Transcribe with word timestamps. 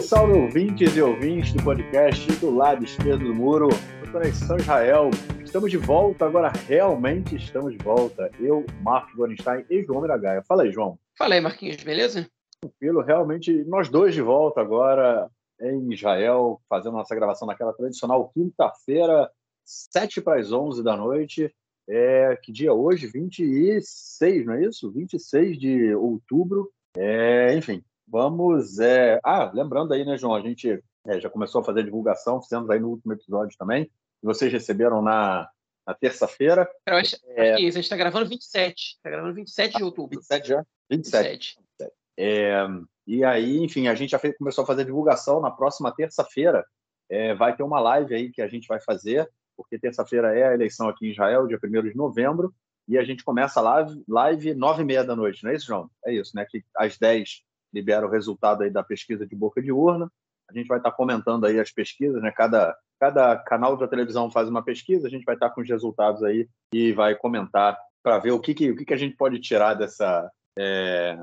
Salve, 0.00 0.02
salve, 0.02 0.38
ouvintes 0.38 0.96
e 0.96 1.02
ouvintes 1.02 1.52
do 1.52 1.62
podcast 1.62 2.26
do 2.38 2.54
lado 2.54 2.84
esquerdo 2.84 3.24
do 3.24 3.34
muro, 3.34 3.68
Conexão 4.12 4.56
Israel. 4.56 5.10
Estamos 5.44 5.70
de 5.70 5.76
volta, 5.76 6.26
agora 6.26 6.52
realmente 6.66 7.36
estamos 7.36 7.72
de 7.72 7.78
volta. 7.82 8.30
Eu, 8.38 8.64
Marcos 8.82 9.14
Gorenstein 9.14 9.64
e 9.68 9.82
João 9.82 10.00
Miragaia. 10.00 10.42
Fala 10.42 10.62
aí, 10.62 10.72
João. 10.72 10.98
Fala 11.18 11.34
aí, 11.34 11.40
Marquinhos, 11.40 11.82
beleza? 11.82 12.26
Tranquilo, 12.60 13.02
realmente, 13.02 13.64
nós 13.64 13.88
dois 13.88 14.14
de 14.14 14.22
volta 14.22 14.60
agora 14.60 15.30
em 15.60 15.92
Israel, 15.92 16.60
fazendo 16.68 16.94
nossa 16.94 17.14
gravação 17.14 17.46
naquela 17.46 17.72
tradicional 17.72 18.30
quinta-feira, 18.32 19.30
sete 19.64 20.20
para 20.20 20.40
as 20.40 20.52
onze 20.52 20.82
da 20.82 20.96
noite. 20.96 21.52
É, 21.88 22.38
que 22.42 22.52
dia 22.52 22.72
hoje? 22.72 23.06
26, 23.06 24.46
não 24.46 24.54
é 24.54 24.64
isso? 24.64 24.90
26 24.90 25.58
de 25.58 25.94
outubro. 25.94 26.70
É, 26.96 27.54
enfim, 27.54 27.82
vamos. 28.10 28.78
É... 28.78 29.20
Ah, 29.24 29.50
lembrando 29.52 29.92
aí, 29.92 30.04
né, 30.04 30.16
João? 30.16 30.34
A 30.34 30.40
gente 30.40 30.82
é, 31.06 31.20
já 31.20 31.30
começou 31.30 31.60
a 31.60 31.64
fazer 31.64 31.80
a 31.80 31.84
divulgação, 31.84 32.42
fizemos 32.42 32.68
aí 32.70 32.80
no 32.80 32.88
último 32.88 33.12
episódio 33.12 33.56
também. 33.58 33.90
Vocês 34.22 34.52
receberam 34.52 35.00
na, 35.00 35.48
na 35.86 35.94
terça-feira. 35.94 36.68
Eu 36.86 36.96
acho, 36.96 37.16
é... 37.28 37.52
acho 37.52 37.56
que 37.58 37.66
isso, 37.66 37.78
a 37.78 37.80
gente 37.80 37.84
está 37.84 37.96
gravando 37.96 38.28
27. 38.28 38.96
Está 38.96 39.10
gravando 39.10 39.34
27 39.34 39.76
de 39.76 39.84
outubro. 39.84 40.18
27 40.18 40.48
já? 40.48 40.64
27. 40.90 41.56
27. 41.78 41.92
É, 42.18 42.66
e 43.06 43.24
aí, 43.24 43.58
enfim, 43.58 43.88
a 43.88 43.94
gente 43.94 44.10
já 44.10 44.18
fez, 44.18 44.36
começou 44.36 44.64
a 44.64 44.66
fazer 44.66 44.82
a 44.82 44.86
divulgação. 44.86 45.40
Na 45.40 45.50
próxima 45.50 45.94
terça-feira 45.94 46.64
é, 47.08 47.34
vai 47.34 47.56
ter 47.56 47.62
uma 47.62 47.80
live 47.80 48.14
aí 48.14 48.30
que 48.30 48.42
a 48.42 48.48
gente 48.48 48.68
vai 48.68 48.80
fazer 48.80 49.28
porque 49.60 49.78
terça-feira 49.78 50.34
é 50.36 50.48
a 50.48 50.54
eleição 50.54 50.88
aqui 50.88 51.06
em 51.06 51.10
Israel, 51.10 51.46
dia 51.46 51.58
1 51.62 51.82
de 51.82 51.94
novembro, 51.94 52.54
e 52.88 52.96
a 52.96 53.04
gente 53.04 53.22
começa 53.22 53.60
a 53.60 53.62
live, 53.62 54.02
live 54.08 54.54
9 54.54 54.82
e 54.82 54.84
meia 54.86 55.04
da 55.04 55.14
noite, 55.14 55.44
não 55.44 55.50
é 55.50 55.54
isso, 55.54 55.66
João? 55.66 55.90
É 56.04 56.14
isso, 56.14 56.34
né? 56.34 56.46
Que 56.48 56.64
às 56.74 56.96
10 56.96 57.42
libera 57.72 58.06
o 58.06 58.10
resultado 58.10 58.62
aí 58.62 58.70
da 58.70 58.82
pesquisa 58.82 59.26
de 59.26 59.34
boca 59.36 59.62
de 59.62 59.72
urna. 59.72 60.10
A 60.48 60.52
gente 60.52 60.66
vai 60.66 60.78
estar 60.78 60.90
comentando 60.90 61.46
aí 61.46 61.60
as 61.60 61.70
pesquisas, 61.70 62.20
né? 62.22 62.32
Cada, 62.32 62.76
cada 62.98 63.36
canal 63.36 63.76
da 63.76 63.86
televisão 63.86 64.30
faz 64.30 64.48
uma 64.48 64.62
pesquisa, 64.62 65.06
a 65.06 65.10
gente 65.10 65.24
vai 65.24 65.34
estar 65.34 65.50
com 65.50 65.60
os 65.60 65.68
resultados 65.68 66.22
aí 66.22 66.48
e 66.74 66.92
vai 66.92 67.14
comentar 67.14 67.78
para 68.02 68.18
ver 68.18 68.32
o 68.32 68.40
que, 68.40 68.54
que, 68.54 68.70
o 68.70 68.76
que, 68.76 68.84
que 68.84 68.94
a 68.94 68.96
gente 68.96 69.16
pode 69.16 69.38
tirar 69.38 69.74
dessa, 69.74 70.30
é, 70.58 71.18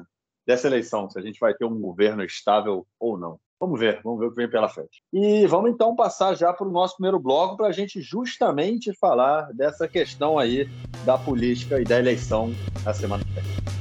dessa 0.45 0.68
eleição, 0.68 1.09
se 1.09 1.20
a 1.20 1.22
gente 1.22 1.40
vai 1.40 1.53
ter 1.53 1.66
um 1.66 1.80
governo 1.80 2.23
estável 2.23 2.88
ou 3.00 3.18
não. 3.18 3.40
Vamos 3.59 3.80
ver, 3.80 4.02
vamos 4.03 4.20
ver 4.20 4.28
o 4.28 4.30
que 4.30 4.36
vem 4.36 4.50
pela 4.50 4.70
frente. 4.70 5.02
E 5.12 5.48
vamos 5.48 5.72
então 5.72 5.95
passar 5.95 6.36
já 6.36 6.53
para 6.53 6.68
o 6.68 6.72
nosso 6.72 6.95
primeiro 6.95 7.20
bloco 7.20 7.58
para 7.58 7.68
a 7.68 7.72
gente 7.72 8.00
justamente 8.02 8.94
falar 8.94 9.52
dessa 9.52 9.88
questão 9.88 10.38
aí 10.38 10.70
da 11.03 11.18
política 11.18 11.81
e 11.81 11.84
da 11.84 11.98
eleição 11.98 12.52
na 12.86 12.94
semana 12.94 13.23
que 13.23 13.31
vem. 13.31 13.77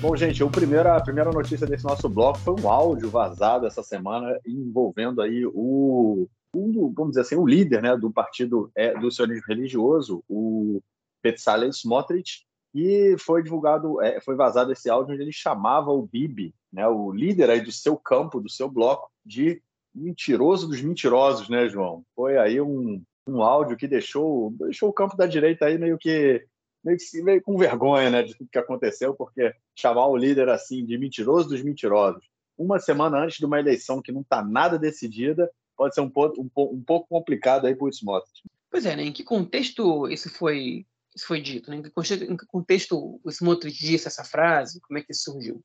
Bom, 0.00 0.14
gente, 0.14 0.44
o 0.44 0.50
primeiro, 0.50 0.88
a 0.92 1.00
primeira 1.00 1.32
notícia 1.32 1.66
desse 1.66 1.84
nosso 1.84 2.08
bloco 2.08 2.38
foi 2.38 2.54
um 2.54 2.70
áudio 2.70 3.10
vazado 3.10 3.66
essa 3.66 3.82
semana 3.82 4.38
envolvendo 4.46 5.20
aí 5.20 5.44
o, 5.44 6.28
um, 6.54 6.92
vamos 6.94 7.10
dizer 7.10 7.22
assim, 7.22 7.34
o 7.34 7.44
líder 7.44 7.82
né, 7.82 7.96
do 7.96 8.08
partido 8.08 8.70
é, 8.76 8.96
do 8.96 9.10
sionismo 9.10 9.42
religioso, 9.48 10.22
o 10.28 10.80
Petzalel 11.20 11.70
Smotrich, 11.70 12.46
e 12.72 13.16
foi 13.18 13.42
divulgado, 13.42 14.00
é, 14.00 14.20
foi 14.20 14.36
vazado 14.36 14.70
esse 14.70 14.88
áudio 14.88 15.14
onde 15.14 15.22
ele 15.22 15.32
chamava 15.32 15.90
o 15.90 16.06
Bibi, 16.06 16.54
né, 16.72 16.86
o 16.86 17.10
líder 17.10 17.50
aí 17.50 17.60
do 17.60 17.72
seu 17.72 17.96
campo, 17.96 18.40
do 18.40 18.48
seu 18.48 18.70
bloco, 18.70 19.10
de 19.26 19.60
mentiroso 19.92 20.68
dos 20.68 20.80
mentirosos, 20.80 21.48
né, 21.48 21.68
João? 21.68 22.04
Foi 22.14 22.38
aí 22.38 22.60
um, 22.60 23.02
um 23.26 23.42
áudio 23.42 23.76
que 23.76 23.88
deixou, 23.88 24.52
deixou 24.60 24.90
o 24.90 24.92
campo 24.92 25.16
da 25.16 25.26
direita 25.26 25.66
aí 25.66 25.76
meio 25.76 25.98
que 25.98 26.46
meio, 26.84 26.98
que, 26.98 27.22
meio 27.22 27.42
com 27.42 27.56
vergonha, 27.56 28.10
né, 28.10 28.22
de 28.22 28.36
tudo 28.36 28.50
que 28.50 28.58
aconteceu, 28.58 29.14
porque 29.14 29.54
chamar 29.74 30.06
o 30.06 30.16
líder 30.16 30.48
assim 30.48 30.84
de 30.84 30.98
mentiroso 30.98 31.48
dos 31.48 31.62
mentirosos, 31.62 32.24
uma 32.56 32.78
semana 32.78 33.18
antes 33.18 33.38
de 33.38 33.46
uma 33.46 33.60
eleição 33.60 34.02
que 34.02 34.12
não 34.12 34.22
está 34.22 34.42
nada 34.42 34.78
decidida, 34.78 35.50
pode 35.76 35.94
ser 35.94 36.00
um, 36.00 36.10
pouco, 36.10 36.40
um, 36.40 36.50
um 36.72 36.82
pouco 36.82 37.08
complicado 37.08 37.66
aí 37.66 37.74
para 37.74 37.86
o 37.86 37.88
Smotrich. 37.88 38.42
Pois 38.70 38.84
é, 38.84 38.96
né? 38.96 39.04
Em 39.04 39.12
que 39.12 39.22
contexto 39.24 40.08
isso 40.08 40.28
foi 40.28 40.84
isso 41.14 41.26
foi 41.26 41.40
dito? 41.40 41.70
Né? 41.70 41.78
Em, 41.78 41.82
que 42.36 42.46
contexto, 42.46 43.20
o 43.24 43.30
Smotrich 43.30 43.78
disse 43.78 44.06
essa 44.06 44.24
frase? 44.24 44.80
Como 44.80 44.98
é 44.98 45.02
que 45.02 45.12
isso 45.12 45.32
surgiu? 45.32 45.62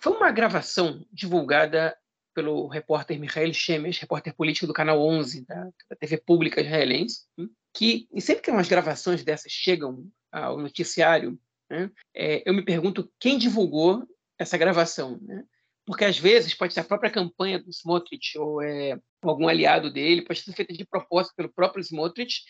Foi 0.00 0.12
uma 0.12 0.30
gravação 0.30 1.04
divulgada 1.12 1.96
pelo 2.34 2.68
repórter 2.68 3.18
Michael 3.18 3.52
Shemesh, 3.52 3.98
repórter 3.98 4.34
político 4.34 4.66
do 4.66 4.72
Canal 4.72 5.00
11 5.00 5.44
da, 5.44 5.64
da 5.90 5.96
TV 5.98 6.18
pública 6.18 6.60
israelense, 6.60 7.22
hum, 7.36 7.50
que 7.74 8.08
e 8.12 8.20
sempre 8.20 8.42
que 8.42 8.50
umas 8.50 8.68
gravações 8.68 9.24
dessas 9.24 9.50
chegam 9.50 10.08
ao 10.32 10.58
noticiário, 10.58 11.38
né, 11.70 11.90
é, 12.14 12.48
eu 12.48 12.54
me 12.54 12.64
pergunto 12.64 13.10
quem 13.18 13.38
divulgou 13.38 14.06
essa 14.38 14.56
gravação. 14.56 15.18
Né? 15.20 15.44
porque 15.88 16.04
às 16.04 16.18
vezes 16.18 16.52
pode 16.52 16.74
ser 16.74 16.80
a 16.80 16.84
própria 16.84 17.10
campanha 17.10 17.58
do 17.58 17.70
Smotrich 17.70 18.36
ou 18.36 18.60
é, 18.60 19.00
algum 19.22 19.48
aliado 19.48 19.90
dele, 19.90 20.20
pode 20.20 20.42
ser 20.42 20.52
feita 20.52 20.70
de 20.70 20.84
propósito 20.84 21.34
pelo 21.34 21.48
próprio 21.50 21.82
Smotrich, 21.82 22.42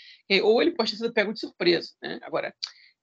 ou 0.43 0.61
ele 0.61 0.73
pode 0.73 0.91
ter 0.91 0.97
sido 0.97 1.13
pego 1.13 1.33
de 1.33 1.39
surpresa. 1.39 1.91
Né? 2.03 2.19
Agora, 2.23 2.53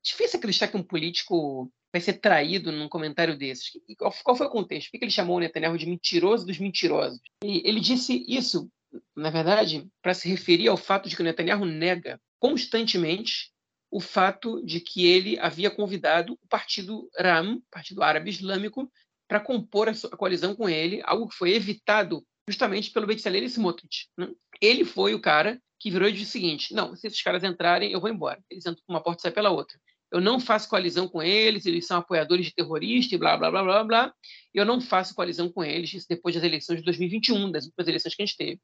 difícil 0.04 0.38
acreditar 0.38 0.68
que 0.68 0.76
um 0.76 0.84
político 0.84 1.72
vai 1.90 2.02
ser 2.02 2.16
traído 2.16 2.70
num 2.70 2.90
comentário 2.90 3.38
desses. 3.38 3.72
Qual, 3.98 4.14
qual 4.26 4.36
foi 4.36 4.48
o 4.48 4.50
contexto? 4.50 4.92
Por 4.92 5.00
que 5.00 5.06
ele 5.06 5.12
chamou 5.12 5.38
o 5.38 5.40
Netanyahu 5.40 5.78
de 5.78 5.86
mentiroso 5.86 6.46
dos 6.46 6.60
mentirosos? 6.60 7.22
E 7.42 7.66
ele 7.66 7.80
disse 7.80 8.26
isso, 8.28 8.70
na 9.16 9.30
verdade, 9.30 9.88
para 10.02 10.14
se 10.14 10.28
referir 10.28 10.68
ao 10.68 10.76
fato 10.76 11.08
de 11.08 11.16
que 11.16 11.22
o 11.22 11.26
Netanyahu 11.26 11.64
nega 11.64 12.20
constantemente 12.42 13.54
o 13.96 14.02
fato 14.02 14.62
de 14.66 14.82
que 14.82 15.08
ele 15.08 15.40
havia 15.40 15.72
convidado 15.72 16.34
o 16.34 16.48
partido 16.50 17.10
RAM, 17.18 17.62
Partido 17.72 18.04
Árabe 18.04 18.30
Islâmico, 18.30 18.92
para 19.26 19.40
compor 19.40 19.88
a, 19.88 20.18
coalizão 20.18 20.54
com 20.54 20.68
ele, 20.68 21.02
algo 21.06 21.30
que 21.30 21.36
foi 21.38 21.54
evitado 21.54 22.22
justamente 22.46 22.92
pelo 22.92 23.08
Bezalel 23.08 23.44
e 23.44 23.46
Smotrich. 23.46 24.10
Né? 24.18 24.28
Ele 24.60 24.84
foi 24.84 25.14
o 25.14 25.22
cara 25.22 25.62
que 25.80 25.90
virou 25.90 26.10
e 26.10 26.12
disse 26.12 26.26
o 26.26 26.32
seguinte: 26.34 26.74
não, 26.74 26.94
se 26.94 27.08
esses 27.08 27.22
caras 27.22 27.42
entrarem, 27.46 27.94
eu 27.94 28.02
vou 28.02 28.10
embora. 28.10 28.44
Eles 28.52 28.66
entram 28.66 28.84
por 28.86 28.94
uma 28.94 29.02
porta 29.02 29.22
e 29.22 29.24
saem 29.24 29.34
pela 29.34 29.50
outra. 29.50 29.80
Eu 30.12 30.20
não 30.20 30.42
faço 30.42 30.68
coalizão 30.68 31.08
com 31.08 31.24
eles, 31.24 31.66
eles 31.66 31.88
são 31.88 31.98
apoiadores 31.98 32.48
de 32.48 32.54
terroristas 32.54 33.14
e 33.14 33.18
blá, 33.18 33.38
blá, 33.38 33.50
blá, 33.50 33.64
blá, 33.64 33.84
blá. 33.86 34.14
Eu 34.54 34.66
não 34.66 34.82
faço 34.82 35.16
coalizão 35.16 35.48
com 35.48 35.64
eles, 35.64 36.06
depois 36.06 36.36
das 36.36 36.44
eleições 36.44 36.80
de 36.80 36.84
2021, 36.84 37.50
das 37.50 37.64
últimas 37.64 37.88
eleições 37.88 38.14
que 38.14 38.24
a 38.24 38.26
gente 38.26 38.36
teve. 38.36 38.60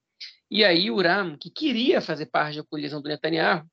E 0.50 0.66
aí 0.66 0.92
o 0.92 1.02
Ram, 1.02 1.38
que 1.38 1.50
queria 1.50 2.02
fazer 2.02 2.26
parte 2.26 2.58
da 2.58 2.66
coalizão 2.66 3.02
do 3.02 3.08
Netanyahu, 3.08 3.66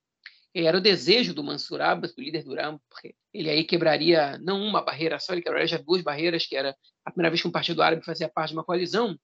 era 0.55 0.79
o 0.79 0.81
desejo 0.81 1.35
do 1.35 1.45
Mansur 1.45 1.81
Abbas, 1.81 2.15
do 2.15 2.23
líder 2.23 2.43
do 2.43 2.55
Ram, 2.55 2.81
porque 2.89 3.15
ele 3.33 3.51
aí 3.51 3.65
quebraria 3.65 4.39
não 4.39 4.61
uma 4.63 4.83
barreira 4.83 5.19
só, 5.19 5.33
ele 5.33 5.43
quebraria 5.43 5.67
já 5.69 5.79
duas 5.79 6.03
barreiras, 6.03 6.47
que 6.47 6.57
era 6.57 6.75
a 7.05 7.11
primeira 7.11 7.31
vez 7.31 7.43
que 7.43 7.49
um 7.49 7.53
partido 7.53 7.83
árabe 7.83 8.05
fazia 8.05 8.29
parte 8.29 8.51
de 8.51 8.57
uma 8.57 8.65
coalizão, 8.65 9.17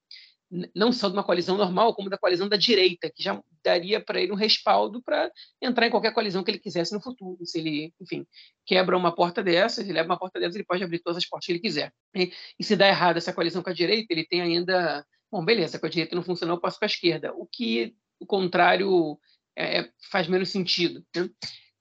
não 0.75 0.91
só 0.91 1.07
de 1.07 1.13
uma 1.13 1.23
coalizão 1.23 1.57
normal, 1.57 1.93
como 1.95 2.09
da 2.09 2.17
coalizão 2.17 2.47
da 2.47 2.55
direita, 2.55 3.09
que 3.09 3.21
já 3.21 3.41
daria 3.63 3.99
para 3.99 4.21
ele 4.21 4.31
um 4.31 4.35
respaldo 4.35 5.01
para 5.01 5.31
entrar 5.61 5.87
em 5.87 5.89
qualquer 5.89 6.13
coalizão 6.13 6.43
que 6.43 6.51
ele 6.51 6.59
quisesse 6.59 6.93
no 6.93 7.01
futuro. 7.01 7.43
Se 7.45 7.59
ele, 7.59 7.93
enfim, 7.99 8.25
quebra 8.65 8.95
uma 8.95 9.13
porta 9.13 9.43
dessas, 9.43 9.83
ele 9.83 9.93
leva 9.93 10.07
uma 10.07 10.19
porta 10.19 10.39
dessas, 10.39 10.55
ele 10.55 10.63
pode 10.63 10.83
abrir 10.83 10.99
todas 10.99 11.17
as 11.17 11.25
portas 11.25 11.47
que 11.47 11.51
ele 11.51 11.59
quiser. 11.59 11.91
E, 12.15 12.31
e 12.59 12.63
se 12.63 12.75
dá 12.75 12.87
errado 12.87 13.17
essa 13.17 13.33
coalizão 13.33 13.63
com 13.63 13.69
a 13.69 13.73
direita, 13.73 14.13
ele 14.13 14.25
tem 14.25 14.41
ainda, 14.41 15.05
bom, 15.31 15.43
beleza, 15.43 15.79
com 15.79 15.87
a 15.87 15.89
direita 15.89 16.15
não 16.15 16.23
funcionou, 16.23 16.57
eu 16.57 16.61
passo 16.61 16.77
com 16.77 16.85
a 16.85 16.87
esquerda. 16.87 17.33
O 17.33 17.47
que 17.47 17.95
o 18.19 18.25
contrário 18.25 19.19
é, 19.55 19.79
é, 19.79 19.89
faz 20.11 20.27
menos 20.27 20.49
sentido. 20.49 21.03
Né? 21.15 21.29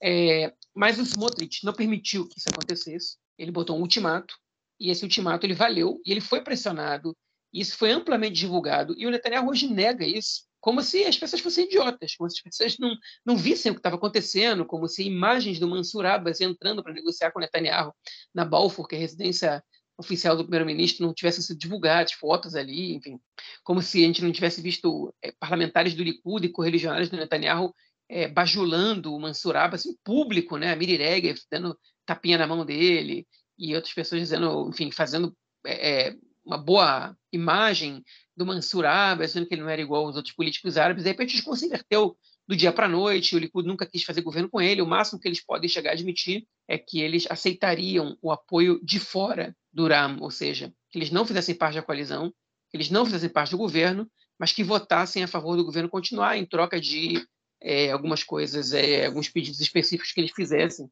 É, 0.03 0.53
mas 0.75 0.99
o 0.99 1.03
Smotrich 1.03 1.65
não 1.65 1.73
permitiu 1.73 2.29
que 2.29 2.39
isso 2.39 2.49
acontecesse. 2.49 3.17
Ele 3.39 3.51
botou 3.51 3.77
um 3.77 3.83
ultimato, 3.83 4.35
e 4.79 4.91
esse 4.91 5.05
ultimato 5.05 5.47
ele 5.47 5.55
valeu, 5.55 6.01
e 6.05 6.11
ele 6.11 6.21
foi 6.21 6.43
pressionado, 6.43 7.17
e 7.53 7.61
isso 7.61 7.77
foi 7.77 7.91
amplamente 7.91 8.35
divulgado, 8.35 8.95
e 8.99 9.07
o 9.07 9.11
Netanyahu 9.11 9.49
hoje 9.49 9.69
nega 9.69 10.05
isso, 10.05 10.43
como 10.61 10.83
se 10.83 11.05
as 11.05 11.19
pessoas 11.19 11.43
fossem 11.43 11.67
idiotas, 11.67 12.17
como 12.17 12.31
se 12.31 12.39
as 12.39 12.43
pessoas 12.43 12.79
não, 12.79 12.97
não 13.25 13.37
vissem 13.37 13.71
o 13.71 13.75
que 13.75 13.81
estava 13.81 13.97
acontecendo, 13.97 14.65
como 14.65 14.89
se 14.89 15.05
imagens 15.05 15.59
do 15.59 15.69
Mansur 15.69 16.07
Abbas 16.07 16.41
entrando 16.41 16.83
para 16.83 16.95
negociar 16.95 17.31
com 17.33 17.39
o 17.39 17.43
Netanyahu 17.43 17.95
na 18.33 18.45
Balfour, 18.45 18.89
que 18.89 18.95
é 18.95 18.99
a 18.99 19.01
residência 19.01 19.63
oficial 19.97 20.37
do 20.37 20.45
primeiro-ministro, 20.45 21.07
não 21.07 21.15
tivessem 21.15 21.43
sido 21.43 21.59
divulgadas, 21.59 22.13
fotos 22.13 22.55
ali, 22.55 22.95
enfim, 22.95 23.19
como 23.63 23.81
se 23.81 24.03
a 24.03 24.07
gente 24.07 24.23
não 24.23 24.33
tivesse 24.33 24.61
visto 24.61 25.15
é, 25.23 25.33
parlamentares 25.33 25.95
do 25.95 26.03
Likud 26.03 26.45
e 26.45 26.51
correligionários 26.51 27.09
do 27.09 27.17
Netanyahu 27.17 27.75
é, 28.09 28.29
bajulando 28.29 29.15
o 29.15 29.21
Mansur 29.21 29.57
Abbas 29.57 29.87
em 29.87 29.97
público, 30.05 30.57
né? 30.57 30.73
A 30.73 30.77
Miri 30.77 30.97
Regev 30.97 31.39
dando 31.51 31.79
tapinha 32.05 32.39
na 32.39 32.47
mão 32.47 32.65
dele 32.65 33.27
e 33.59 33.75
outras 33.75 33.95
pessoas 33.95 34.21
dizendo, 34.21 34.69
enfim, 34.69 34.91
fazendo 34.91 35.35
é, 35.67 36.15
uma 36.45 36.59
boa 36.59 37.17
imagem 37.33 38.05
do 38.37 38.45
Mansur 38.45 38.85
Abbas, 38.85 39.29
dizendo 39.29 39.47
que 39.47 39.55
ele 39.55 39.63
não 39.63 39.71
era 39.71 39.81
igual 39.81 40.07
aos 40.07 40.17
outros 40.17 40.35
políticos 40.35 40.77
árabes. 40.77 41.05
De 41.05 41.11
repente, 41.11 41.37
se 41.37 41.43
converteu 41.43 42.17
do 42.47 42.55
dia 42.55 42.73
para 42.73 42.87
a 42.87 42.89
noite, 42.89 43.35
o 43.35 43.39
Likud 43.39 43.67
nunca 43.67 43.87
quis 43.87 44.03
fazer 44.03 44.21
governo 44.21 44.51
com 44.51 44.61
ele, 44.61 44.83
o 44.83 44.87
máximo 44.87 45.19
que 45.19 45.27
eles 45.27 45.43
podem 45.43 45.69
chegar 45.69 45.91
a 45.91 45.93
admitir 45.95 46.47
é 46.69 46.77
que 46.77 47.01
eles 47.01 47.27
aceitariam 47.31 48.19
o 48.21 48.31
apoio 48.31 48.79
de 48.85 49.01
fora 49.01 49.57
do 49.75 49.89
RAM, 49.89 50.19
ou 50.21 50.31
seja, 50.31 50.73
que 50.91 50.99
eles 50.99 51.11
não 51.11 51.27
fizessem 51.27 51.55
parte 51.55 51.75
da 51.75 51.83
coalizão, 51.83 52.33
que 52.71 52.77
eles 52.77 52.89
não 52.89 53.05
fizessem 53.05 53.29
parte 53.29 53.51
do 53.51 53.59
governo, 53.59 54.09
mas 54.39 54.53
que 54.53 54.63
votassem 54.63 55.25
a 55.25 55.29
favor 55.29 55.57
do 55.57 55.65
governo 55.65 55.89
continuar 55.89 56.37
em 56.37 56.47
troca 56.47 56.81
de 56.81 57.27
é, 57.61 57.91
algumas 57.91 58.23
coisas, 58.23 58.73
é, 58.73 59.07
alguns 59.07 59.29
pedidos 59.29 59.61
específicos 59.61 60.13
que 60.13 60.21
eles 60.21 60.33
fizessem. 60.33 60.89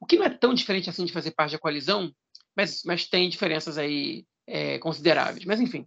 O 0.00 0.06
que 0.06 0.16
não 0.16 0.24
é 0.24 0.30
tão 0.30 0.54
diferente 0.54 0.88
assim 0.88 1.04
de 1.04 1.12
fazer 1.12 1.32
parte 1.32 1.52
da 1.52 1.58
coalizão, 1.58 2.14
mas, 2.56 2.82
mas 2.84 3.06
tem 3.06 3.28
diferenças 3.28 3.76
aí 3.76 4.24
é, 4.46 4.78
consideráveis. 4.78 5.44
Mas, 5.44 5.60
enfim, 5.60 5.86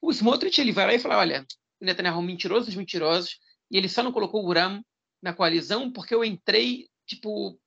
o 0.00 0.10
Smotrich 0.10 0.60
ele 0.60 0.72
vai 0.72 0.86
lá 0.86 0.94
e 0.94 0.98
fala, 0.98 1.18
olha, 1.18 1.44
Netanyahu 1.80 2.16
é 2.16 2.18
um 2.20 2.26
mentiroso 2.26 2.66
dos 2.66 2.74
mentirosos, 2.74 3.38
e 3.70 3.76
ele 3.76 3.88
só 3.88 4.02
não 4.02 4.12
colocou 4.12 4.44
o 4.44 4.48
Uram 4.48 4.84
na 5.22 5.32
coalizão 5.32 5.90
porque 5.92 6.14
eu 6.14 6.24
entrei, 6.24 6.88
tipo, 7.06 7.58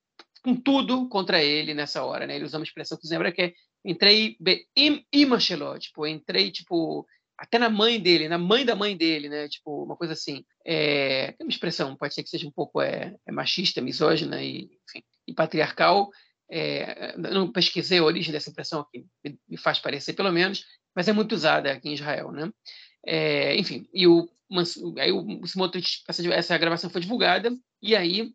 com 0.43 0.55
tudo 0.55 1.07
contra 1.07 1.41
ele 1.41 1.73
nessa 1.73 2.03
hora, 2.03 2.27
né? 2.27 2.35
Ele 2.35 2.45
usa 2.45 2.57
uma 2.57 2.63
expressão 2.63 2.97
que 2.97 3.07
lembra 3.07 3.31
que 3.31 3.41
é 3.41 3.53
entrei 3.83 4.37
im 4.75 5.03
imacheló, 5.11 5.77
tipo, 5.77 6.07
entrei, 6.07 6.51
tipo, 6.51 7.05
até 7.37 7.57
na 7.57 7.69
mãe 7.69 7.99
dele, 7.99 8.29
na 8.29 8.37
mãe 8.37 8.65
da 8.65 8.75
mãe 8.75 8.95
dele, 8.95 9.27
né? 9.27 9.47
Tipo, 9.49 9.83
uma 9.83 9.97
coisa 9.97 10.13
assim. 10.13 10.45
É, 10.65 11.33
tem 11.33 11.45
uma 11.45 11.51
expressão, 11.51 11.95
pode 11.95 12.13
ser 12.13 12.23
que 12.23 12.29
seja 12.29 12.47
um 12.47 12.51
pouco 12.51 12.81
é, 12.81 13.15
é 13.25 13.31
machista, 13.31 13.81
misógina 13.81 14.41
e, 14.41 14.69
enfim, 14.87 15.03
e 15.27 15.33
patriarcal. 15.33 16.09
É, 16.49 17.17
não 17.17 17.51
pesquisei 17.51 17.99
a 17.99 18.03
origem 18.03 18.31
dessa 18.31 18.49
impressão 18.49 18.81
aqui, 18.81 19.05
me 19.49 19.57
faz 19.57 19.79
parecer 19.79 20.13
pelo 20.13 20.31
menos, 20.31 20.65
mas 20.95 21.07
é 21.07 21.13
muito 21.13 21.33
usada 21.33 21.71
aqui 21.71 21.89
em 21.89 21.93
Israel, 21.93 22.31
né? 22.31 22.51
É, 23.05 23.55
enfim, 23.55 23.87
e 23.93 24.07
o, 24.07 24.29
aí 24.99 25.11
o 25.11 25.41
essa, 26.07 26.33
essa 26.33 26.57
gravação 26.57 26.89
foi 26.89 27.01
divulgada, 27.01 27.51
e 27.81 27.95
aí 27.95 28.31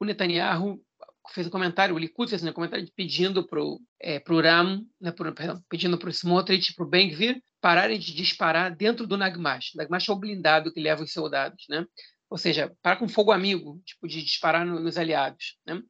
o 0.00 0.04
Netanyahu 0.04 0.80
fez 1.28 1.46
um 1.46 1.50
comentário, 1.50 1.94
o 1.94 1.98
Likud 1.98 2.28
fez 2.28 2.42
um 2.42 2.52
comentário 2.52 2.88
pedindo 2.96 3.46
para 3.46 3.62
o 3.62 3.80
é, 4.00 4.18
pro 4.18 4.40
Ram, 4.40 4.84
né, 5.00 5.12
pro, 5.12 5.32
perdão, 5.34 5.62
pedindo 5.68 5.98
para 5.98 6.08
o 6.08 6.10
Smotrich, 6.10 6.74
para 6.74 6.84
o 6.84 6.88
Ben-Gvir, 6.88 7.42
pararem 7.60 7.98
de 7.98 8.14
disparar 8.14 8.74
dentro 8.74 9.06
do 9.06 9.16
Nagmash. 9.16 9.74
O 9.74 9.78
Nagmash 9.78 10.08
é 10.08 10.12
o 10.12 10.16
blindado 10.16 10.72
que 10.72 10.80
leva 10.80 11.02
os 11.02 11.12
soldados, 11.12 11.66
né? 11.68 11.84
Ou 12.28 12.38
seja, 12.38 12.72
para 12.80 12.96
com 12.96 13.08
fogo 13.08 13.32
amigo, 13.32 13.80
tipo, 13.84 14.06
de 14.06 14.22
disparar 14.22 14.64
no, 14.64 14.80
nos 14.80 14.96
aliados, 14.96 15.58
né? 15.66 15.80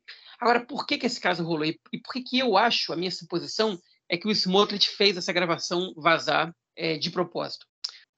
Agora, 0.40 0.64
por 0.64 0.86
que, 0.86 0.96
que 0.96 1.06
esse 1.06 1.20
caso 1.20 1.44
rolou? 1.44 1.66
E, 1.66 1.78
e 1.92 2.00
por 2.00 2.14
que, 2.14 2.22
que 2.22 2.38
eu 2.38 2.56
acho, 2.56 2.92
a 2.92 2.96
minha 2.96 3.10
suposição, 3.10 3.78
é 4.08 4.16
que 4.16 4.26
o 4.26 4.30
Smotrich 4.30 4.88
fez 4.88 5.16
essa 5.16 5.32
gravação 5.32 5.92
vazar 5.96 6.52
é, 6.74 6.96
de 6.96 7.10
propósito? 7.10 7.66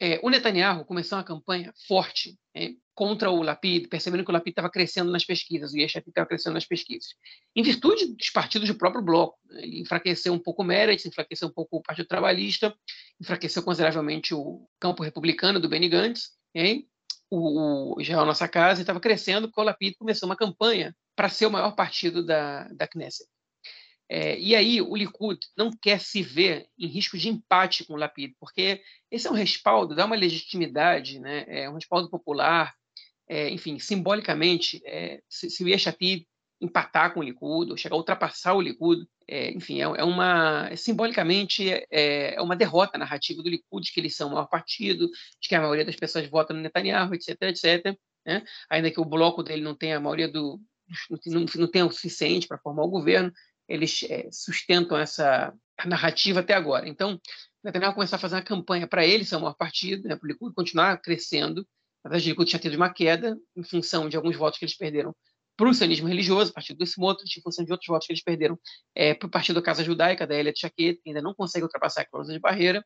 É, 0.04 0.18
o 0.20 0.28
Netanyahu 0.28 0.84
começou 0.84 1.16
uma 1.16 1.22
campanha 1.22 1.72
forte 1.86 2.36
é, 2.56 2.72
contra 2.92 3.30
o 3.30 3.40
Lapid, 3.40 3.86
percebendo 3.86 4.24
que 4.24 4.30
o 4.30 4.32
Lapid 4.32 4.50
estava 4.50 4.68
crescendo 4.68 5.12
nas 5.12 5.24
pesquisas, 5.24 5.72
o 5.72 5.78
Yeshapid 5.78 6.08
estava 6.08 6.26
crescendo 6.26 6.54
nas 6.54 6.66
pesquisas, 6.66 7.10
em 7.54 7.62
virtude 7.62 8.06
dos 8.16 8.28
partidos 8.30 8.66
do 8.66 8.74
próprio 8.74 9.00
bloco. 9.00 9.38
Né? 9.46 9.62
Ele 9.62 9.80
enfraqueceu 9.80 10.32
um 10.32 10.40
pouco 10.40 10.62
o 10.62 10.64
Meretz, 10.64 11.06
enfraqueceu 11.06 11.46
um 11.46 11.52
pouco 11.52 11.76
o 11.76 11.82
Partido 11.82 12.08
Trabalhista, 12.08 12.74
enfraqueceu 13.20 13.62
consideravelmente 13.62 14.34
o 14.34 14.68
campo 14.80 15.04
republicano 15.04 15.60
do 15.60 15.68
Benny 15.68 15.88
Gantz, 15.88 16.32
hein? 16.52 16.88
o, 17.30 17.96
o 17.96 18.00
Israel 18.00 18.26
Nossa 18.26 18.48
Casa 18.48 18.80
estava 18.80 18.98
crescendo, 18.98 19.46
porque 19.46 19.60
o 19.60 19.64
Lapid 19.64 19.94
começou 19.96 20.28
uma 20.28 20.36
campanha 20.36 20.94
para 21.14 21.28
ser 21.28 21.46
o 21.46 21.50
maior 21.50 21.76
partido 21.76 22.26
da, 22.26 22.64
da 22.72 22.88
Knesset. 22.88 23.30
É, 24.14 24.38
e 24.38 24.54
aí 24.54 24.82
o 24.82 24.94
Likud 24.94 25.40
não 25.56 25.70
quer 25.70 25.98
se 25.98 26.22
ver 26.22 26.68
em 26.78 26.86
risco 26.86 27.16
de 27.16 27.30
empate 27.30 27.82
com 27.82 27.94
o 27.94 27.96
Lapid, 27.96 28.34
porque 28.38 28.82
esse 29.10 29.26
é 29.26 29.30
um 29.30 29.34
respaldo, 29.34 29.94
dá 29.94 30.04
uma 30.04 30.14
legitimidade, 30.14 31.18
né? 31.18 31.46
é 31.48 31.70
um 31.70 31.76
respaldo 31.76 32.10
popular, 32.10 32.74
é, 33.26 33.48
enfim, 33.48 33.78
simbolicamente, 33.78 34.82
é, 34.84 35.22
se, 35.30 35.48
se 35.48 35.64
o 35.64 35.68
Yeshatid 35.68 36.26
empatar 36.60 37.14
com 37.14 37.20
o 37.20 37.22
Likud, 37.22 37.70
ou 37.70 37.76
chegar 37.78 37.94
a 37.94 37.98
ultrapassar 37.98 38.52
o 38.52 38.60
Likud, 38.60 39.02
é, 39.26 39.50
enfim, 39.52 39.80
é, 39.80 39.84
é 39.84 40.04
uma, 40.04 40.68
é, 40.70 40.76
simbolicamente, 40.76 41.70
é, 41.90 42.36
uma 42.38 42.54
derrota 42.54 42.98
narrativa 42.98 43.42
do 43.42 43.48
Likud, 43.48 43.86
de 43.86 43.92
que 43.94 43.98
eles 43.98 44.14
são 44.14 44.28
o 44.28 44.32
maior 44.32 44.46
partido, 44.46 45.08
de 45.40 45.48
que 45.48 45.54
a 45.54 45.60
maioria 45.62 45.86
das 45.86 45.96
pessoas 45.96 46.28
vota 46.28 46.52
no 46.52 46.60
Netanyahu, 46.60 47.14
etc, 47.14 47.40
etc, 47.44 47.98
né? 48.26 48.44
ainda 48.68 48.90
que 48.90 49.00
o 49.00 49.06
bloco 49.06 49.42
dele 49.42 49.62
não 49.62 49.74
tenha 49.74 49.96
a 49.96 50.00
maioria 50.00 50.28
do, 50.28 50.60
não, 51.26 51.46
não 51.56 51.66
tenha 51.66 51.86
o 51.86 51.90
suficiente 51.90 52.46
para 52.46 52.58
formar 52.58 52.82
o 52.82 52.90
governo, 52.90 53.32
eles 53.68 54.02
é, 54.04 54.28
sustentam 54.30 54.98
essa 54.98 55.52
narrativa 55.86 56.40
até 56.40 56.54
agora. 56.54 56.88
Então, 56.88 57.20
Netanyahu 57.64 57.94
começou 57.94 58.16
a 58.16 58.18
fazer 58.18 58.36
uma 58.36 58.42
campanha 58.42 58.86
para 58.86 59.06
ele 59.06 59.24
ser 59.24 59.36
o 59.36 59.40
maior 59.40 59.54
partido, 59.54 60.08
né, 60.08 60.16
para 60.16 60.24
o 60.24 60.28
Likud 60.28 60.54
continuar 60.54 61.00
crescendo. 61.00 61.66
Na 62.04 62.10
verdade, 62.10 62.30
Likud 62.30 62.48
tinha 62.48 62.60
tido 62.60 62.74
uma 62.74 62.92
queda 62.92 63.38
em 63.56 63.62
função 63.62 64.08
de 64.08 64.16
alguns 64.16 64.36
votos 64.36 64.58
que 64.58 64.64
eles 64.64 64.76
perderam 64.76 65.14
para 65.56 65.68
o 65.68 65.74
sionismo 65.74 66.08
religioso, 66.08 66.52
partido 66.52 66.78
do 66.78 66.84
Smotrich, 66.84 67.38
em 67.38 67.42
função 67.42 67.64
de 67.64 67.70
outros 67.70 67.86
votos 67.86 68.06
que 68.06 68.12
eles 68.12 68.22
perderam 68.22 68.58
é, 68.94 69.14
para 69.14 69.26
o 69.26 69.30
partido 69.30 69.56
da 69.56 69.62
Casa 69.62 69.84
Judaica, 69.84 70.26
da 70.26 70.34
Elia 70.34 70.52
Tchaquet, 70.52 70.94
que 70.94 71.10
ainda 71.10 71.22
não 71.22 71.34
consegue 71.34 71.64
ultrapassar 71.64 72.02
a 72.02 72.04
cláusula 72.04 72.34
de 72.34 72.40
barreira. 72.40 72.84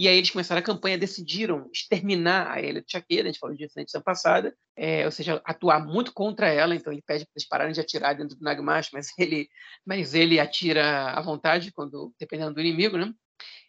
E 0.00 0.08
aí 0.08 0.16
eles 0.16 0.30
começaram 0.30 0.60
a 0.60 0.64
campanha, 0.64 0.96
decidiram 0.96 1.68
exterminar 1.70 2.50
a 2.50 2.58
Elia 2.58 2.80
Tchaquet, 2.80 3.20
a 3.20 3.24
gente 3.24 3.38
falou 3.38 3.54
disso 3.54 3.74
na 3.76 3.82
edição 3.82 4.00
passada, 4.00 4.56
é, 4.74 5.04
ou 5.04 5.10
seja, 5.10 5.42
atuar 5.44 5.86
muito 5.86 6.14
contra 6.14 6.48
ela, 6.48 6.74
então 6.74 6.90
ele 6.90 7.02
pede 7.02 7.26
para 7.26 7.32
eles 7.36 7.46
pararem 7.46 7.74
de 7.74 7.82
atirar 7.82 8.16
dentro 8.16 8.34
do 8.34 8.42
Nagmash, 8.42 8.88
mas 8.94 9.08
ele, 9.18 9.46
mas 9.84 10.14
ele 10.14 10.40
atira 10.40 11.10
à 11.10 11.20
vontade, 11.20 11.70
quando 11.70 12.14
dependendo 12.18 12.54
do 12.54 12.62
inimigo, 12.62 12.96
né? 12.96 13.12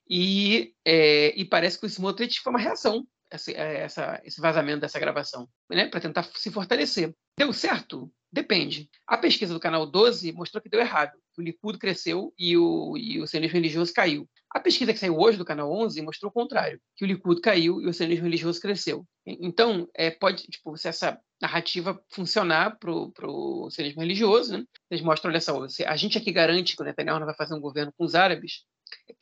E, 0.09 0.73
é, 0.85 1.37
e 1.37 1.43
parece 1.43 1.77
que 1.77 1.85
o 1.85 1.89
Smotrich 1.89 2.39
foi 2.39 2.51
uma 2.51 2.59
reação 2.59 3.05
essa, 3.29 3.51
essa, 3.51 4.21
esse 4.23 4.39
vazamento 4.39 4.79
dessa 4.79 4.99
gravação, 4.99 5.49
né, 5.69 5.89
para 5.89 5.99
tentar 5.99 6.23
se 6.23 6.49
fortalecer. 6.49 7.13
Deu 7.37 7.51
certo? 7.51 8.09
Depende. 8.31 8.89
A 9.05 9.17
pesquisa 9.17 9.53
do 9.53 9.59
canal 9.59 9.85
12 9.85 10.31
mostrou 10.31 10.61
que 10.61 10.69
deu 10.69 10.79
errado. 10.79 11.11
O 11.37 11.41
Likud 11.41 11.77
cresceu 11.77 12.33
e 12.37 12.57
o, 12.57 12.97
e 12.97 13.19
o 13.19 13.27
sionismo 13.27 13.55
religioso 13.55 13.93
caiu. 13.93 14.29
A 14.49 14.59
pesquisa 14.59 14.93
que 14.93 14.99
saiu 14.99 15.17
hoje 15.17 15.37
do 15.37 15.43
canal 15.43 15.71
11 15.71 16.01
mostrou 16.01 16.29
o 16.29 16.33
contrário, 16.33 16.79
que 16.95 17.03
o 17.03 17.07
Likud 17.07 17.41
caiu 17.41 17.81
e 17.81 17.87
o 17.87 17.93
sionismo 17.93 18.23
religioso 18.23 18.61
cresceu. 18.61 19.05
Então, 19.25 19.87
é, 19.93 20.09
pode, 20.11 20.43
tipo, 20.43 20.77
se 20.77 20.87
essa 20.87 21.19
narrativa 21.41 22.01
funcionar 22.09 22.77
para 22.79 22.91
o 22.91 23.69
sionismo 23.69 24.01
religioso, 24.01 24.57
né? 24.57 24.65
eles 24.89 25.03
mostram, 25.03 25.31
olha 25.31 25.41
só, 25.41 25.65
a 25.85 25.95
gente 25.97 26.17
aqui 26.17 26.31
garante 26.31 26.75
que 26.75 26.81
o 26.81 26.85
Netanyahu 26.85 27.19
não 27.19 27.25
vai 27.25 27.35
fazer 27.35 27.53
um 27.53 27.61
governo 27.61 27.93
com 27.97 28.05
os 28.05 28.15
árabes, 28.15 28.63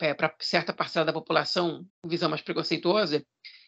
é, 0.00 0.14
para 0.14 0.34
certa 0.40 0.72
parcela 0.72 1.06
da 1.06 1.12
população 1.12 1.84
com 2.02 2.08
visão 2.08 2.28
mais 2.28 2.42
preconceituosa, 2.42 3.24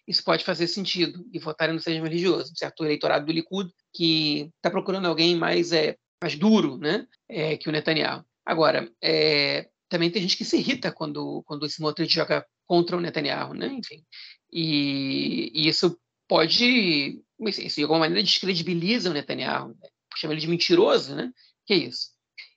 isso 0.06 0.24
pode 0.24 0.44
fazer 0.44 0.66
sentido 0.66 1.24
e 1.32 1.38
votarem 1.38 1.74
no 1.74 1.80
sionismo 1.80 2.06
religioso, 2.06 2.52
certo 2.56 2.84
eleitorado 2.84 3.26
do 3.26 3.32
Likud 3.32 3.70
que 3.94 4.50
está 4.56 4.70
procurando 4.70 5.06
alguém 5.06 5.36
mais 5.36 5.72
é 5.72 5.96
mais 6.22 6.36
duro, 6.36 6.78
né, 6.78 7.06
é, 7.28 7.56
que 7.56 7.68
o 7.68 7.72
Netanyahu. 7.72 8.24
Agora, 8.46 8.88
é, 9.02 9.68
também 9.88 10.10
tem 10.10 10.22
gente 10.22 10.36
que 10.36 10.44
se 10.44 10.56
irrita 10.56 10.92
quando 10.92 11.42
quando 11.44 11.66
esse 11.66 11.76
Smotrich 11.76 12.14
joga 12.14 12.46
contra 12.66 12.96
o 12.96 13.00
Netanyahu, 13.00 13.54
né, 13.54 13.66
enfim. 13.66 14.04
E, 14.52 15.50
e 15.54 15.68
isso 15.68 15.98
pode, 16.28 17.22
isso 17.40 17.76
de 17.76 17.82
alguma 17.82 18.00
maneira 18.00 18.22
descredibiliza 18.22 19.10
o 19.10 19.12
Netanyahu, 19.12 19.68
né? 19.68 19.88
chama 20.16 20.34
ele 20.34 20.40
de 20.40 20.48
mentiroso, 20.48 21.14
né? 21.14 21.32
Que 21.66 21.74
é 21.74 21.76
isso. 21.76 22.10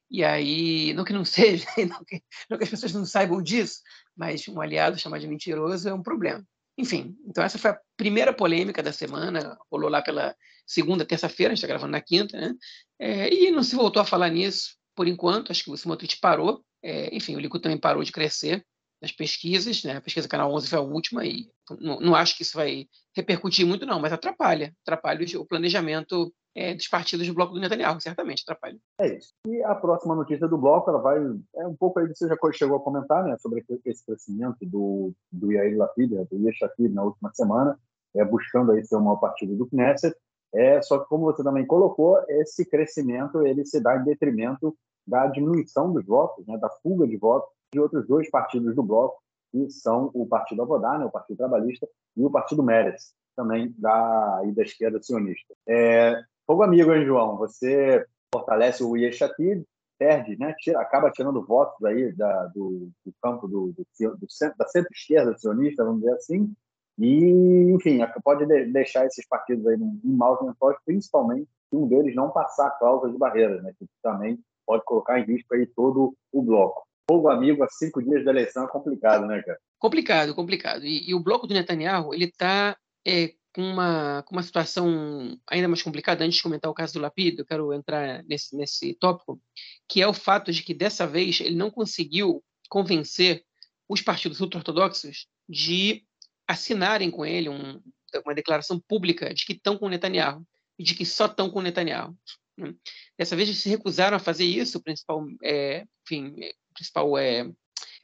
E 0.10 0.24
aí, 0.24 0.94
não 0.94 1.04
que 1.04 1.14
não 1.14 1.25
seja, 1.25 1.66
não 1.90 2.04
que, 2.06 2.22
não 2.50 2.58
que 2.58 2.64
as 2.64 2.70
pessoas 2.70 2.94
não 2.94 3.06
saibam 3.06 3.42
disso, 3.42 3.82
mas 4.16 4.48
um 4.48 4.62
aliado 4.62 4.98
chamar 4.98 5.20
de 5.20 5.28
mentiroso 5.28 5.90
é 5.90 5.94
um 5.94 6.04
problema. 6.04 6.46
Enfim, 6.77 7.15
então 7.25 7.44
essa 7.44 7.58
foi 7.58 7.72
a 7.72 7.79
primeira 7.96 8.34
polêmica 8.34 8.84
da 8.84 8.91
semana, 8.91 9.58
rolou 9.72 9.89
lá 9.89 10.01
pela 10.01 10.36
segunda, 10.67 11.05
terça-feira, 11.05 11.53
a 11.53 11.55
gente 11.55 11.63
está 11.63 11.67
gravando 11.67 11.91
na 11.91 12.01
quinta, 12.01 12.39
né? 12.39 12.53
É, 13.00 13.34
e 13.34 13.51
não 13.51 13.63
se 13.63 13.75
voltou 13.75 14.01
a 14.01 14.05
falar 14.05 14.29
nisso 14.29 14.75
por 14.96 15.08
enquanto, 15.08 15.51
acho 15.51 15.63
que 15.63 15.72
o 15.72 15.77
Simotrich 15.77 16.20
parou, 16.20 16.63
é, 16.82 17.13
enfim, 17.15 17.36
o 17.36 17.39
Likud 17.39 17.62
também 17.62 17.77
parou 17.77 18.03
de 18.03 18.12
crescer 18.12 18.65
nas 19.06 19.12
pesquisas, 19.12 19.84
né? 19.84 19.98
A 19.98 20.02
pesquisa 20.02 20.28
Canal 20.28 20.52
11 20.52 20.68
foi 20.68 20.80
a 20.80 20.82
última 20.82 21.24
e 21.24 21.46
não, 21.80 22.00
não 22.00 22.16
acho 22.16 22.36
que 22.36 22.42
isso 22.42 22.58
vai 22.58 22.88
repercutir 23.16 23.66
muito 23.66 23.86
não, 23.86 24.00
mas 24.00 24.12
atrapalha, 24.12 24.74
atrapalha 24.82 25.24
o 25.40 25.46
planejamento 25.46 26.34
é, 26.56 26.74
dos 26.74 26.88
partidos 26.88 27.28
do 27.28 27.34
bloco 27.34 27.54
do 27.54 27.60
Netanyahu, 27.60 28.02
certamente 28.02 28.42
atrapalha. 28.42 28.78
É 29.00 29.16
isso. 29.16 29.30
E 29.48 29.64
a 29.64 29.76
próxima 29.76 30.16
notícia 30.16 30.48
do 30.48 30.58
bloco, 30.58 30.90
ela 30.90 31.00
vai 31.00 31.20
é 31.56 31.68
um 31.68 31.76
pouco 31.76 32.00
aí 32.00 32.08
você 32.08 32.28
já 32.28 32.36
chegou 32.52 32.78
a 32.78 32.84
comentar, 32.84 33.24
né, 33.24 33.38
sobre 33.38 33.64
esse 33.86 34.04
crescimento 34.04 34.58
do 34.64 35.14
do 35.32 35.52
Yair 35.52 35.78
Lapid, 35.78 36.12
né, 36.12 36.26
do 36.32 36.38
Yeshapid 36.48 36.92
na 36.92 37.04
última 37.04 37.32
semana, 37.34 37.78
é, 38.16 38.26
buscando 38.26 38.72
aí 38.72 38.84
ser 38.84 38.96
o 38.96 39.02
maior 39.02 39.18
partido 39.18 39.56
do 39.56 39.68
Knesset. 39.68 40.16
É, 40.54 40.82
só 40.82 40.98
que 41.00 41.10
como 41.10 41.26
você 41.26 41.44
também 41.44 41.68
colocou, 41.68 42.18
esse 42.28 42.68
crescimento 42.68 43.46
ele 43.46 43.66
se 43.66 43.80
dá 43.80 43.98
em 43.98 44.04
detrimento 44.04 44.76
da 45.06 45.28
diminuição 45.28 45.94
dos 45.94 46.04
votos, 46.06 46.48
né, 46.48 46.58
da 46.58 46.70
fuga 46.82 47.06
de 47.06 47.18
votos 47.18 47.55
de 47.75 47.79
outros 47.79 48.08
dois 48.08 48.29
partidos 48.29 48.74
do 48.74 48.82
bloco, 48.82 49.22
que 49.51 49.70
são 49.70 50.10
o 50.13 50.25
Partido 50.25 50.62
Avodá, 50.62 50.98
né, 50.98 51.05
o 51.05 51.12
Partido 51.12 51.38
Trabalhista, 51.38 51.88
e 52.15 52.25
o 52.25 52.32
Partido 52.32 52.63
Meretz, 52.63 53.13
também 53.36 53.74
da, 53.77 54.41
da 54.55 54.63
esquerda 54.63 55.01
sionista. 55.01 55.53
É, 55.67 56.22
fogo 56.48 56.63
amigo, 56.63 56.94
hein, 56.94 57.05
João? 57.05 57.38
Você 57.38 58.05
fortalece 58.34 58.84
o 58.84 58.96
Yeshatid, 58.96 59.65
perde, 59.98 60.38
né, 60.38 60.53
tira, 60.60 60.79
acaba 60.82 61.12
tirando 61.12 61.46
votos 61.46 61.84
aí 61.86 62.12
da, 62.13 62.48
do, 62.48 62.89
do 63.05 63.13
campo 63.22 63.48
do, 63.48 63.74
do, 63.74 64.17
do 64.17 64.29
centro, 64.29 64.58
da 64.58 64.67
centro-esquerda 64.67 65.38
sionista, 65.38 65.86
vamos 65.86 66.01
dizer 66.01 66.13
assim, 66.13 66.53
e, 66.98 67.72
enfim, 67.74 68.00
pode 68.24 68.46
deixar 68.72 69.05
esses 69.05 69.27
partidos 69.27 69.67
aí 69.67 69.75
em 69.75 70.15
maus 70.15 70.41
lençóis, 70.41 70.77
principalmente 70.86 71.50
se 71.70 71.75
um 71.75 71.88
deles 71.88 72.15
não 72.15 72.29
passar 72.29 72.67
a 72.67 72.72
cláusula 72.72 73.12
de 73.12 73.17
barreira, 73.17 73.62
né, 73.62 73.74
que 73.77 73.86
também 74.01 74.39
pode 74.65 74.84
colocar 74.84 75.20
em 75.20 75.25
risco 75.25 75.53
aí 75.53 75.65
todo 75.65 76.13
o 76.32 76.41
bloco. 76.41 76.85
Fogo 77.10 77.30
amigo 77.30 77.64
a 77.64 77.70
cinco 77.70 78.02
dias 78.02 78.26
da 78.26 78.32
eleição 78.32 78.66
é 78.66 78.68
complicado, 78.68 79.26
né, 79.28 79.42
cara? 79.44 79.60
Complicado, 79.78 80.34
complicado. 80.34 80.86
E, 80.86 81.10
e 81.10 81.14
o 81.14 81.20
bloco 81.20 81.46
do 81.46 81.54
Netanyahu, 81.54 82.14
ele 82.14 82.26
está 82.26 82.76
é, 83.06 83.34
com, 83.54 83.62
uma, 83.62 84.24
com 84.24 84.36
uma 84.36 84.44
situação 84.44 85.40
ainda 85.48 85.68
mais 85.68 85.84
complicada. 85.84 86.26
Antes 86.26 86.38
de 86.38 86.44
comentar 86.44 86.70
o 86.70 86.74
caso 86.74 86.94
do 86.94 87.00
Lapid, 87.00 87.38
eu 87.38 87.46
quero 87.46 87.72
entrar 87.74 88.24
nesse, 88.24 88.56
nesse 88.56 88.94
tópico, 88.96 89.40
que 89.88 90.02
é 90.02 90.08
o 90.08 90.14
fato 90.14 90.52
de 90.52 90.64
que, 90.64 90.74
dessa 90.74 91.06
vez, 91.06 91.40
ele 91.40 91.56
não 91.56 91.70
conseguiu 91.70 92.44
convencer 92.70 93.46
os 93.88 94.02
partidos 94.02 94.42
ultra-ortodoxos 94.42 95.28
de 95.48 96.04
assinarem 96.48 97.12
com 97.12 97.26
ele 97.26 97.50
um, 97.50 97.80
uma 98.24 98.36
declaração 98.36 98.80
pública 98.80 99.34
de 99.34 99.46
que 99.46 99.54
estão 99.54 99.78
com 99.78 99.90
Netanyahu 99.90 100.46
e 100.78 100.84
de 100.84 100.96
que 100.96 101.06
só 101.06 101.28
estão 101.28 101.50
com 101.50 101.62
Netanyahu. 101.62 102.16
Né? 102.58 102.74
Dessa 103.18 103.36
vez 103.36 103.48
eles 103.48 103.62
se 103.62 103.70
recusaram 103.70 104.18
a 104.18 104.20
fazer 104.20 104.46
isso, 104.46 104.78
o 104.78 104.84
principal, 104.84 105.26
é, 105.44 105.86
enfim, 106.04 106.36
principal 106.75 107.17
é, 107.17 107.50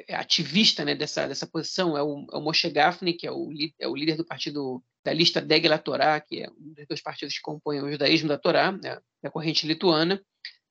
é, 0.07 0.15
ativista 0.15 0.83
né, 0.83 0.95
dessa, 0.95 1.27
dessa 1.27 1.45
posição 1.45 1.97
é 1.97 2.01
o, 2.01 2.25
é 2.31 2.37
o 2.37 2.41
Moshe 2.41 2.69
Gafni, 2.69 3.13
que 3.13 3.27
é 3.27 3.31
o, 3.31 3.49
é 3.79 3.87
o 3.87 3.95
líder 3.95 4.17
do 4.17 4.25
partido 4.25 4.83
da 5.03 5.13
lista 5.13 5.41
Degla 5.41 5.77
Torá, 5.77 6.19
que 6.19 6.43
é 6.43 6.49
um 6.49 6.73
dos 6.73 6.87
dois 6.87 7.01
partidos 7.01 7.35
que 7.35 7.41
compõem 7.41 7.81
o 7.81 7.91
judaísmo 7.91 8.27
da 8.27 8.37
Torá, 8.37 8.71
né, 8.71 8.99
da 9.21 9.29
corrente 9.29 9.67
lituana. 9.67 10.21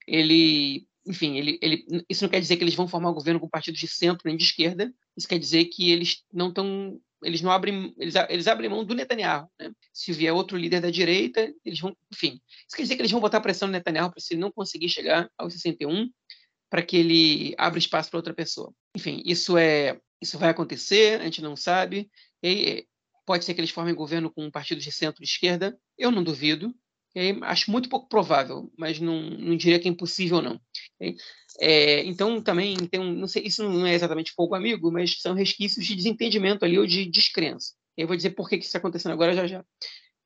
Ele, 0.07 0.87
enfim, 1.07 1.37
ele, 1.37 1.59
ele, 1.63 1.85
isso 2.09 2.25
não 2.25 2.31
quer 2.31 2.41
dizer 2.41 2.57
que 2.57 2.65
eles 2.65 2.75
vão 2.75 2.89
formar 2.89 3.11
um 3.11 3.15
governo 3.15 3.39
com 3.39 3.49
partidos 3.49 3.81
de 3.81 3.89
centro 3.89 4.27
nem 4.27 4.37
de 4.37 4.45
esquerda, 4.45 4.93
isso 5.17 5.29
quer 5.29 5.39
dizer 5.39 5.67
que 5.67 5.91
eles 5.91 6.25
não 6.33 6.49
estão 6.49 7.01
eles 7.23 7.43
não 7.43 7.51
abrem, 7.51 7.95
eles, 7.99 8.15
eles 8.29 8.47
abrem 8.47 8.71
mão 8.71 8.85
do 8.85 8.95
Netanyahu. 8.95 9.49
Né? 9.59 9.71
Se 9.93 10.13
vier 10.13 10.33
outro 10.33 10.57
líder 10.57 10.81
da 10.81 10.91
direita, 10.91 11.53
eles 11.65 11.79
vão, 11.79 11.95
enfim. 12.13 12.41
Isso 12.67 12.77
quer 12.77 12.83
dizer 12.83 12.97
que 12.97 13.03
eles 13.03 13.13
vão 13.13 13.21
botar 13.21 13.41
pressão 13.41 13.69
no 13.69 13.73
Netanyahu 13.73 14.11
para 14.11 14.21
se 14.21 14.35
ele 14.35 14.41
não 14.41 14.51
conseguir 14.51 14.89
chegar 14.89 15.31
aos 15.37 15.53
61, 15.53 16.11
para 16.71 16.83
que 16.83 16.97
ele 16.97 17.55
abra 17.59 17.79
espaço 17.79 18.09
para 18.09 18.19
outra 18.19 18.33
pessoa. 18.33 18.73
Enfim, 18.97 19.21
isso 19.27 19.59
é, 19.59 20.01
isso 20.23 20.39
vai 20.39 20.51
acontecer, 20.51 21.21
a 21.21 21.25
gente 21.25 21.43
não 21.43 21.57
sabe. 21.57 22.09
E 22.43 22.87
pode 23.27 23.45
ser 23.45 23.55
que 23.55 23.61
eles 23.61 23.71
formem 23.71 23.95
governo 23.95 24.31
com 24.31 24.45
um 24.45 24.51
partido 24.51 24.81
de 24.81 24.93
centro-esquerda. 24.93 25.79
Eu 25.99 26.11
não 26.11 26.23
duvido. 26.23 26.75
acho 27.43 27.71
muito 27.71 27.89
pouco 27.89 28.09
provável, 28.09 28.73
mas 28.79 29.01
não, 29.01 29.21
não 29.21 29.57
diria 29.57 29.81
que 29.81 29.89
é 29.89 29.91
impossível 29.91 30.41
não. 30.41 30.61
É, 31.61 32.05
então, 32.05 32.41
também 32.41 32.77
tem 32.77 33.01
um, 33.01 33.13
não 33.13 33.27
sei, 33.27 33.43
isso 33.43 33.69
não 33.69 33.87
é 33.87 33.95
exatamente 33.95 34.33
fogo 34.33 34.55
amigo, 34.55 34.91
mas 34.93 35.21
são 35.21 35.35
resquícios 35.35 35.85
de 35.85 35.97
desentendimento 35.97 36.65
ali 36.65 36.79
ou 36.79 36.87
de 36.87 37.05
descrença. 37.07 37.75
Eu 37.97 38.07
vou 38.07 38.17
dizer 38.17 38.31
por 38.31 38.49
que, 38.49 38.57
que 38.57 38.63
isso 38.63 38.69
está 38.69 38.79
acontecendo 38.79 39.13
agora 39.13 39.35
já 39.35 39.47
já. 39.47 39.65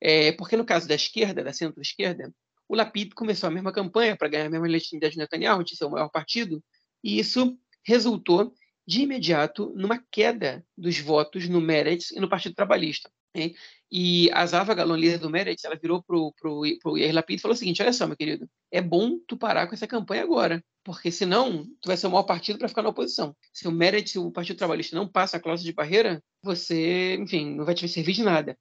É, 0.00 0.32
porque 0.32 0.56
no 0.56 0.66
caso 0.66 0.86
da 0.86 0.94
esquerda, 0.94 1.42
da 1.42 1.52
centro-esquerda, 1.52 2.32
o 2.68 2.75
Lapid 2.75 3.12
começou 3.14 3.49
a 3.49 3.50
mesma 3.50 3.73
campanha 3.73 4.16
para 4.16 4.28
ganhar 4.28 4.47
a 4.47 4.50
mesma 4.50 4.66
legitimidade 4.66 5.14
de 5.14 5.18
Netanyahu, 5.18 5.64
de 5.64 5.76
ser 5.76 5.85
o 5.85 5.90
maior 5.90 6.09
partido, 6.09 6.62
e 7.02 7.18
isso 7.18 7.59
resultou 7.85 8.54
de 8.87 9.02
imediato 9.02 9.73
numa 9.76 10.02
queda 10.11 10.64
dos 10.76 10.99
votos 10.99 11.49
no 11.49 11.61
Meretz 11.61 12.11
e 12.11 12.21
no 12.21 12.28
Partido 12.28 12.54
Trabalhista. 12.54 13.11
Hein? 13.35 13.54
E 13.90 14.30
a 14.33 14.47
Zava 14.47 14.75
Galon, 14.75 14.97
líder 14.97 15.18
do 15.18 15.30
Meretz, 15.30 15.64
ela 15.64 15.76
virou 15.76 16.02
para 16.02 16.16
o 16.16 16.97
Yair 16.97 17.14
Lapid 17.14 17.38
e 17.38 17.42
falou 17.42 17.54
o 17.54 17.59
seguinte, 17.59 17.83
olha 17.83 17.92
só, 17.92 18.06
meu 18.06 18.16
querido, 18.16 18.49
é 18.71 18.80
bom 18.80 19.18
tu 19.26 19.37
parar 19.37 19.66
com 19.66 19.75
essa 19.75 19.87
campanha 19.87 20.23
agora, 20.23 20.62
porque 20.85 21.11
senão 21.11 21.64
tu 21.80 21.87
vai 21.87 21.97
ser 21.97 22.06
o 22.06 22.11
maior 22.11 22.25
partido 22.25 22.59
para 22.59 22.68
ficar 22.68 22.83
na 22.83 22.90
oposição. 22.90 23.35
Se 23.52 23.66
o 23.66 23.73
Meretz, 23.73 24.12
se 24.12 24.18
o 24.18 24.30
Partido 24.30 24.56
Trabalhista 24.56 24.97
não 24.97 25.09
passa 25.09 25.37
a 25.37 25.40
cláusula 25.40 25.68
de 25.68 25.75
barreira, 25.75 26.23
você, 26.42 27.16
enfim, 27.16 27.54
não 27.54 27.64
vai 27.64 27.75
te 27.75 27.88
servir 27.88 28.12
de 28.12 28.23
nada. 28.23 28.56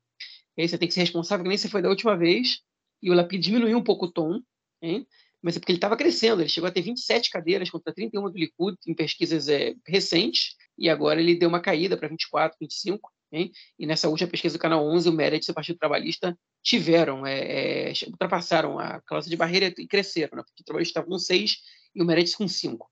E 0.58 0.62
aí 0.62 0.68
você 0.68 0.78
tem 0.78 0.88
que 0.88 0.94
ser 0.94 1.02
responsável, 1.02 1.44
que 1.44 1.50
nem 1.50 1.58
você 1.58 1.70
foi 1.70 1.82
da 1.82 1.90
última 1.90 2.16
vez, 2.18 2.62
e 3.04 3.12
o 3.12 3.14
Lapid 3.14 3.44
diminuiu 3.44 3.78
um 3.78 3.84
pouco 3.84 4.06
o 4.06 4.12
tom, 4.12 4.42
hein? 4.82 5.06
mas 5.42 5.58
é 5.58 5.60
porque 5.60 5.74
ele 5.74 5.78
estava 5.78 5.98
crescendo, 5.98 6.42
ele 6.42 6.48
chegou 6.48 6.70
a 6.70 6.72
ter 6.72 6.82
27 6.82 7.30
cadeiras 7.30 7.70
contra 7.70 7.94
31 7.94 8.32
do 8.32 8.38
Likud 8.38 8.78
em 8.88 8.96
pesquisas 8.96 9.50
é, 9.50 9.76
recentes, 9.86 10.56
e 10.78 10.90
agora 10.90 11.20
ele 11.20 11.36
deu 11.36 11.50
uma 11.50 11.60
caída 11.60 11.98
para 11.98 12.08
24, 12.08 12.58
25, 12.60 13.12
hein? 13.30 13.52
e 13.78 13.86
nessa 13.86 14.08
última 14.08 14.30
pesquisa 14.30 14.58
do 14.58 14.62
Canal 14.62 14.88
11, 14.88 15.10
o 15.10 15.12
Meredith 15.12 15.50
e 15.50 15.52
o 15.52 15.54
Partido 15.54 15.78
Trabalhista 15.78 16.38
tiveram, 16.64 17.26
é, 17.26 17.92
é, 17.92 17.94
ultrapassaram 18.08 18.80
a 18.80 19.02
cláusula 19.02 19.30
de 19.30 19.38
barreira 19.38 19.74
e 19.78 19.86
cresceram, 19.86 20.38
né? 20.38 20.42
o 20.42 20.46
Partido 20.46 20.66
Trabalhista 20.66 20.92
estava 20.92 21.08
com 21.08 21.20
6 21.20 21.58
e 21.94 22.02
o 22.02 22.06
Meredith 22.06 22.38
com 22.38 22.48
5. 22.48 22.90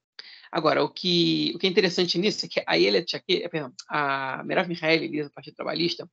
Agora, 0.51 0.84
o 0.84 0.89
que, 0.89 1.53
o 1.56 1.58
que 1.58 1.65
é 1.65 1.70
interessante 1.70 2.18
nisso 2.18 2.46
é 2.46 2.50
que 2.50 2.62
a 2.68 2.77
Elia 2.77 3.06
perdão, 3.50 3.74
a 3.88 4.44
Merav 4.44 4.68
Mihaeli, 4.68 5.08
líder 5.08 5.24
do 5.24 5.32
Partido 5.32 5.56
Trabalhista, 5.56 6.06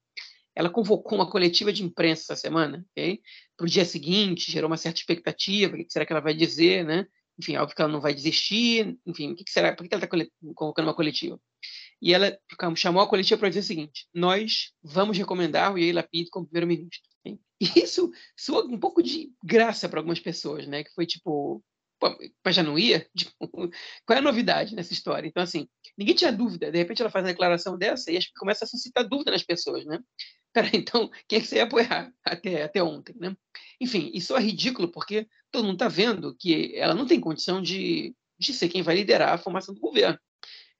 ela 0.58 0.68
convocou 0.68 1.16
uma 1.16 1.30
coletiva 1.30 1.72
de 1.72 1.84
imprensa 1.84 2.32
essa 2.32 2.34
semana, 2.34 2.84
okay? 2.90 3.22
para 3.56 3.64
o 3.64 3.70
dia 3.70 3.84
seguinte, 3.84 4.50
gerou 4.50 4.68
uma 4.68 4.76
certa 4.76 4.98
expectativa, 4.98 5.76
o 5.76 5.78
que 5.78 5.86
será 5.88 6.04
que 6.04 6.12
ela 6.12 6.20
vai 6.20 6.34
dizer, 6.34 6.84
né? 6.84 7.06
Enfim, 7.38 7.56
óbvio 7.56 7.76
que 7.76 7.80
ela 7.80 7.92
não 7.92 8.00
vai 8.00 8.12
desistir, 8.12 8.98
enfim, 9.06 9.30
o 9.30 9.36
que 9.36 9.44
será, 9.48 9.72
por 9.72 9.86
que 9.86 9.94
ela 9.94 10.04
está 10.04 10.26
convocando 10.56 10.88
uma 10.88 10.96
coletiva? 10.96 11.40
E 12.02 12.12
ela 12.12 12.36
chamou 12.74 13.00
a 13.00 13.08
coletiva 13.08 13.38
para 13.38 13.50
dizer 13.50 13.60
o 13.60 13.62
seguinte, 13.62 14.08
nós 14.12 14.72
vamos 14.82 15.16
recomendar 15.16 15.72
o 15.72 15.78
Yair 15.78 15.94
Lapid 15.94 16.28
como 16.28 16.46
primeiro-ministro. 16.46 17.08
Okay? 17.20 17.38
E 17.60 17.80
isso 17.80 18.10
soa 18.36 18.64
um 18.64 18.80
pouco 18.80 19.00
de 19.00 19.30
graça 19.44 19.88
para 19.88 20.00
algumas 20.00 20.18
pessoas, 20.18 20.66
né? 20.66 20.82
Que 20.82 20.92
foi 20.92 21.06
tipo, 21.06 21.62
mas 22.44 22.54
já 22.54 22.62
não 22.62 22.78
ia? 22.78 23.08
Tipo, 23.16 23.48
qual 24.06 24.16
é 24.16 24.18
a 24.18 24.22
novidade 24.22 24.74
nessa 24.74 24.92
história? 24.92 25.26
Então, 25.26 25.42
assim, 25.42 25.68
ninguém 25.96 26.14
tinha 26.14 26.32
dúvida. 26.32 26.70
De 26.70 26.78
repente 26.78 27.02
ela 27.02 27.10
faz 27.10 27.24
uma 27.24 27.32
declaração 27.32 27.76
dessa 27.76 28.10
e 28.10 28.16
acho 28.16 28.28
que 28.28 28.38
começa 28.38 28.64
a 28.64 28.68
suscitar 28.68 29.06
dúvida 29.08 29.30
nas 29.30 29.42
pessoas, 29.42 29.84
né? 29.84 29.98
Peraí, 30.52 30.70
então, 30.74 31.10
quem 31.28 31.38
é 31.38 31.40
que 31.42 31.46
você 31.46 31.56
ia 31.56 31.64
apoiar 31.64 32.12
até, 32.24 32.62
até 32.64 32.82
ontem, 32.82 33.14
né? 33.18 33.36
Enfim, 33.80 34.10
isso 34.14 34.36
é 34.36 34.40
ridículo 34.40 34.90
porque 34.90 35.28
todo 35.50 35.64
mundo 35.64 35.74
está 35.74 35.88
vendo 35.88 36.34
que 36.36 36.74
ela 36.76 36.94
não 36.94 37.06
tem 37.06 37.20
condição 37.20 37.62
de, 37.62 38.14
de 38.38 38.52
ser 38.52 38.68
quem 38.68 38.82
vai 38.82 38.96
liderar 38.96 39.32
a 39.32 39.38
formação 39.38 39.74
do 39.74 39.80
governo. 39.80 40.18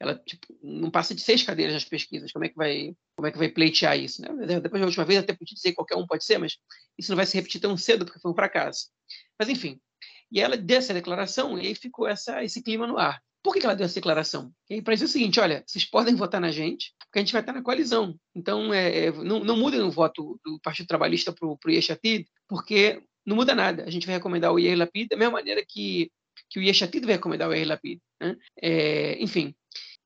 Ela 0.01 0.15
tipo, 0.15 0.47
não 0.63 0.91
passa 0.91 1.15
de 1.15 1.21
seis 1.21 1.43
cadeiras 1.43 1.75
nas 1.75 1.85
pesquisas. 1.85 2.31
Como 2.31 2.45
é 2.45 2.49
que 2.49 2.55
vai, 2.55 2.95
como 3.17 3.27
é 3.27 3.33
que 3.33 3.39
vai 3.39 3.49
pleitear 3.49 3.99
isso? 3.99 4.23
Né? 4.23 4.61
Depois 4.61 4.81
da 4.81 4.87
última 4.87 5.05
vez, 5.05 5.19
até 5.19 5.33
podia 5.33 5.55
dizer 5.55 5.71
que 5.71 5.75
qualquer 5.75 5.97
um 5.97 6.07
pode 6.07 6.25
ser, 6.25 6.39
mas 6.39 6.57
isso 6.97 7.11
não 7.11 7.17
vai 7.17 7.27
se 7.27 7.37
repetir 7.37 7.61
tão 7.61 7.77
cedo 7.77 8.05
porque 8.05 8.21
foi 8.21 8.31
um 8.31 8.35
fracasso. 8.35 8.91
Mas, 9.39 9.49
enfim, 9.49 9.81
e 10.30 10.40
ela 10.40 10.56
deu 10.56 10.78
essa 10.78 10.94
declaração 10.94 11.58
e 11.58 11.66
aí 11.66 11.75
ficou 11.75 12.06
essa, 12.06 12.42
esse 12.42 12.62
clima 12.62 12.87
no 12.87 12.99
ar. 12.99 13.20
Por 13.42 13.54
que 13.54 13.64
ela 13.64 13.75
deu 13.75 13.85
essa 13.85 13.94
declaração? 13.94 14.52
Para 14.85 14.94
dizer 14.94 15.06
o 15.06 15.08
seguinte: 15.08 15.40
olha, 15.40 15.64
vocês 15.66 15.85
podem 15.85 16.14
votar 16.14 16.40
na 16.40 16.50
gente, 16.50 16.92
porque 16.99 17.18
a 17.18 17.23
gente 17.23 17.32
vai 17.32 17.40
estar 17.40 17.52
na 17.52 17.62
coalizão. 17.62 18.18
Então, 18.35 18.75
é, 18.75 19.06
é 19.06 19.12
não, 19.12 19.40
não 19.40 19.56
mudem 19.56 19.80
o 19.80 19.90
voto 19.90 20.38
do 20.44 20.58
Partido 20.61 20.87
Trabalhista 20.87 21.32
para 21.32 21.47
o 21.47 21.58
Yeshatid, 21.66 22.26
porque 22.49 23.02
não 23.25 23.37
muda 23.37 23.54
nada. 23.54 23.85
A 23.85 23.90
gente 23.90 24.06
vai 24.06 24.16
recomendar 24.16 24.52
o 24.52 24.58
Yair 24.58 24.76
Lapid 24.76 25.08
da 25.08 25.16
mesma 25.16 25.32
maneira 25.32 25.64
que, 25.66 26.11
que 26.50 26.58
o 26.58 26.62
Yeshatid 26.62 27.04
vai 27.06 27.14
recomendar 27.14 27.49
o 27.49 27.52
Yair 27.52 27.68
Lapid. 27.68 28.00
Né? 28.20 28.37
É, 28.61 29.23
enfim. 29.23 29.54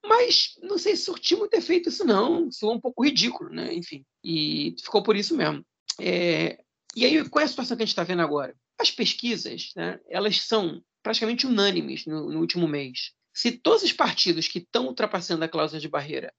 Mas 0.05 0.55
não 0.61 0.79
sei 0.79 0.97
se 0.97 1.05
surtiu 1.05 1.39
muito 1.39 1.55
efeito 1.55 1.89
isso, 1.89 2.05
não. 2.05 2.51
Soou 2.51 2.75
um 2.75 2.81
pouco 2.81 3.05
ridículo, 3.05 3.51
né? 3.51 3.73
Enfim. 3.73 4.05
E 4.23 4.75
ficou 4.83 5.03
por 5.03 5.17
isso 5.17 5.37
mesmo. 5.37 5.65
É, 6.01 6.59
e 6.95 7.05
aí, 7.05 7.29
qual 7.29 7.41
é 7.41 7.45
a 7.45 7.49
situação 7.49 7.77
que 7.77 7.83
a 7.83 7.87
gente 7.87 7.93
está 7.93 8.03
vendo 8.03 8.23
agora? 8.23 8.55
As 8.83 8.91
pesquisas, 8.91 9.71
né, 9.77 10.01
elas 10.11 10.41
são 10.41 10.83
praticamente 11.05 11.47
unânimes 11.47 12.05
no, 12.05 12.31
no 12.31 12.41
último 12.41 12.67
mês. 12.67 13.13
Se 13.33 13.53
todos 13.53 13.85
os 13.85 13.93
partidos 13.93 14.49
que 14.49 14.59
estão 14.59 14.87
ultrapassando 14.87 15.45
a 15.45 15.49
cláusula 15.49 15.81
de 15.81 15.89
barreira 15.89 16.35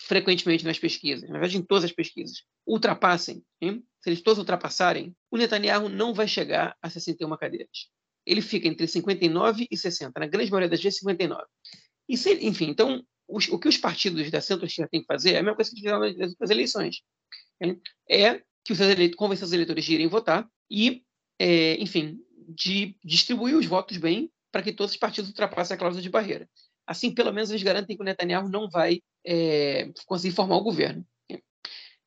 frequentemente 0.00 0.64
nas 0.64 0.80
pesquisas, 0.80 1.28
na 1.28 1.38
verdade 1.38 1.58
em 1.58 1.62
todas 1.62 1.84
as 1.84 1.92
pesquisas, 1.92 2.42
ultrapassem, 2.66 3.40
hein? 3.60 3.84
se 4.02 4.10
eles 4.10 4.20
todos 4.20 4.38
ultrapassarem, 4.38 5.16
o 5.30 5.36
Netanyahu 5.36 5.88
não 5.88 6.12
vai 6.12 6.26
chegar 6.26 6.76
a 6.82 6.90
61 6.90 7.36
cadeiras. 7.36 7.88
Ele 8.26 8.42
fica 8.42 8.66
entre 8.66 8.88
59 8.88 9.68
e 9.70 9.76
60, 9.76 10.18
na 10.18 10.26
grande 10.26 10.50
maioria 10.50 10.68
das 10.68 10.82
vezes 10.82 10.98
59. 10.98 11.44
E 12.08 12.16
se, 12.16 12.34
enfim, 12.44 12.66
então 12.66 13.02
os, 13.28 13.48
o 13.48 13.58
que 13.58 13.68
os 13.68 13.78
partidos 13.78 14.28
da 14.30 14.40
centro-esquerda 14.40 14.90
têm 14.90 15.00
que 15.02 15.06
fazer 15.06 15.34
é 15.34 15.38
a 15.38 15.42
mesma 15.42 15.54
coisa 15.54 15.70
que 15.70 15.76
fizeram 15.76 16.00
nas 16.00 16.30
outras 16.30 16.50
eleições. 16.50 17.00
Hein? 17.60 17.80
É 18.10 18.42
que 18.64 18.72
os 18.72 18.80
eleitores, 18.80 19.14
convencer 19.14 19.46
os 19.46 19.52
eleitores 19.52 19.84
de 19.84 19.94
irem 19.94 20.08
votar 20.08 20.48
e, 20.68 21.04
é, 21.38 21.74
enfim, 21.80 22.18
de 22.48 22.96
distribuir 23.04 23.56
os 23.56 23.66
votos 23.66 23.96
bem 23.96 24.30
para 24.52 24.62
que 24.62 24.72
todos 24.72 24.92
os 24.92 24.98
partidos 24.98 25.30
ultrapassem 25.30 25.74
a 25.74 25.78
cláusula 25.78 26.02
de 26.02 26.08
barreira. 26.08 26.48
Assim, 26.86 27.12
pelo 27.12 27.32
menos, 27.32 27.50
eles 27.50 27.62
garantem 27.62 27.96
que 27.96 28.02
o 28.02 28.04
Netanyahu 28.04 28.48
não 28.48 28.70
vai 28.70 29.00
é, 29.26 29.90
conseguir 30.06 30.34
formar 30.34 30.56
o 30.56 30.62
governo. 30.62 31.04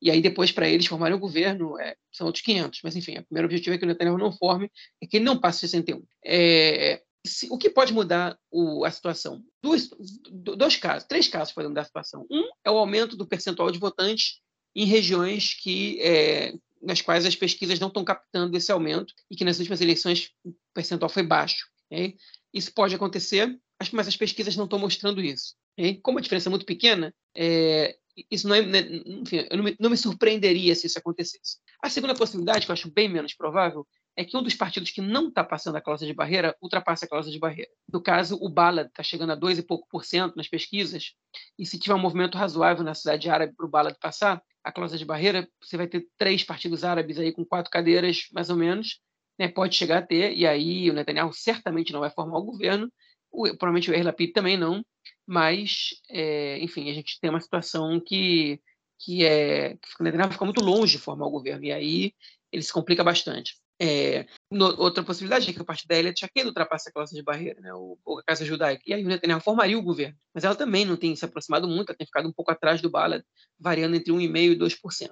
E 0.01 0.09
aí, 0.09 0.21
depois, 0.21 0.51
para 0.51 0.69
eles 0.69 0.85
formarem 0.85 1.15
o 1.15 1.19
governo, 1.19 1.77
é, 1.77 1.95
são 2.11 2.25
outros 2.25 2.43
500. 2.43 2.79
Mas, 2.83 2.95
enfim, 2.95 3.17
o 3.17 3.25
primeiro 3.25 3.47
objetivo 3.47 3.75
é 3.75 3.77
que 3.77 3.83
o 3.83 3.87
Netanyahu 3.87 4.17
não 4.17 4.31
forme, 4.31 4.71
é 5.03 5.05
que 5.05 5.17
ele 5.17 5.25
não 5.25 5.39
passe 5.39 5.59
61. 5.59 6.01
É, 6.25 7.01
se, 7.27 7.47
o 7.51 7.57
que 7.57 7.69
pode 7.69 7.93
mudar 7.93 8.37
o, 8.49 8.85
a 8.85 8.91
situação? 8.91 9.43
Dois, 9.61 9.89
dois 10.31 10.77
casos, 10.77 11.07
três 11.07 11.27
casos 11.27 11.53
podem 11.53 11.69
mudar 11.69 11.81
a 11.81 11.85
situação. 11.85 12.25
Um 12.31 12.47
é 12.63 12.71
o 12.71 12.77
aumento 12.77 13.17
do 13.17 13.27
percentual 13.27 13.71
de 13.71 13.79
votantes 13.79 14.39
em 14.73 14.85
regiões 14.85 15.53
que, 15.53 16.01
é, 16.01 16.53
nas 16.81 17.01
quais 17.01 17.25
as 17.25 17.35
pesquisas 17.35 17.79
não 17.79 17.87
estão 17.87 18.03
captando 18.03 18.55
esse 18.55 18.71
aumento 18.71 19.13
e 19.29 19.35
que 19.35 19.45
nas 19.45 19.59
últimas 19.59 19.81
eleições 19.81 20.31
o 20.43 20.53
percentual 20.73 21.09
foi 21.09 21.23
baixo. 21.23 21.67
Okay? 21.91 22.15
Isso 22.53 22.73
pode 22.73 22.95
acontecer, 22.95 23.57
mas 23.91 24.07
as 24.07 24.17
pesquisas 24.17 24.55
não 24.55 24.65
estão 24.65 24.79
mostrando 24.79 25.21
isso. 25.21 25.55
Okay? 25.77 25.99
Como 26.01 26.17
a 26.17 26.21
diferença 26.21 26.49
é 26.49 26.51
muito 26.51 26.65
pequena, 26.65 27.13
é, 27.35 27.95
isso 28.29 28.47
não, 28.47 28.55
é, 28.55 28.61
né, 28.61 28.79
enfim, 29.05 29.47
eu 29.49 29.57
não 29.57 29.63
me, 29.63 29.75
não 29.79 29.89
me 29.89 29.97
surpreenderia 29.97 30.75
se 30.75 30.87
isso 30.87 30.99
acontecesse. 30.99 31.57
A 31.81 31.89
segunda 31.89 32.15
possibilidade, 32.15 32.65
que 32.65 32.71
eu 32.71 32.73
acho 32.73 32.91
bem 32.91 33.07
menos 33.07 33.33
provável, 33.33 33.87
é 34.19 34.25
que 34.25 34.35
um 34.35 34.43
dos 34.43 34.53
partidos 34.53 34.91
que 34.91 34.99
não 34.99 35.29
está 35.29 35.45
passando 35.45 35.77
a 35.77 35.81
cláusula 35.81 36.11
de 36.11 36.13
barreira 36.13 36.53
ultrapasse 36.61 37.05
a 37.05 37.07
cláusula 37.07 37.31
de 37.31 37.39
barreira. 37.39 37.71
No 37.89 38.01
caso, 38.01 38.37
o 38.41 38.49
Balad 38.49 38.87
está 38.87 39.01
chegando 39.01 39.31
a 39.31 39.35
2 39.35 39.59
e 39.59 39.63
pouco 39.63 39.87
por 39.89 40.03
cento 40.03 40.35
nas 40.35 40.49
pesquisas, 40.49 41.13
e 41.57 41.65
se 41.65 41.79
tiver 41.79 41.95
um 41.95 41.99
movimento 41.99 42.37
razoável 42.37 42.83
na 42.83 42.93
cidade 42.93 43.29
árabe 43.29 43.55
para 43.55 43.65
o 43.65 43.69
Balad 43.69 43.95
passar 43.97 44.43
a 44.61 44.73
cláusula 44.73 44.99
de 44.99 45.05
barreira, 45.05 45.47
você 45.63 45.77
vai 45.77 45.87
ter 45.87 46.05
três 46.17 46.43
partidos 46.43 46.83
árabes 46.83 47.17
aí 47.17 47.31
com 47.31 47.45
quatro 47.45 47.71
cadeiras, 47.71 48.27
mais 48.33 48.49
ou 48.49 48.57
menos, 48.57 48.99
né, 49.39 49.47
pode 49.47 49.77
chegar 49.77 49.99
a 49.99 50.05
ter, 50.05 50.35
e 50.35 50.45
aí 50.45 50.91
o 50.91 50.93
Netanyahu 50.93 51.31
certamente 51.31 51.93
não 51.93 52.01
vai 52.01 52.09
formar 52.09 52.39
o 52.39 52.43
governo, 52.43 52.91
o, 53.31 53.43
provavelmente 53.43 53.89
o 53.89 53.93
Yair 53.93 54.03
Lapid 54.03 54.33
também 54.33 54.57
não, 54.57 54.83
mas, 55.25 55.91
é, 56.09 56.59
enfim, 56.59 56.89
a 56.89 56.93
gente 56.93 57.17
tem 57.21 57.29
uma 57.29 57.39
situação 57.39 58.01
que, 58.05 58.59
que, 58.99 59.25
é, 59.25 59.75
que 59.77 60.03
Netanyahu 60.03 60.33
fica 60.33 60.43
muito 60.43 60.61
longe 60.61 60.97
de 60.97 61.01
formar 61.01 61.25
o 61.25 61.31
governo, 61.31 61.63
e 61.63 61.71
aí 61.71 62.13
ele 62.51 62.63
se 62.63 62.73
complica 62.73 63.01
bastante. 63.01 63.53
É, 63.81 64.25
no, 64.51 64.65
outra 64.81 65.03
possibilidade 65.03 65.49
é 65.49 65.53
que 65.53 65.61
a 65.61 65.63
partir 65.63 65.87
da 65.87 65.95
Elia 65.95 66.13
Tchaqued 66.13 66.45
ultrapasse 66.47 66.89
a 66.89 66.91
classe 66.91 67.15
de 67.15 67.23
barreira, 67.23 67.61
né, 67.61 67.73
o, 67.73 67.97
a 68.19 68.23
Casa 68.23 68.43
Judaica, 68.43 68.83
e 68.85 68.93
aí 68.93 69.05
o 69.05 69.07
Netanyahu 69.07 69.39
formaria 69.39 69.77
o 69.77 69.81
governo. 69.81 70.17
Mas 70.33 70.43
ela 70.43 70.55
também 70.55 70.85
não 70.85 70.97
tem 70.97 71.15
se 71.15 71.23
aproximado 71.23 71.67
muito, 71.67 71.89
ela 71.89 71.97
tem 71.97 72.05
ficado 72.05 72.27
um 72.27 72.33
pouco 72.33 72.51
atrás 72.51 72.81
do 72.81 72.89
Bala, 72.89 73.23
variando 73.57 73.95
entre 73.95 74.11
1,5% 74.11 74.51
e 74.51 74.55
2%. 74.57 75.09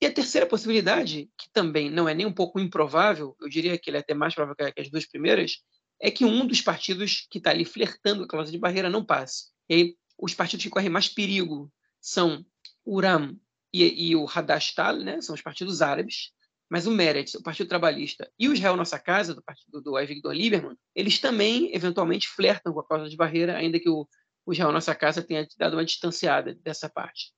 E 0.00 0.06
a 0.06 0.12
terceira 0.12 0.46
possibilidade, 0.46 1.30
que 1.38 1.48
também 1.52 1.90
não 1.90 2.08
é 2.08 2.14
nem 2.14 2.26
um 2.26 2.32
pouco 2.32 2.58
improvável, 2.58 3.36
eu 3.40 3.48
diria 3.48 3.78
que 3.78 3.90
ele 3.90 3.98
é 3.98 4.00
até 4.00 4.14
mais 4.14 4.34
provável 4.34 4.72
que 4.72 4.80
as 4.80 4.90
duas 4.90 5.06
primeiras, 5.06 5.58
é 6.00 6.10
que 6.10 6.24
um 6.24 6.44
dos 6.46 6.60
partidos 6.60 7.26
que 7.30 7.38
está 7.38 7.50
ali 7.50 7.64
flertando 7.64 8.24
a 8.24 8.26
cláusula 8.26 8.50
de 8.50 8.58
barreira 8.58 8.90
não 8.90 9.04
passe. 9.04 9.52
E 9.68 9.74
aí, 9.74 9.96
os 10.18 10.34
partidos 10.34 10.64
que 10.64 10.70
correm 10.70 10.88
mais 10.88 11.08
perigo 11.08 11.72
são 12.00 12.44
o 12.84 12.96
Uram 12.96 13.38
e, 13.72 14.10
e 14.10 14.16
o 14.16 14.26
Hadashtal, 14.28 14.96
né? 14.96 15.20
são 15.20 15.34
os 15.34 15.40
partidos 15.40 15.80
árabes, 15.80 16.32
mas 16.72 16.86
o 16.86 16.90
Meretz, 16.90 17.34
o 17.34 17.42
Partido 17.42 17.68
Trabalhista, 17.68 18.32
e 18.38 18.48
o 18.48 18.54
Israel 18.54 18.78
Nossa 18.78 18.98
Casa, 18.98 19.34
do 19.34 19.42
partido 19.42 19.82
do 19.82 19.94
Avigdor 19.94 20.32
Lieberman, 20.32 20.74
eles 20.94 21.20
também, 21.20 21.70
eventualmente, 21.76 22.26
flertam 22.28 22.72
com 22.72 22.80
a 22.80 22.86
cláusula 22.86 23.10
de 23.10 23.16
barreira, 23.16 23.58
ainda 23.58 23.78
que 23.78 23.90
o, 23.90 24.08
o 24.46 24.52
Israel 24.54 24.72
Nossa 24.72 24.94
Casa 24.94 25.20
tenha 25.20 25.46
dado 25.58 25.74
uma 25.74 25.84
distanciada 25.84 26.54
dessa 26.64 26.88
parte. 26.88 27.30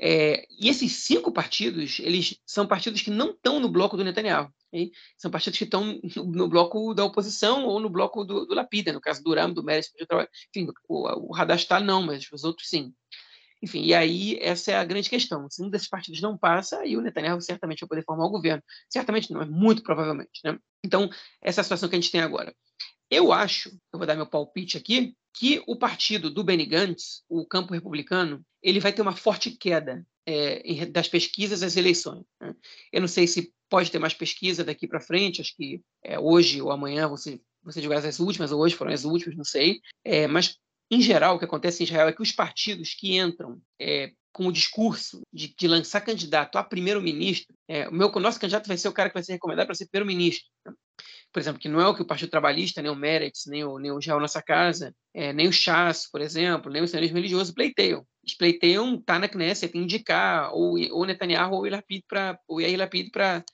É, 0.00 0.46
e 0.48 0.68
esses 0.68 0.92
cinco 0.92 1.32
partidos, 1.32 1.98
eles 1.98 2.40
são 2.46 2.68
partidos 2.68 3.02
que 3.02 3.10
não 3.10 3.30
estão 3.30 3.58
no 3.58 3.68
bloco 3.68 3.96
do 3.96 4.04
Netanyahu. 4.04 4.48
São 5.18 5.28
partidos 5.28 5.58
que 5.58 5.64
estão 5.64 5.84
no, 5.84 6.00
no, 6.32 6.48
bloco 6.48 6.94
da 6.94 7.04
oposição 7.04 7.64
ou 7.64 7.80
no 7.80 7.90
bloco 7.90 8.24
do, 8.24 8.46
do 8.46 8.54
Lapida, 8.54 8.92
no 8.92 9.00
caso 9.00 9.24
do 9.24 9.30
Uram, 9.30 9.52
do 9.52 9.64
Meretz, 9.64 9.90
enfim, 10.54 10.70
o, 10.88 11.32
o 11.32 11.34
Hadastar 11.34 11.82
não, 11.82 12.00
mas 12.00 12.30
os 12.32 12.44
outros 12.44 12.68
sim. 12.68 12.94
Enfim, 13.64 13.82
e 13.82 13.94
aí 13.94 14.38
essa 14.42 14.72
é 14.72 14.76
a 14.76 14.84
grande 14.84 15.08
questão. 15.08 15.48
Se 15.48 15.62
um 15.62 15.70
desses 15.70 15.88
partidos 15.88 16.20
não 16.20 16.36
passa, 16.36 16.80
aí 16.80 16.98
o 16.98 17.00
Netanyahu 17.00 17.40
certamente 17.40 17.80
vai 17.80 17.88
poder 17.88 18.04
formar 18.04 18.26
o 18.26 18.30
governo. 18.30 18.62
Certamente 18.90 19.32
não, 19.32 19.40
é 19.40 19.46
muito 19.46 19.82
provavelmente. 19.82 20.38
Né? 20.44 20.58
Então, 20.84 21.08
essa 21.40 21.60
é 21.60 21.62
a 21.62 21.64
situação 21.64 21.88
que 21.88 21.96
a 21.96 21.98
gente 21.98 22.12
tem 22.12 22.20
agora. 22.20 22.54
Eu 23.10 23.32
acho, 23.32 23.70
eu 23.90 23.98
vou 23.98 24.06
dar 24.06 24.16
meu 24.16 24.26
palpite 24.26 24.76
aqui, 24.76 25.14
que 25.32 25.62
o 25.66 25.76
partido 25.76 26.28
do 26.28 26.44
Benny 26.44 26.66
Gantz, 26.66 27.22
o 27.26 27.46
campo 27.46 27.72
republicano, 27.72 28.44
ele 28.62 28.80
vai 28.80 28.92
ter 28.92 29.00
uma 29.00 29.16
forte 29.16 29.50
queda 29.52 30.06
é, 30.26 30.84
das 30.84 31.08
pesquisas 31.08 31.62
às 31.62 31.74
eleições. 31.74 32.26
Né? 32.38 32.54
Eu 32.92 33.00
não 33.00 33.08
sei 33.08 33.26
se 33.26 33.50
pode 33.70 33.90
ter 33.90 33.98
mais 33.98 34.12
pesquisa 34.12 34.62
daqui 34.62 34.86
para 34.86 35.00
frente, 35.00 35.40
acho 35.40 35.56
que 35.56 35.80
é, 36.02 36.18
hoje 36.18 36.60
ou 36.60 36.70
amanhã 36.70 37.08
você 37.08 37.40
você 37.64 37.80
divulgar 37.80 38.04
as 38.04 38.20
últimas, 38.20 38.52
ou 38.52 38.60
hoje 38.60 38.74
foram 38.74 38.92
as 38.92 39.06
últimas, 39.06 39.34
não 39.34 39.44
sei. 39.44 39.80
É, 40.04 40.26
mas 40.26 40.58
em 40.90 41.00
geral, 41.00 41.36
o 41.36 41.38
que 41.38 41.44
acontece 41.44 41.82
em 41.82 41.86
Israel 41.86 42.08
é 42.08 42.12
que 42.12 42.22
os 42.22 42.32
partidos 42.32 42.94
que 42.94 43.16
entram 43.16 43.60
é, 43.80 44.12
com 44.32 44.46
o 44.46 44.52
discurso 44.52 45.22
de, 45.32 45.54
de 45.56 45.68
lançar 45.68 46.00
candidato 46.00 46.58
a 46.58 46.64
primeiro-ministro, 46.64 47.54
é, 47.68 47.88
o 47.88 47.92
meu, 47.92 48.10
nosso 48.16 48.40
candidato 48.40 48.66
vai 48.66 48.76
ser 48.76 48.88
o 48.88 48.92
cara 48.92 49.08
que 49.08 49.14
vai 49.14 49.22
ser 49.22 49.32
recomendado 49.32 49.66
para 49.66 49.74
ser 49.74 49.88
primeiro-ministro. 49.88 50.44
Por 51.32 51.40
exemplo, 51.40 51.60
que 51.60 51.68
não 51.68 51.80
é 51.80 51.86
o 51.86 51.94
que 51.94 52.02
o 52.02 52.06
Partido 52.06 52.30
Trabalhista, 52.30 52.82
nem 52.82 52.90
o 52.90 52.96
Meretz, 52.96 53.46
nem 53.46 53.64
o, 53.64 53.78
nem 53.78 53.90
o 53.90 53.98
Nossa 54.20 54.42
Casa, 54.42 54.94
é, 55.12 55.32
nem 55.32 55.48
o 55.48 55.52
Chas, 55.52 56.08
por 56.10 56.20
exemplo, 56.20 56.70
nem 56.70 56.82
o 56.82 56.88
sionismo 56.88 57.16
religioso 57.16 57.54
pleiteiam. 57.54 58.06
Eles 58.22 58.36
pleiteiam 58.36 59.00
tá 59.00 59.18
na 59.18 59.28
Knesset, 59.28 59.76
indicar 59.76 60.52
ou, 60.52 60.76
ou 60.92 61.04
Netanyahu 61.04 61.54
ou 61.54 61.66
Yair 62.60 62.78
Lapid 62.78 63.10
para 63.10 63.44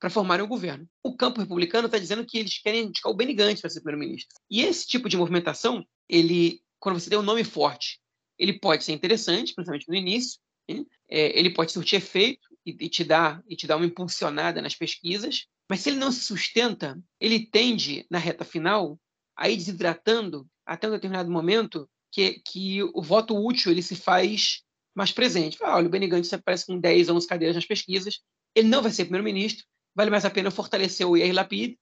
para 0.00 0.10
formarem 0.10 0.44
o 0.44 0.48
governo. 0.48 0.88
O 1.02 1.16
campo 1.16 1.40
republicano 1.40 1.86
está 1.86 1.98
dizendo 1.98 2.24
que 2.24 2.38
eles 2.38 2.60
querem 2.62 2.84
indicar 2.84 3.10
o 3.10 3.16
Benny 3.16 3.34
Gantz 3.34 3.60
para 3.60 3.68
ser 3.68 3.80
primeiro-ministro. 3.80 4.28
E 4.48 4.62
esse 4.62 4.86
tipo 4.86 5.08
de 5.08 5.16
movimentação, 5.16 5.84
ele 6.08 6.60
quando 6.78 6.98
você 6.98 7.10
tem 7.10 7.18
um 7.18 7.22
nome 7.22 7.44
forte, 7.44 8.00
ele 8.38 8.58
pode 8.58 8.84
ser 8.84 8.92
interessante, 8.92 9.54
principalmente 9.54 9.88
no 9.88 9.94
início, 9.94 10.38
né? 10.68 10.84
é, 11.08 11.38
ele 11.38 11.50
pode 11.50 11.72
surtir 11.72 11.96
efeito 11.96 12.48
e, 12.64 12.70
e, 12.80 12.88
te 12.88 13.02
dar, 13.04 13.42
e 13.48 13.56
te 13.56 13.66
dar 13.66 13.76
uma 13.76 13.86
impulsionada 13.86 14.62
nas 14.62 14.74
pesquisas, 14.74 15.46
mas 15.68 15.80
se 15.80 15.90
ele 15.90 15.98
não 15.98 16.12
se 16.12 16.20
sustenta, 16.20 16.98
ele 17.20 17.46
tende, 17.46 18.06
na 18.10 18.18
reta 18.18 18.44
final, 18.44 18.98
a 19.36 19.48
ir 19.48 19.56
desidratando 19.56 20.46
até 20.64 20.88
um 20.88 20.92
determinado 20.92 21.30
momento 21.30 21.88
que, 22.10 22.40
que 22.44 22.82
o 22.82 23.02
voto 23.02 23.36
útil 23.36 23.70
ele 23.70 23.82
se 23.82 23.94
faz 23.94 24.62
mais 24.94 25.12
presente. 25.12 25.58
Olha, 25.62 25.86
o 25.86 25.90
Benny 25.90 26.08
Gantz 26.08 26.32
aparece 26.32 26.66
com 26.66 26.78
10, 26.78 27.10
11 27.10 27.26
cadeiras 27.26 27.56
nas 27.56 27.66
pesquisas, 27.66 28.20
ele 28.54 28.68
não 28.68 28.82
vai 28.82 28.90
ser 28.90 29.04
primeiro-ministro, 29.04 29.64
vale 29.94 30.10
mais 30.10 30.24
a 30.24 30.30
pena 30.30 30.50
fortalecer 30.50 31.06
o 31.06 31.16
Yair 31.16 31.34
Lapid 31.34 31.76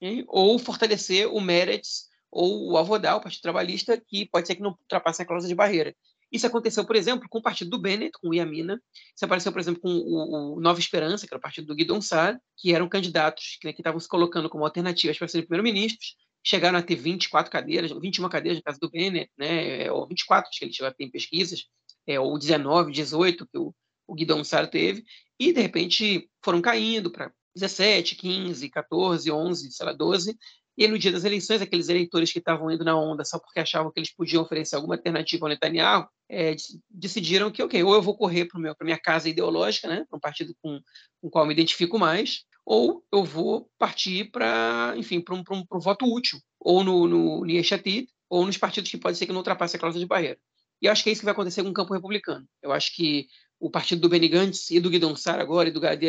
hein? 0.00 0.24
ou 0.28 0.58
fortalecer 0.58 1.26
o 1.28 1.40
Meretz 1.40 2.08
ou 2.32 2.70
o 2.70 2.78
Avodal, 2.78 3.18
o 3.18 3.20
Partido 3.20 3.42
Trabalhista, 3.42 4.00
que 4.00 4.26
pode 4.26 4.46
ser 4.46 4.56
que 4.56 4.62
não 4.62 4.70
ultrapasse 4.70 5.20
a 5.20 5.26
cláusula 5.26 5.48
de 5.48 5.54
barreira. 5.54 5.94
Isso 6.32 6.46
aconteceu, 6.46 6.82
por 6.86 6.96
exemplo, 6.96 7.28
com 7.28 7.38
o 7.38 7.42
partido 7.42 7.70
do 7.70 7.78
Bennett, 7.78 8.12
com 8.18 8.30
o 8.30 8.34
Iamina. 8.34 8.82
Isso 9.14 9.22
apareceu, 9.22 9.52
por 9.52 9.60
exemplo, 9.60 9.82
com 9.82 9.90
o, 9.90 10.56
o 10.56 10.60
Nova 10.60 10.80
Esperança, 10.80 11.26
que 11.26 11.34
era 11.34 11.38
o 11.38 11.42
partido 11.42 11.66
do 11.66 11.74
Guidon 11.74 12.00
Sar, 12.00 12.40
que 12.56 12.74
eram 12.74 12.88
candidatos 12.88 13.58
né, 13.62 13.74
que 13.74 13.82
estavam 13.82 14.00
se 14.00 14.08
colocando 14.08 14.48
como 14.48 14.64
alternativas 14.64 15.18
para 15.18 15.28
serem 15.28 15.46
primeiro-ministros. 15.46 16.16
Chegaram 16.42 16.78
a 16.78 16.82
ter 16.82 16.96
24 16.96 17.52
cadeiras, 17.52 17.92
21 17.92 18.28
cadeiras 18.30 18.58
no 18.58 18.64
caso 18.64 18.80
do 18.80 18.90
Bennett, 18.90 19.30
né, 19.36 19.92
ou 19.92 20.08
24, 20.08 20.48
acho 20.48 20.58
que 20.58 20.64
ele 20.64 20.72
chegou 20.72 20.88
a 20.88 20.92
ter 20.92 21.04
em 21.04 21.10
pesquisas, 21.10 21.66
é, 22.06 22.18
ou 22.18 22.38
19, 22.38 22.90
18, 22.92 23.46
que 23.46 23.58
o, 23.58 23.74
o 24.06 24.14
Guidon 24.14 24.42
Sar 24.42 24.68
teve, 24.68 25.04
e 25.38 25.52
de 25.52 25.60
repente 25.60 26.30
foram 26.42 26.62
caindo 26.62 27.10
para 27.10 27.30
17, 27.54 28.16
15, 28.16 28.70
14, 28.70 29.30
11, 29.30 29.70
sei 29.70 29.86
lá, 29.86 29.92
12, 29.92 30.36
e 30.76 30.88
no 30.88 30.98
dia 30.98 31.12
das 31.12 31.24
eleições, 31.24 31.60
aqueles 31.60 31.88
eleitores 31.88 32.32
que 32.32 32.38
estavam 32.38 32.70
indo 32.70 32.84
na 32.84 32.98
onda 32.98 33.24
só 33.24 33.38
porque 33.38 33.60
achavam 33.60 33.92
que 33.92 34.00
eles 34.00 34.14
podiam 34.14 34.42
oferecer 34.42 34.76
alguma 34.76 34.94
alternativa 34.94 35.44
ao 35.44 35.50
Netanyahu, 35.50 36.08
é, 36.30 36.56
decidiram 36.88 37.50
que, 37.50 37.62
ok, 37.62 37.82
ou 37.82 37.94
eu 37.94 38.02
vou 38.02 38.16
correr 38.16 38.46
para 38.46 38.58
a 38.58 38.84
minha 38.84 38.98
casa 38.98 39.28
ideológica, 39.28 39.88
né, 39.88 40.04
para 40.08 40.16
um 40.16 40.20
partido 40.20 40.54
com, 40.62 40.80
com 41.20 41.28
o 41.28 41.30
qual 41.30 41.46
me 41.46 41.52
identifico 41.52 41.98
mais, 41.98 42.44
ou 42.64 43.04
eu 43.12 43.24
vou 43.24 43.68
partir 43.78 44.30
para, 44.30 44.94
enfim, 44.96 45.20
para 45.20 45.34
um, 45.34 45.42
um, 45.50 45.64
um, 45.72 45.80
voto 45.80 46.06
útil, 46.06 46.38
ou 46.58 46.82
no, 46.82 47.06
no 47.06 47.44
Nieshatid, 47.44 48.08
ou 48.30 48.46
nos 48.46 48.56
partidos 48.56 48.90
que 48.90 48.96
pode 48.96 49.18
ser 49.18 49.26
que 49.26 49.32
não 49.32 49.40
ultrapasse 49.40 49.76
a 49.76 49.78
cláusula 49.78 50.02
de 50.02 50.08
barreira. 50.08 50.38
E 50.80 50.86
eu 50.86 50.92
acho 50.92 51.04
que 51.04 51.10
é 51.10 51.12
isso 51.12 51.20
que 51.20 51.26
vai 51.26 51.32
acontecer 51.32 51.62
com 51.62 51.68
o 51.68 51.74
campo 51.74 51.92
republicano. 51.92 52.44
Eu 52.60 52.72
acho 52.72 52.94
que 52.96 53.28
o 53.62 53.70
partido 53.70 54.00
do 54.00 54.08
Benny 54.08 54.28
Gantz 54.28 54.72
e 54.72 54.80
do 54.80 54.90
Guidon 54.90 55.14
Sar 55.14 55.38
agora, 55.38 55.68
e 55.68 55.72
do 55.72 55.78
Gadi 55.78 56.06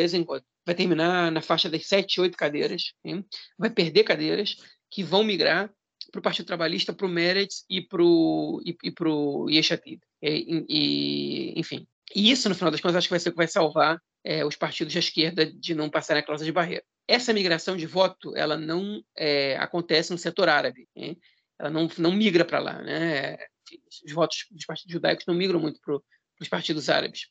vai 0.66 0.74
terminar 0.74 1.30
na 1.30 1.40
faixa 1.40 1.70
das 1.70 1.86
sete, 1.86 2.20
oito 2.20 2.36
cadeiras, 2.36 2.94
hein? 3.04 3.24
vai 3.56 3.70
perder 3.70 4.02
cadeiras 4.02 4.56
que 4.90 5.04
vão 5.04 5.22
migrar 5.22 5.72
para 6.10 6.18
o 6.18 6.22
Partido 6.22 6.46
Trabalhista, 6.46 6.92
para 6.92 7.06
o 7.06 7.08
Meretz 7.08 7.64
e 7.70 7.80
para 7.80 8.02
o 8.02 8.60
e, 8.66 8.76
e 8.82 8.90
pro 8.90 9.46
Yeshatid. 9.48 10.00
E, 10.20 10.64
e, 10.68 11.54
enfim, 11.60 11.86
e 12.12 12.28
isso, 12.28 12.48
no 12.48 12.56
final 12.56 12.72
das 12.72 12.80
contas, 12.80 12.96
acho 12.96 13.06
que 13.06 13.12
vai 13.12 13.20
ser 13.20 13.28
o 13.28 13.32
que 13.32 13.38
vai 13.38 13.46
salvar 13.46 14.02
é, 14.24 14.44
os 14.44 14.56
partidos 14.56 14.92
da 14.92 14.98
esquerda 14.98 15.46
de 15.46 15.76
não 15.76 15.88
passarem 15.88 16.22
a 16.22 16.26
cláusula 16.26 16.46
de 16.46 16.52
barreira. 16.52 16.82
Essa 17.06 17.32
migração 17.32 17.76
de 17.76 17.86
voto, 17.86 18.36
ela 18.36 18.56
não 18.56 19.00
é, 19.16 19.56
acontece 19.58 20.10
no 20.10 20.18
setor 20.18 20.48
árabe. 20.48 20.88
Hein? 20.96 21.16
Ela 21.56 21.70
não, 21.70 21.88
não 21.98 22.12
migra 22.12 22.44
para 22.44 22.58
lá. 22.58 22.82
Né? 22.82 23.36
Os 24.04 24.12
votos 24.12 24.46
dos 24.50 24.66
partidos 24.66 24.92
judaicos 24.92 25.24
não 25.26 25.34
migram 25.34 25.60
muito 25.60 25.80
para 25.80 25.94
os 26.40 26.48
partidos 26.48 26.88
árabes 26.88 27.28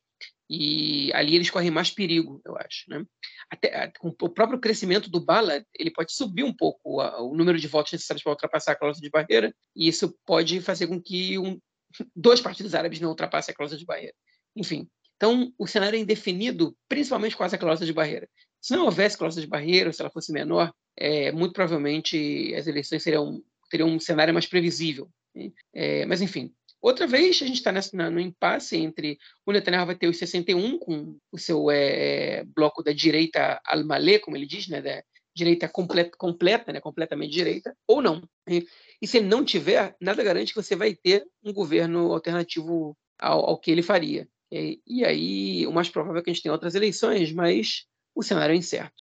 e 0.50 1.12
ali 1.14 1.36
eles 1.36 1.50
correm 1.50 1.72
mais 1.72 1.90
perigo, 1.92 2.42
eu 2.46 2.56
acho. 2.58 2.90
Né? 2.90 3.04
Até, 3.50 3.92
com 4.00 4.10
o 4.10 4.30
próprio 4.30 4.60
crescimento 4.60 5.10
do 5.10 5.24
Bala, 5.24 5.66
ele 5.78 5.92
pode 5.92 6.14
subir 6.14 6.44
um 6.44 6.54
pouco 6.54 7.02
a, 7.02 7.22
o 7.22 7.36
número 7.36 7.58
de 7.58 7.68
votos 7.68 7.92
necessários 7.92 8.24
para 8.24 8.32
ultrapassar 8.32 8.74
a 8.74 8.76
cláusula 8.76 9.04
de 9.04 9.10
barreira, 9.10 9.56
e 9.76 9.88
isso 9.88 10.18
pode 10.26 10.62
fazer 10.62 10.88
com 10.88 11.02
que 11.02 11.38
um, 11.40 11.60
dois 12.16 12.42
partidos 12.42 12.76
árabes 12.76 13.00
não 13.00 13.10
ultrapassem 13.10 13.54
a 13.54 13.56
cláusula 13.56 13.80
de 13.80 13.86
barreira. 13.86 14.14
Enfim, 14.56 14.88
então 15.16 15.54
o 15.58 15.68
cenário 15.68 15.98
é 15.98 16.00
indefinido, 16.00 16.76
principalmente 16.88 17.36
com 17.36 17.44
essa 17.44 17.58
cláusula 17.58 17.86
de 17.86 17.94
barreira. 17.94 18.30
Se 18.62 18.76
não 18.76 18.86
houvesse 18.86 19.18
cláusula 19.18 19.42
de 19.42 19.50
barreira, 19.50 19.92
se 19.92 20.02
ela 20.02 20.12
fosse 20.12 20.32
menor, 20.32 20.74
é, 20.98 21.32
muito 21.32 21.54
provavelmente 21.54 22.54
as 22.56 22.68
eleições 22.68 23.04
seriam, 23.04 23.42
teriam 23.70 23.90
um 23.90 24.00
cenário 24.00 24.34
mais 24.34 24.46
previsível. 24.46 25.10
Né? 25.36 25.52
É, 25.74 26.06
mas, 26.06 26.22
enfim, 26.22 26.54
Outra 26.84 27.08
vez, 27.08 27.42
a 27.42 27.46
gente 27.46 27.64
está 27.66 27.72
no 28.10 28.20
impasse 28.20 28.76
entre 28.76 29.18
o 29.46 29.54
Netanyahu 29.54 29.86
vai 29.86 29.96
ter 29.96 30.10
os 30.10 30.18
61 30.18 30.78
com 30.78 31.18
o 31.32 31.38
seu 31.38 31.72
é, 31.72 32.44
bloco 32.44 32.84
da 32.84 32.92
direita 32.92 33.62
al-Malé, 33.66 34.20
como 34.20 34.36
ele 34.36 34.46
diz, 34.46 34.68
né, 34.68 34.82
da 34.82 35.02
direita 35.34 35.70
completa, 35.70 36.12
completa 36.18 36.74
né, 36.74 36.82
completamente 36.82 37.32
direita, 37.32 37.74
ou 37.88 38.02
não. 38.02 38.22
E, 38.50 38.68
e, 39.02 39.08
se 39.08 39.20
ele 39.20 39.28
não 39.28 39.46
tiver, 39.46 39.96
nada 40.02 40.22
garante 40.22 40.54
que 40.54 40.62
você 40.62 40.76
vai 40.76 40.94
ter 40.94 41.26
um 41.42 41.54
governo 41.54 42.12
alternativo 42.12 42.98
ao, 43.18 43.52
ao 43.52 43.58
que 43.58 43.72
ele 43.72 43.82
faria. 43.82 44.28
E, 44.52 44.82
e, 44.86 45.06
aí, 45.06 45.66
o 45.66 45.72
mais 45.72 45.90
provável 45.90 46.20
é 46.20 46.22
que 46.22 46.32
a 46.32 46.34
gente 46.34 46.44
tenha 46.44 46.54
outras 46.54 46.76
eleições, 46.76 47.32
mas 47.32 47.86
o 48.14 48.22
cenário 48.22 48.54
é 48.54 48.58
incerto. 48.58 49.02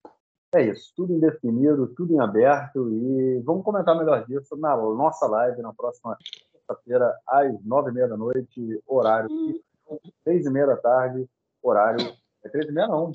É 0.54 0.70
isso, 0.70 0.92
tudo 0.94 1.12
indefinido, 1.12 1.92
tudo 1.96 2.14
em 2.14 2.20
aberto, 2.20 2.88
e 2.88 3.42
vamos 3.44 3.64
comentar 3.64 3.98
melhor 3.98 4.24
disso 4.24 4.56
na 4.56 4.76
nossa 4.76 5.26
live 5.26 5.60
na 5.60 5.74
próxima 5.74 6.16
sexta-feira, 6.66 7.14
às 7.26 7.64
nove 7.64 7.90
e 7.90 7.94
meia 7.94 8.08
da 8.08 8.16
noite, 8.16 8.82
horário 8.86 9.28
três 10.24 10.46
e 10.46 10.50
meia 10.50 10.66
da 10.66 10.76
tarde, 10.76 11.28
horário. 11.62 12.14
É 12.44 12.48
três 12.48 12.68
e 12.68 12.72
meia, 12.72 12.88
não. 12.88 13.12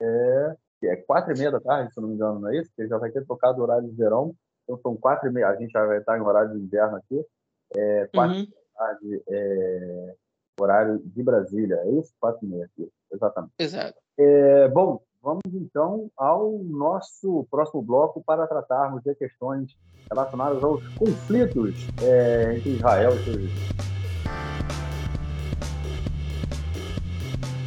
É, 0.00 0.56
é 0.84 0.96
quatro 0.96 1.34
e 1.34 1.38
meia 1.38 1.50
da 1.50 1.60
tarde, 1.60 1.92
se 1.92 2.00
não 2.00 2.08
me 2.08 2.14
engano, 2.14 2.40
não 2.40 2.50
é 2.50 2.58
isso? 2.58 2.70
Porque 2.70 2.88
já 2.88 2.98
vai 2.98 3.10
ter 3.10 3.24
tocado 3.26 3.60
o 3.60 3.62
horário 3.62 3.88
de 3.88 3.94
verão. 3.94 4.34
Então 4.64 4.78
são 4.80 4.96
quatro 4.96 5.28
e 5.28 5.32
meia. 5.32 5.48
A 5.48 5.56
gente 5.56 5.70
já 5.70 5.84
vai 5.84 5.98
estar 5.98 6.18
em 6.18 6.22
horário 6.22 6.52
de 6.52 6.58
inverno 6.58 6.96
aqui. 6.96 7.24
é, 7.76 8.06
quatro 8.14 8.36
uhum. 8.36 8.44
da 8.44 8.86
tarde, 8.86 9.22
é, 9.28 10.14
horário 10.60 10.98
de 11.04 11.22
Brasília. 11.22 11.76
É 11.76 11.90
isso? 11.90 12.12
Quatro 12.20 12.44
e 12.46 12.48
meia 12.48 12.64
aqui, 12.64 12.90
exatamente. 13.12 13.52
Exato. 13.58 13.98
É, 14.18 14.68
bom, 14.68 15.00
vamos 15.22 15.42
então 15.52 16.10
ao 16.16 16.58
nosso 16.64 17.46
próximo 17.50 17.82
bloco 17.82 18.22
para 18.24 18.46
tratarmos 18.46 19.02
de 19.02 19.14
questões 19.14 19.76
relacionadas 20.10 20.62
aos 20.62 20.86
conflitos 20.94 21.86
é, 22.02 22.56
entre 22.56 22.70
Israel 22.70 23.10
e 23.14 23.24
seus 23.24 23.78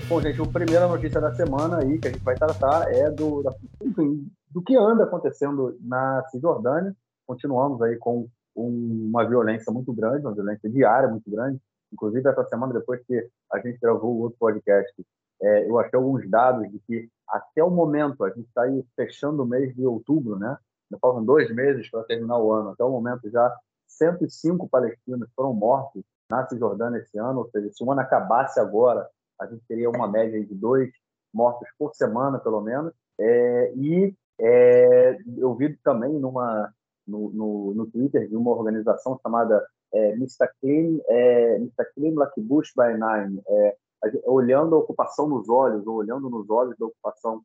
Bom, 0.08 0.20
gente, 0.20 0.42
a 0.42 0.46
primeira 0.46 0.88
notícia 0.90 1.22
da 1.22 1.34
semana 1.34 1.78
aí 1.78 1.98
que 1.98 2.10
a 2.10 2.12
gente 2.12 2.24
vai 2.24 2.36
tratar 2.36 2.92
é 2.94 3.10
do, 3.10 3.42
da, 3.42 3.56
enfim, 3.82 4.30
do 4.50 4.62
que 4.62 4.76
anda 4.76 5.06
acontecendo 5.06 5.78
na 5.80 6.22
Cisjordânia. 6.30 6.94
Continuamos 7.26 7.82
aí 7.82 7.96
com 7.96 8.28
um, 8.54 9.08
uma 9.10 9.26
violência 9.26 9.72
muito 9.72 9.94
grande, 9.94 10.26
uma 10.26 10.34
violência 10.34 10.70
diária 10.70 11.08
muito 11.08 11.32
grande. 11.32 11.62
Inclusive, 11.94 12.28
essa 12.28 12.44
semana, 12.44 12.74
depois 12.74 13.02
que 13.06 13.26
a 13.54 13.60
gente 13.60 13.80
gravou 13.80 14.16
o 14.16 14.20
outro 14.24 14.38
podcast, 14.38 14.94
é, 15.42 15.70
eu 15.70 15.80
achei 15.80 15.98
alguns 15.98 16.30
dados 16.30 16.70
de 16.72 16.80
que 16.80 17.10
até 17.28 17.64
o 17.64 17.70
momento, 17.70 18.24
a 18.24 18.30
gente 18.30 18.48
está 18.48 18.64
aí 18.64 18.86
fechando 18.96 19.44
o 19.44 19.46
mês 19.46 19.74
de 19.74 19.86
outubro, 19.86 20.38
né? 20.38 20.58
Faltam 21.02 21.24
dois 21.24 21.50
meses 21.56 21.90
para 21.90 22.04
terminar 22.04 22.38
o 22.38 22.52
ano. 22.52 22.72
Até 22.72 22.84
o 22.84 22.92
momento, 22.92 23.30
já 23.30 23.56
105 23.88 24.68
palestinos 24.68 25.30
foram 25.34 25.54
mortos 25.54 26.04
na 26.30 26.46
Cisjordânia 26.48 27.00
esse 27.00 27.18
ano. 27.18 27.40
Ou 27.40 27.50
seja, 27.50 27.72
se 27.72 27.82
o 27.84 27.92
ano 27.92 28.02
acabasse 28.02 28.60
agora, 28.60 29.08
a 29.40 29.46
gente 29.46 29.64
teria 29.68 29.90
uma 29.90 30.08
média 30.08 30.44
de 30.44 30.54
dois 30.54 30.92
mortos 31.34 31.70
por 31.80 31.96
semana, 31.96 32.38
pelo 32.38 32.60
menos. 32.60 32.94
É, 33.18 33.74
e 33.76 34.14
é, 34.40 35.18
eu 35.38 35.56
vi 35.56 35.78
também 35.78 36.12
numa, 36.20 36.74
no, 37.08 37.30
no, 37.32 37.74
no, 37.74 37.88
Twitter 37.88 38.28
de 38.28 38.36
uma 38.36 38.52
organização 38.52 39.18
chamada 39.22 39.66
é, 39.94 40.16
Clean 40.60 41.00
é, 41.08 41.60
Clean 41.96 42.14
Lakibush 42.16 42.74
by 42.76 42.94
Nine, 42.94 43.42
é, 43.48 43.78
olhando 44.26 44.76
a 44.76 44.80
ocupação 44.80 45.28
nos 45.28 45.50
olhos, 45.50 45.86
ou 45.86 45.96
olhando 45.96 46.30
nos 46.30 46.50
olhos 46.50 46.78
da 46.78 46.86
ocupação. 46.86 47.44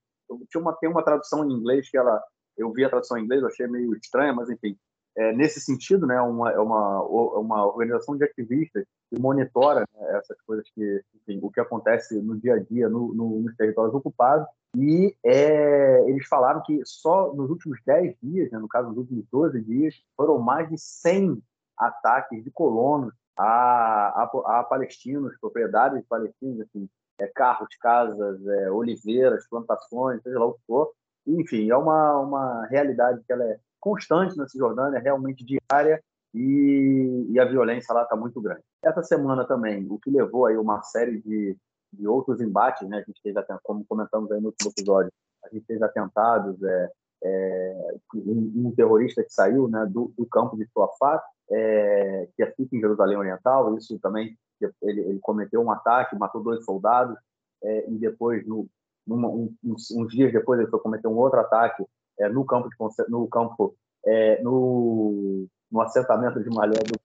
tinha 0.50 0.60
uma, 0.60 0.72
tem 0.74 0.88
uma 0.88 1.02
tradução 1.02 1.44
em 1.44 1.52
inglês 1.52 1.90
que 1.90 1.96
ela, 1.96 2.22
eu 2.56 2.72
vi 2.72 2.84
a 2.84 2.88
tradução 2.88 3.18
em 3.18 3.24
inglês, 3.24 3.42
eu 3.42 3.48
achei 3.48 3.66
meio 3.66 3.94
estranha, 3.94 4.32
mas 4.32 4.48
enfim, 4.48 4.76
é, 5.16 5.32
nesse 5.32 5.60
sentido, 5.60 6.06
né, 6.06 6.20
uma, 6.20 6.52
é 6.52 6.58
uma, 6.58 7.02
uma 7.02 7.66
organização 7.66 8.16
de 8.16 8.24
ativistas 8.24 8.84
que 9.08 9.18
monitora 9.18 9.80
né, 9.94 10.18
essas 10.18 10.36
coisas 10.42 10.68
que, 10.74 11.02
enfim, 11.14 11.40
o 11.42 11.50
que 11.50 11.58
acontece 11.58 12.20
no 12.20 12.38
dia 12.38 12.54
a 12.54 12.58
dia 12.58 12.88
no, 12.88 13.14
no, 13.14 13.40
nos 13.40 13.56
territórios 13.56 13.94
ocupados. 13.94 14.46
E 14.76 15.16
é, 15.24 16.04
eles 16.06 16.26
falaram 16.26 16.62
que 16.62 16.82
só 16.84 17.32
nos 17.32 17.48
últimos 17.48 17.78
10 17.86 18.14
dias, 18.22 18.50
né, 18.50 18.58
no 18.58 18.68
caso 18.68 18.88
nos 18.88 18.98
últimos 18.98 19.24
12 19.32 19.62
dias, 19.62 19.94
foram 20.14 20.38
mais 20.38 20.68
de 20.68 20.76
100 20.78 21.42
ataques 21.78 22.44
de 22.44 22.50
colonos 22.50 23.14
a, 23.37 24.22
a, 24.22 24.61
a 24.61 24.64
palestinos, 24.64 25.37
propriedades 25.40 26.05
palestinas, 26.09 26.66
assim, 26.68 26.88
é, 27.18 27.27
carros, 27.29 27.68
casas, 27.81 28.46
é, 28.46 28.70
oliveiras, 28.70 29.49
plantações, 29.49 30.22
seja 30.22 30.38
lá 30.38 30.46
o 30.46 30.55
que 30.55 30.61
for. 30.66 30.92
Enfim, 31.27 31.70
é 31.70 31.77
uma, 31.77 32.18
uma 32.18 32.66
realidade 32.66 33.22
que 33.27 33.33
ela 33.33 33.44
é 33.44 33.59
constante 33.81 34.37
na 34.37 34.49
Cisjordânia, 34.49 35.01
realmente 35.01 35.44
diária, 35.44 36.03
e, 36.35 37.27
e 37.31 37.40
a 37.40 37.44
violência 37.44 37.94
lá 37.94 38.03
está 38.03 38.14
muito 38.14 38.40
grande. 38.40 38.62
Essa 38.85 39.03
semana 39.03 39.44
também, 39.46 39.87
o 39.90 39.99
que 39.99 40.11
levou 40.11 40.46
aí 40.46 40.57
uma 40.57 40.83
série 40.83 41.20
de, 41.22 41.57
de 41.92 42.07
outros 42.07 42.40
embates, 42.40 42.87
né? 42.88 42.99
A 42.99 43.03
gente 43.03 43.20
teve, 43.22 43.40
como 43.62 43.85
comentamos 43.87 44.31
aí 44.31 44.40
no 44.40 44.49
último 44.49 44.70
episódio, 44.70 45.11
a 45.44 45.49
gente 45.49 45.64
teve 45.66 45.83
atentados, 45.83 46.62
é, 46.62 46.90
é, 47.25 47.94
um, 48.14 48.66
um, 48.66 48.75
terrorista 48.77 49.22
que 49.22 49.33
saiu 49.33 49.68
né, 49.68 49.87
do, 49.87 50.12
do 50.16 50.27
campo 50.27 50.57
de 50.57 50.66
Suafat, 50.72 51.25
é, 51.50 52.28
que 52.37 52.46
fica 52.46 52.76
em 52.76 52.80
Jerusalém 52.80 53.16
Oriental, 53.16 53.76
isso 53.76 53.98
também, 53.98 54.37
ele, 54.82 55.00
ele 55.00 55.18
cometeu 55.20 55.61
um 55.62 55.70
ataque, 55.70 56.16
matou 56.16 56.42
dois 56.42 56.64
soldados, 56.64 57.16
é, 57.62 57.90
e 57.90 57.98
depois, 57.98 58.46
no, 58.46 58.68
numa, 59.06 59.28
um, 59.28 59.54
uns, 59.64 59.90
uns, 59.90 60.12
dias 60.12 60.32
depois, 60.32 60.61
ele 60.61 60.70
foi 60.70 60.80
cometer 60.80 61.09
um 61.09 61.16
outro 61.16 61.40
ataque 61.40 61.85
é, 62.18 62.28
no 62.28 62.44
campo, 62.44 62.68
de, 62.68 63.11
no, 63.11 63.28
campo 63.28 63.76
é, 64.04 64.42
no, 64.42 65.46
no 65.70 65.80
assentamento 65.80 66.42
de 66.42 66.50
Malé 66.50 66.78
do 66.78 66.98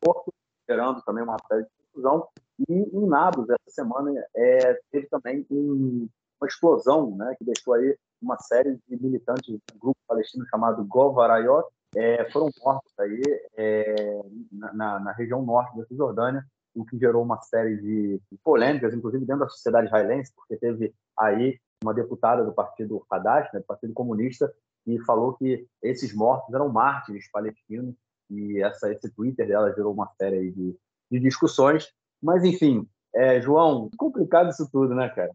Porto, 0.00 0.32
gerando 0.68 1.02
também 1.02 1.24
uma 1.24 1.36
série 1.48 1.62
de 1.62 1.70
confusão. 1.86 2.28
E 2.68 2.72
em 2.72 3.06
Nablus, 3.06 3.48
essa 3.50 3.70
semana, 3.70 4.12
é, 4.34 4.80
teve 4.90 5.06
também 5.08 5.46
um, 5.50 6.08
uma 6.40 6.46
explosão 6.46 7.16
né, 7.16 7.34
que 7.38 7.44
deixou 7.44 7.74
aí 7.74 7.96
uma 8.20 8.36
série 8.38 8.78
de 8.88 9.02
militantes 9.02 9.48
do 9.48 9.78
grupo 9.78 9.98
palestino 10.06 10.44
chamado 10.48 10.84
Govarayot, 10.84 11.68
é, 11.96 12.30
foram 12.30 12.50
mortos 12.62 12.92
aí 12.98 13.22
é, 13.56 14.22
na, 14.52 15.00
na, 15.00 15.12
região 15.12 15.42
norte 15.42 15.76
da 15.76 15.86
Cisjordânia, 15.86 16.44
o 16.74 16.84
que 16.84 16.98
gerou 16.98 17.22
uma 17.22 17.40
série 17.40 17.76
de 17.76 18.20
polêmicas, 18.44 18.94
inclusive 18.94 19.24
dentro 19.24 19.44
da 19.44 19.48
sociedade 19.48 19.86
israelense, 19.86 20.32
porque 20.34 20.56
teve 20.56 20.94
aí 21.18 21.58
uma 21.82 21.94
deputada 21.94 22.44
do 22.44 22.52
partido 22.52 23.04
Hadash, 23.10 23.52
né, 23.52 23.60
do 23.60 23.66
Partido 23.66 23.94
Comunista, 23.94 24.52
que 24.84 24.98
falou 25.04 25.34
que 25.34 25.66
esses 25.82 26.14
mortos 26.14 26.54
eram 26.54 26.68
mártires 26.68 27.30
palestinos, 27.30 27.94
e 28.30 28.60
essa, 28.62 28.92
esse 28.92 29.10
Twitter 29.10 29.46
dela 29.46 29.72
gerou 29.74 29.92
uma 29.92 30.08
série 30.20 30.50
de, 30.50 30.76
de 31.10 31.18
discussões. 31.18 31.90
Mas, 32.22 32.44
enfim, 32.44 32.86
é, 33.14 33.40
João, 33.40 33.90
complicado 33.96 34.50
isso 34.50 34.68
tudo, 34.70 34.94
né, 34.94 35.08
cara? 35.08 35.32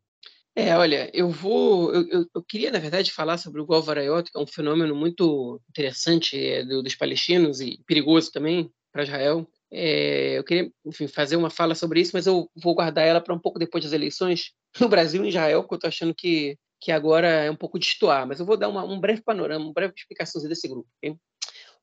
É, 0.56 0.76
olha, 0.78 1.10
eu 1.14 1.30
vou. 1.30 1.94
Eu, 1.94 2.08
eu, 2.10 2.26
eu, 2.36 2.44
queria, 2.44 2.70
na 2.70 2.78
verdade, 2.78 3.12
falar 3.12 3.38
sobre 3.38 3.60
o 3.60 3.66
Golvarayot, 3.66 4.32
que 4.32 4.38
é 4.38 4.42
um 4.42 4.46
fenômeno 4.46 4.96
muito 4.96 5.60
interessante 5.70 6.38
é, 6.38 6.64
do, 6.64 6.84
dos 6.84 6.96
palestinos 6.96 7.60
e 7.60 7.82
perigoso 7.88 8.32
também 8.32 8.72
para 8.92 9.04
Israel. 9.04 9.48
É, 9.72 10.38
eu 10.38 10.44
queria, 10.44 10.72
enfim, 10.86 11.08
fazer 11.08 11.36
uma 11.36 11.50
fala 11.50 11.74
sobre 11.74 12.00
isso, 12.00 12.12
mas 12.14 12.28
eu 12.28 12.48
vou 12.56 12.76
guardar 12.76 13.06
ela 13.08 13.20
para 13.20 13.34
um 13.34 13.40
pouco 13.40 13.58
depois 13.58 13.84
das 13.84 13.94
eleições 13.94 14.52
no 14.80 14.88
Brasil 14.88 15.24
e 15.24 15.26
em 15.26 15.30
Israel, 15.30 15.62
porque 15.62 15.74
eu 15.74 15.78
estou 15.78 15.88
achando 15.88 16.14
que, 16.14 16.56
que 16.80 16.92
agora 16.92 17.28
é 17.28 17.50
um 17.50 17.56
pouco 17.56 17.80
destoar. 17.80 18.28
Mas 18.28 18.40
eu 18.40 18.46
vou 18.46 18.56
dar 18.56 18.70
uma, 18.70 18.84
um 18.84 19.00
breve 19.00 19.24
panorama, 19.24 19.66
uma 19.66 19.74
breve 19.74 19.94
explicação 19.98 20.40
desse 20.44 20.68
grupo. 20.68 20.88
Okay? 20.98 21.18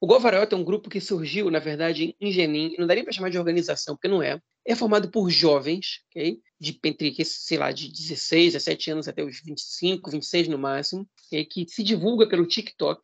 O 0.00 0.06
Golvarayot 0.06 0.54
é 0.54 0.56
um 0.56 0.64
grupo 0.64 0.88
que 0.88 1.00
surgiu, 1.00 1.50
na 1.50 1.59
verdade, 1.59 2.16
em 2.20 2.30
Jenin, 2.30 2.76
não 2.78 2.87
daria 2.87 3.02
para 3.02 3.12
chamar 3.12 3.30
de 3.30 3.38
organização, 3.38 3.96
porque 3.96 4.09
não 4.09 4.22
é. 4.22 4.40
É 4.70 4.76
formado 4.76 5.11
por 5.11 5.28
jovens, 5.28 6.00
okay? 6.11 6.40
de 6.61 6.78
entre, 6.85 7.24
sei 7.24 7.59
lá, 7.59 7.72
de 7.72 7.88
16, 7.90 8.52
17 8.52 8.90
anos 8.92 9.09
até 9.09 9.20
os 9.20 9.40
25, 9.40 10.09
26 10.09 10.46
no 10.46 10.56
máximo, 10.56 11.09
okay? 11.26 11.44
que 11.44 11.66
se 11.68 11.83
divulga 11.83 12.28
pelo 12.28 12.46
TikTok, 12.46 13.02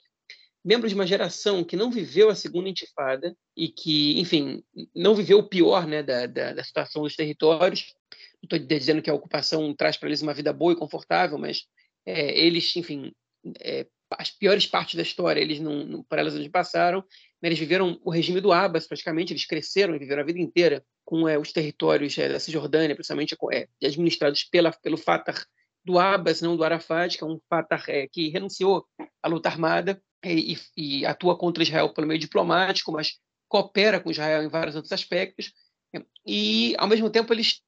membros 0.64 0.92
de 0.92 0.94
uma 0.94 1.04
geração 1.04 1.64
que 1.64 1.74
não 1.74 1.90
viveu 1.90 2.30
a 2.30 2.36
segunda 2.36 2.68
intifada 2.68 3.36
e 3.56 3.66
que, 3.66 4.16
enfim, 4.20 4.62
não 4.94 5.16
viveu 5.16 5.40
o 5.40 5.48
pior 5.48 5.88
né, 5.88 6.04
da, 6.04 6.26
da, 6.26 6.52
da 6.52 6.62
situação 6.62 7.02
dos 7.02 7.16
territórios. 7.16 7.92
Não 8.40 8.46
estou 8.46 8.58
dizendo 8.60 9.02
que 9.02 9.10
a 9.10 9.14
ocupação 9.14 9.74
traz 9.74 9.96
para 9.96 10.08
eles 10.08 10.22
uma 10.22 10.34
vida 10.34 10.52
boa 10.52 10.72
e 10.72 10.76
confortável, 10.76 11.36
mas 11.36 11.64
é, 12.06 12.38
eles, 12.38 12.76
enfim, 12.76 13.10
é, 13.58 13.88
as 14.12 14.30
piores 14.30 14.68
partes 14.68 14.94
da 14.94 15.02
história, 15.02 15.40
eles 15.40 15.58
não, 15.58 15.84
não 15.84 16.02
para 16.04 16.20
elas 16.20 16.36
eles 16.36 16.46
passaram. 16.46 17.02
Eles 17.42 17.58
viveram 17.58 18.00
o 18.04 18.10
regime 18.10 18.40
do 18.40 18.52
Abbas, 18.52 18.86
praticamente, 18.86 19.32
eles 19.32 19.44
cresceram 19.44 19.96
e 19.96 19.98
viveram 19.98 20.22
a 20.22 20.26
vida 20.26 20.38
inteira 20.38 20.84
com 21.06 21.28
é, 21.28 21.38
os 21.38 21.52
territórios 21.52 22.18
é, 22.18 22.28
da 22.28 22.40
Cisjordânia, 22.40 22.96
principalmente 22.96 23.36
é, 23.52 23.68
administrados 23.82 24.42
pela, 24.44 24.72
pelo 24.72 24.98
Fatah 24.98 25.46
do 25.84 26.00
Abbas, 26.00 26.42
não 26.42 26.56
do 26.56 26.64
Arafat, 26.64 27.16
que 27.16 27.22
é 27.22 27.26
um 27.26 27.40
Fatah 27.48 27.80
que 28.10 28.28
renunciou 28.28 28.84
à 29.22 29.28
luta 29.28 29.48
armada 29.48 30.02
e, 30.24 30.58
e, 30.76 31.06
atua 31.06 31.38
contra 31.38 31.62
Israel 31.62 31.94
pelo 31.94 32.08
meio 32.08 32.18
diplomático, 32.18 32.90
mas 32.90 33.20
coopera 33.48 34.00
com 34.00 34.10
Israel 34.10 34.42
em 34.42 34.48
vários 34.48 34.74
outros 34.74 34.92
aspectos. 34.92 35.52
E, 36.26 36.74
ao 36.76 36.88
mesmo 36.88 37.08
tempo, 37.08 37.32
eles, 37.32 37.62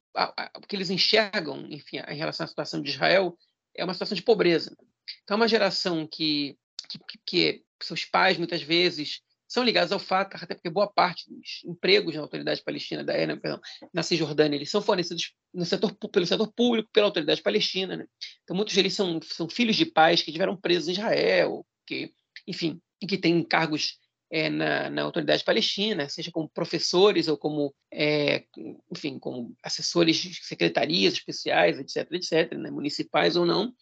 o 0.57 0.67
que 0.67 0.75
eles 0.75 0.91
enxergam, 0.91 1.65
enfim, 1.71 1.99
em 2.09 2.17
relação 2.17 2.45
à 2.45 2.49
situação 2.49 2.83
de 2.83 2.91
Israel, 2.91 3.39
é 3.77 3.85
uma 3.85 3.95
situação 3.95 4.17
de 4.17 4.23
pobreza. 4.23 4.77
Então, 5.23 5.37
é 5.37 5.41
uma 5.41 5.47
geração 5.47 6.09
que, 6.11 6.59
que, 6.89 6.99
que 7.25 7.65
seus 7.81 8.05
pais, 8.05 8.37
muitas 8.37 8.63
vezes, 8.63 9.21
são 9.49 9.65
ligados 9.65 9.91
ao 9.91 9.99
Fatah, 9.99 10.39
até 10.45 10.55
porque 10.55 10.69
boa 10.69 10.87
parte 10.87 11.25
dos 11.29 11.65
empregos 11.65 12.15
na 12.15 12.21
autoridade 12.21 12.63
palestina, 12.63 13.03
da, 13.03 13.15
né, 13.15 13.35
perdão, 13.35 13.59
na 13.95 14.03
Cisjordânia, 14.03 14.57
eles 14.57 14.71
são 14.71 14.83
fornecidos 14.83 15.33
no 15.55 15.65
setor, 15.65 15.95
pelo 16.13 16.27
setor 16.27 16.53
público, 16.53 16.91
pela 16.93 17.07
autoridade 17.07 17.43
palestina. 17.43 17.97
Né? 17.97 18.07
Então, 18.45 18.55
muitos 18.55 18.75
deles 18.75 18.93
são, 18.93 19.19
são 19.23 19.49
filhos 19.49 19.75
de 19.75 19.87
pais 19.87 20.23
que 20.23 20.31
tiveram 20.31 20.55
presos 20.55 20.89
em 20.89 20.93
Israel, 20.93 21.67
que, 21.87 22.13
enfim, 22.47 22.79
que 23.01 23.17
têm 23.17 23.43
cargos 23.43 23.99
é, 24.31 24.51
na, 24.51 24.91
na, 24.91 25.03
autoridade 25.03 25.43
palestina, 25.43 26.09
seja 26.11 26.31
como 26.31 26.51
professores 26.51 27.29
ou 27.29 27.39
como, 27.39 27.75
é, 27.91 28.45
enfim, 28.93 29.19
como 29.19 29.57
assessores 29.65 30.17
de 30.17 30.35
secretarias 30.45 31.15
especiais, 31.15 31.79
etc., 31.79 32.13
etc., 32.13 32.53
né, 32.59 32.71
municipais 32.71 33.35
ou 33.35 33.47
não. 33.47 33.73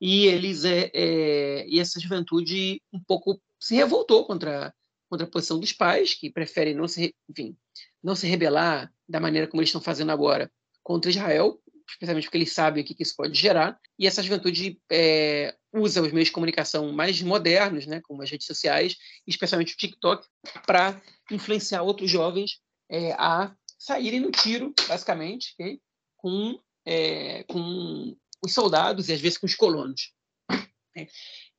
E 0.00 0.26
eles 0.26 0.64
é, 0.64 1.64
e 1.68 1.78
essa 1.78 2.00
juventude 2.00 2.82
um 2.92 2.98
pouco 2.98 3.40
se 3.60 3.76
revoltou 3.76 4.26
contra 4.26 4.74
contra 5.12 5.26
a 5.26 5.30
posição 5.30 5.60
dos 5.60 5.74
pais, 5.74 6.14
que 6.14 6.30
preferem 6.30 6.72
não 6.74 6.88
se, 6.88 7.14
enfim, 7.28 7.54
não 8.02 8.16
se 8.16 8.26
rebelar 8.26 8.90
da 9.06 9.20
maneira 9.20 9.46
como 9.46 9.60
eles 9.60 9.68
estão 9.68 9.78
fazendo 9.78 10.10
agora 10.10 10.50
contra 10.82 11.10
Israel, 11.10 11.60
especialmente 11.86 12.24
porque 12.24 12.38
eles 12.38 12.54
sabem 12.54 12.82
o 12.82 12.86
que 12.86 12.96
isso 12.98 13.14
pode 13.14 13.38
gerar, 13.38 13.78
e 13.98 14.06
essa 14.06 14.22
juventude 14.22 14.80
é, 14.90 15.54
usa 15.70 16.00
os 16.00 16.12
meios 16.12 16.28
de 16.28 16.32
comunicação 16.32 16.90
mais 16.94 17.20
modernos, 17.20 17.86
né, 17.86 18.00
como 18.00 18.22
as 18.22 18.30
redes 18.30 18.46
sociais, 18.46 18.96
especialmente 19.26 19.74
o 19.74 19.76
TikTok, 19.76 20.26
para 20.66 20.98
influenciar 21.30 21.82
outros 21.82 22.10
jovens 22.10 22.62
é, 22.90 23.12
a 23.12 23.54
saírem 23.78 24.20
no 24.20 24.30
tiro, 24.30 24.72
basicamente, 24.88 25.52
okay? 25.60 25.78
com, 26.16 26.58
é, 26.86 27.44
com 27.44 28.16
os 28.42 28.54
soldados 28.54 29.10
e 29.10 29.12
às 29.12 29.20
vezes 29.20 29.36
com 29.36 29.44
os 29.44 29.54
colonos. 29.54 30.14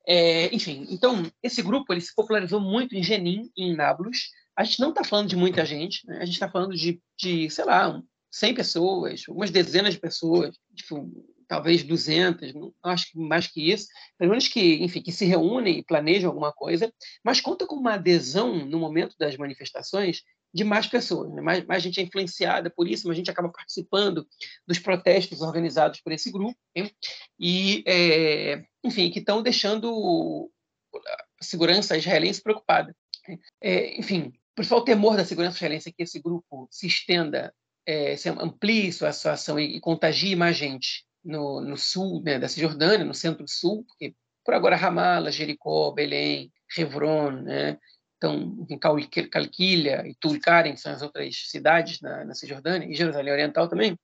É, 0.06 0.54
enfim, 0.54 0.86
então, 0.90 1.24
esse 1.42 1.62
grupo 1.62 1.94
ele 1.94 2.02
se 2.02 2.14
popularizou 2.14 2.60
muito 2.60 2.96
em 2.96 3.04
Jenin 3.04 3.50
e 3.56 3.64
em 3.64 3.76
Nablus. 3.76 4.32
A 4.56 4.64
gente 4.64 4.80
não 4.80 4.90
está 4.90 5.04
falando 5.04 5.30
de 5.30 5.36
muita 5.36 5.66
gente, 5.66 6.06
né? 6.08 6.18
a 6.18 6.26
gente 6.26 6.36
está 6.36 6.50
falando 6.50 6.76
de, 6.76 7.02
de, 7.18 7.50
sei 7.50 7.66
lá, 7.66 8.02
100 8.32 8.54
pessoas, 8.54 9.24
algumas 9.28 9.52
dezenas 9.52 9.94
de 9.94 10.00
pessoas, 10.00 10.56
tipo, 10.76 11.10
talvez 11.48 11.84
200, 11.84 12.54
não 12.54 12.74
acho 12.84 13.12
que 13.12 13.18
mais 13.18 13.48
que 13.48 13.72
isso, 13.72 13.88
pelo 14.18 14.32
menos 14.32 14.48
que, 14.48 14.76
enfim, 14.84 15.02
que 15.02 15.12
se 15.12 15.26
reúnem 15.26 15.80
e 15.80 15.84
planejam 15.84 16.30
alguma 16.30 16.52
coisa, 16.52 16.92
mas 17.24 17.42
conta 17.42 17.66
com 17.66 17.76
uma 17.76 17.94
adesão 17.94 18.66
no 18.66 18.80
momento 18.80 19.16
das 19.18 19.38
manifestações 19.38 20.22
de 20.54 20.64
mais 20.64 20.86
pessoas, 20.86 21.34
né? 21.34 21.42
mais, 21.42 21.66
mais 21.66 21.82
gente 21.82 22.00
é 22.00 22.04
influenciada 22.04 22.70
por 22.70 22.88
isso, 22.88 23.08
mas 23.08 23.16
a 23.16 23.18
gente 23.18 23.32
acaba 23.32 23.50
participando 23.50 24.28
dos 24.68 24.78
protestos 24.78 25.42
organizados 25.42 26.00
por 26.00 26.12
esse 26.12 26.32
grupo, 26.32 26.58
né? 26.78 26.92
e, 27.40 27.84
é, 27.88 28.64
enfim, 28.84 29.10
que 29.10 29.20
estão 29.20 29.42
deixando 29.42 30.52
a 30.96 31.44
segurança 31.44 31.98
israelense 31.98 32.42
preocupada. 32.42 32.96
Né? 33.28 33.40
É, 33.60 34.00
enfim, 34.00 34.28
o 34.28 34.56
principal 34.56 34.84
temor 34.84 35.18
da 35.18 35.26
segurança 35.26 35.58
israelense 35.58 35.90
é 35.90 35.92
que 35.92 36.04
esse 36.04 36.22
grupo 36.22 36.68
se 36.70 36.86
estenda, 36.86 37.52
é, 37.84 38.16
se 38.16 38.30
amplie 38.30 38.94
sua 38.94 39.12
situação 39.12 39.60
e, 39.60 39.78
e 39.78 39.80
contagie 39.80 40.36
mais 40.36 40.56
gente 40.56 41.04
no, 41.24 41.62
no 41.62 41.78
sul 41.78 42.22
né, 42.24 42.40
da 42.40 42.48
Cisjordânia, 42.48 43.06
no 43.06 43.14
centro-sul, 43.14 43.86
porque 43.88 44.16
por 44.44 44.54
agora 44.54 44.76
Ramallah, 44.76 45.32
Jericó, 45.32 45.92
Belém, 45.92 46.52
Hebron, 46.78 47.32
né, 47.32 47.78
então, 48.18 48.66
em 48.70 48.80
Calquilha 49.30 50.08
e 50.08 50.16
Tulkarem, 50.16 50.74
que 50.74 50.80
são 50.80 50.94
as 50.94 51.02
outras 51.02 51.50
cidades 51.50 52.00
na, 52.00 52.24
na 52.24 52.34
Cisjordânia, 52.34 52.88
e 52.88 52.96
Jerusalém 52.96 53.34
Oriental 53.34 53.68
também, 53.68 53.98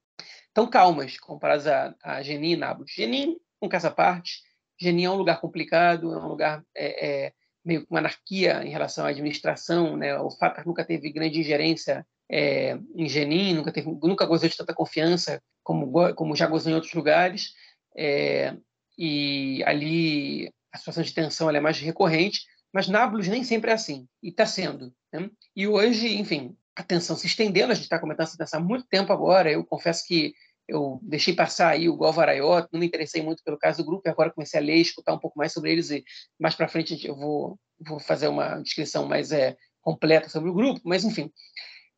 estão 0.48 0.68
calmas 0.68 1.18
comparadas 1.18 1.68
a, 1.68 1.96
a 2.04 2.22
Jenin 2.22 2.52
e 2.52 2.58
Nablus. 2.58 2.92
Jenin, 2.92 3.38
um 3.62 3.70
caso 3.70 3.88
à 3.88 3.92
parte, 3.92 4.42
Jenin 4.80 5.06
é 5.06 5.10
um 5.10 5.16
lugar 5.16 5.40
complicado, 5.40 6.14
é 6.14 6.18
um 6.18 6.28
lugar 6.28 6.64
é, 6.76 7.08
é, 7.08 7.34
meio 7.64 7.86
com 7.88 7.96
anarquia 7.96 8.62
em 8.64 8.70
relação 8.70 9.06
à 9.06 9.10
administração, 9.10 9.96
né? 9.96 10.18
o 10.20 10.30
Fatah 10.32 10.64
nunca 10.66 10.84
teve 10.84 11.12
grande 11.12 11.40
ingerência 11.40 12.06
é, 12.30 12.78
em 12.96 13.08
Jenin, 13.08 13.54
nunca, 13.54 13.72
teve, 13.72 13.90
nunca 13.90 14.26
gozou 14.26 14.50
de 14.50 14.58
tanta 14.58 14.74
confiança 14.74 15.42
como, 15.70 16.16
como 16.16 16.36
já 16.36 16.48
gozou 16.48 16.72
em 16.72 16.76
outros 16.76 16.96
lugares, 16.96 17.54
é, 17.96 18.58
e 18.98 19.64
ali 19.66 20.52
a 20.74 20.80
situação 20.80 21.04
de 21.04 21.14
tensão 21.14 21.48
é 21.48 21.60
mais 21.60 21.80
recorrente, 21.80 22.42
mas 22.74 22.88
Nablus 22.88 23.28
nem 23.28 23.44
sempre 23.44 23.70
é 23.70 23.76
assim, 23.76 24.08
e 24.24 24.30
está 24.30 24.48
sendo. 24.48 24.92
Né? 25.14 25.30
E 25.56 25.68
hoje, 25.68 26.18
enfim, 26.18 26.58
a 26.76 26.82
tensão 26.82 27.16
se 27.16 27.28
estendendo, 27.28 27.72
a 27.72 27.76
gente 27.76 27.84
está 27.84 28.00
comentando 28.00 28.26
essa 28.26 28.38
tensão 28.38 28.60
há 28.60 28.64
muito 28.64 28.88
tempo 28.88 29.14
agora, 29.14 29.52
eu 29.52 29.64
confesso 29.64 30.08
que 30.08 30.34
eu 30.68 31.00
deixei 31.04 31.36
passar 31.36 31.70
aí 31.70 31.88
o 31.88 31.96
Golvarayot, 31.96 32.68
não 32.72 32.80
me 32.80 32.88
interessei 32.88 33.22
muito 33.22 33.44
pelo 33.44 33.58
caso 33.58 33.84
do 33.84 33.86
grupo, 33.86 34.08
e 34.08 34.10
agora 34.10 34.32
comecei 34.32 34.60
a 34.60 34.64
ler, 34.64 34.78
escutar 34.78 35.14
um 35.14 35.20
pouco 35.20 35.38
mais 35.38 35.54
sobre 35.54 35.72
eles, 35.72 35.92
e 35.92 36.04
mais 36.40 36.56
para 36.56 36.68
frente 36.68 37.06
eu 37.06 37.16
vou, 37.16 37.60
vou 37.80 38.00
fazer 38.00 38.28
uma 38.28 38.60
descrição 38.60 39.08
mais 39.08 39.32
é, 39.32 39.56
completa 39.82 40.30
sobre 40.30 40.50
o 40.50 40.54
grupo, 40.54 40.82
mas 40.84 41.04
enfim, 41.04 41.32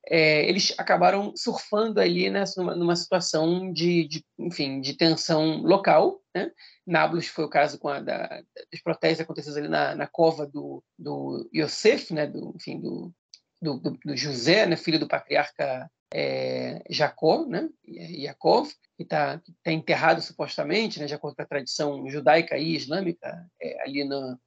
é, 0.07 0.47
eles 0.47 0.73
acabaram 0.77 1.33
surfando 1.35 1.99
ali 1.99 2.29
nessa, 2.29 2.59
numa, 2.61 2.75
numa 2.75 2.95
situação 2.95 3.71
de, 3.71 4.07
de, 4.07 4.25
enfim, 4.39 4.81
de 4.81 4.93
tensão 4.93 5.61
local, 5.61 6.19
né? 6.33 6.51
Nablus 6.85 7.27
foi 7.27 7.45
o 7.45 7.49
caso 7.49 7.77
com 7.77 7.87
a 7.87 7.99
da, 7.99 8.41
dos 8.71 8.81
protestos 8.81 9.21
acontecidos 9.21 9.57
ali 9.57 9.67
na, 9.67 9.95
na 9.95 10.07
cova 10.07 10.47
do, 10.47 10.83
do 10.97 11.47
Yosef, 11.53 12.13
né, 12.13 12.25
do, 12.25 12.53
enfim, 12.55 12.79
do, 12.79 13.13
do, 13.61 13.79
do 14.03 14.17
José, 14.17 14.65
né, 14.65 14.75
filho 14.75 14.99
do 14.99 15.07
patriarca 15.07 15.89
é, 16.13 16.81
Jacó, 16.89 17.45
né, 17.45 17.69
que 17.85 19.03
está 19.03 19.41
tá 19.63 19.71
enterrado 19.71 20.21
supostamente, 20.21 20.99
né, 20.99 21.05
de 21.05 21.13
acordo 21.13 21.35
com 21.35 21.43
a 21.43 21.47
tradição 21.47 22.09
judaica 22.09 22.57
e 22.57 22.75
islâmica, 22.75 23.47
é, 23.61 23.83
ali 23.83 24.03
no, 24.03 24.39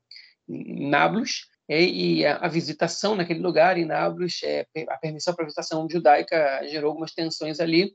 em 0.48 0.88
Nablus. 0.88 1.48
É, 1.68 1.83
e 1.83 2.27
a, 2.27 2.37
a, 2.37 2.48
visitação 2.48 3.14
naquele 3.14 3.40
lugar, 3.40 3.79
em 3.79 3.87
Nablus, 3.87 4.42
é, 4.42 4.66
a 4.88 4.98
permissão 4.98 5.35
para 5.35 5.46
visitação 5.46 5.88
judaica 5.90 6.61
gerou 6.68 6.90
algumas 6.90 7.12
tensões 7.12 7.59
ali. 7.59 7.94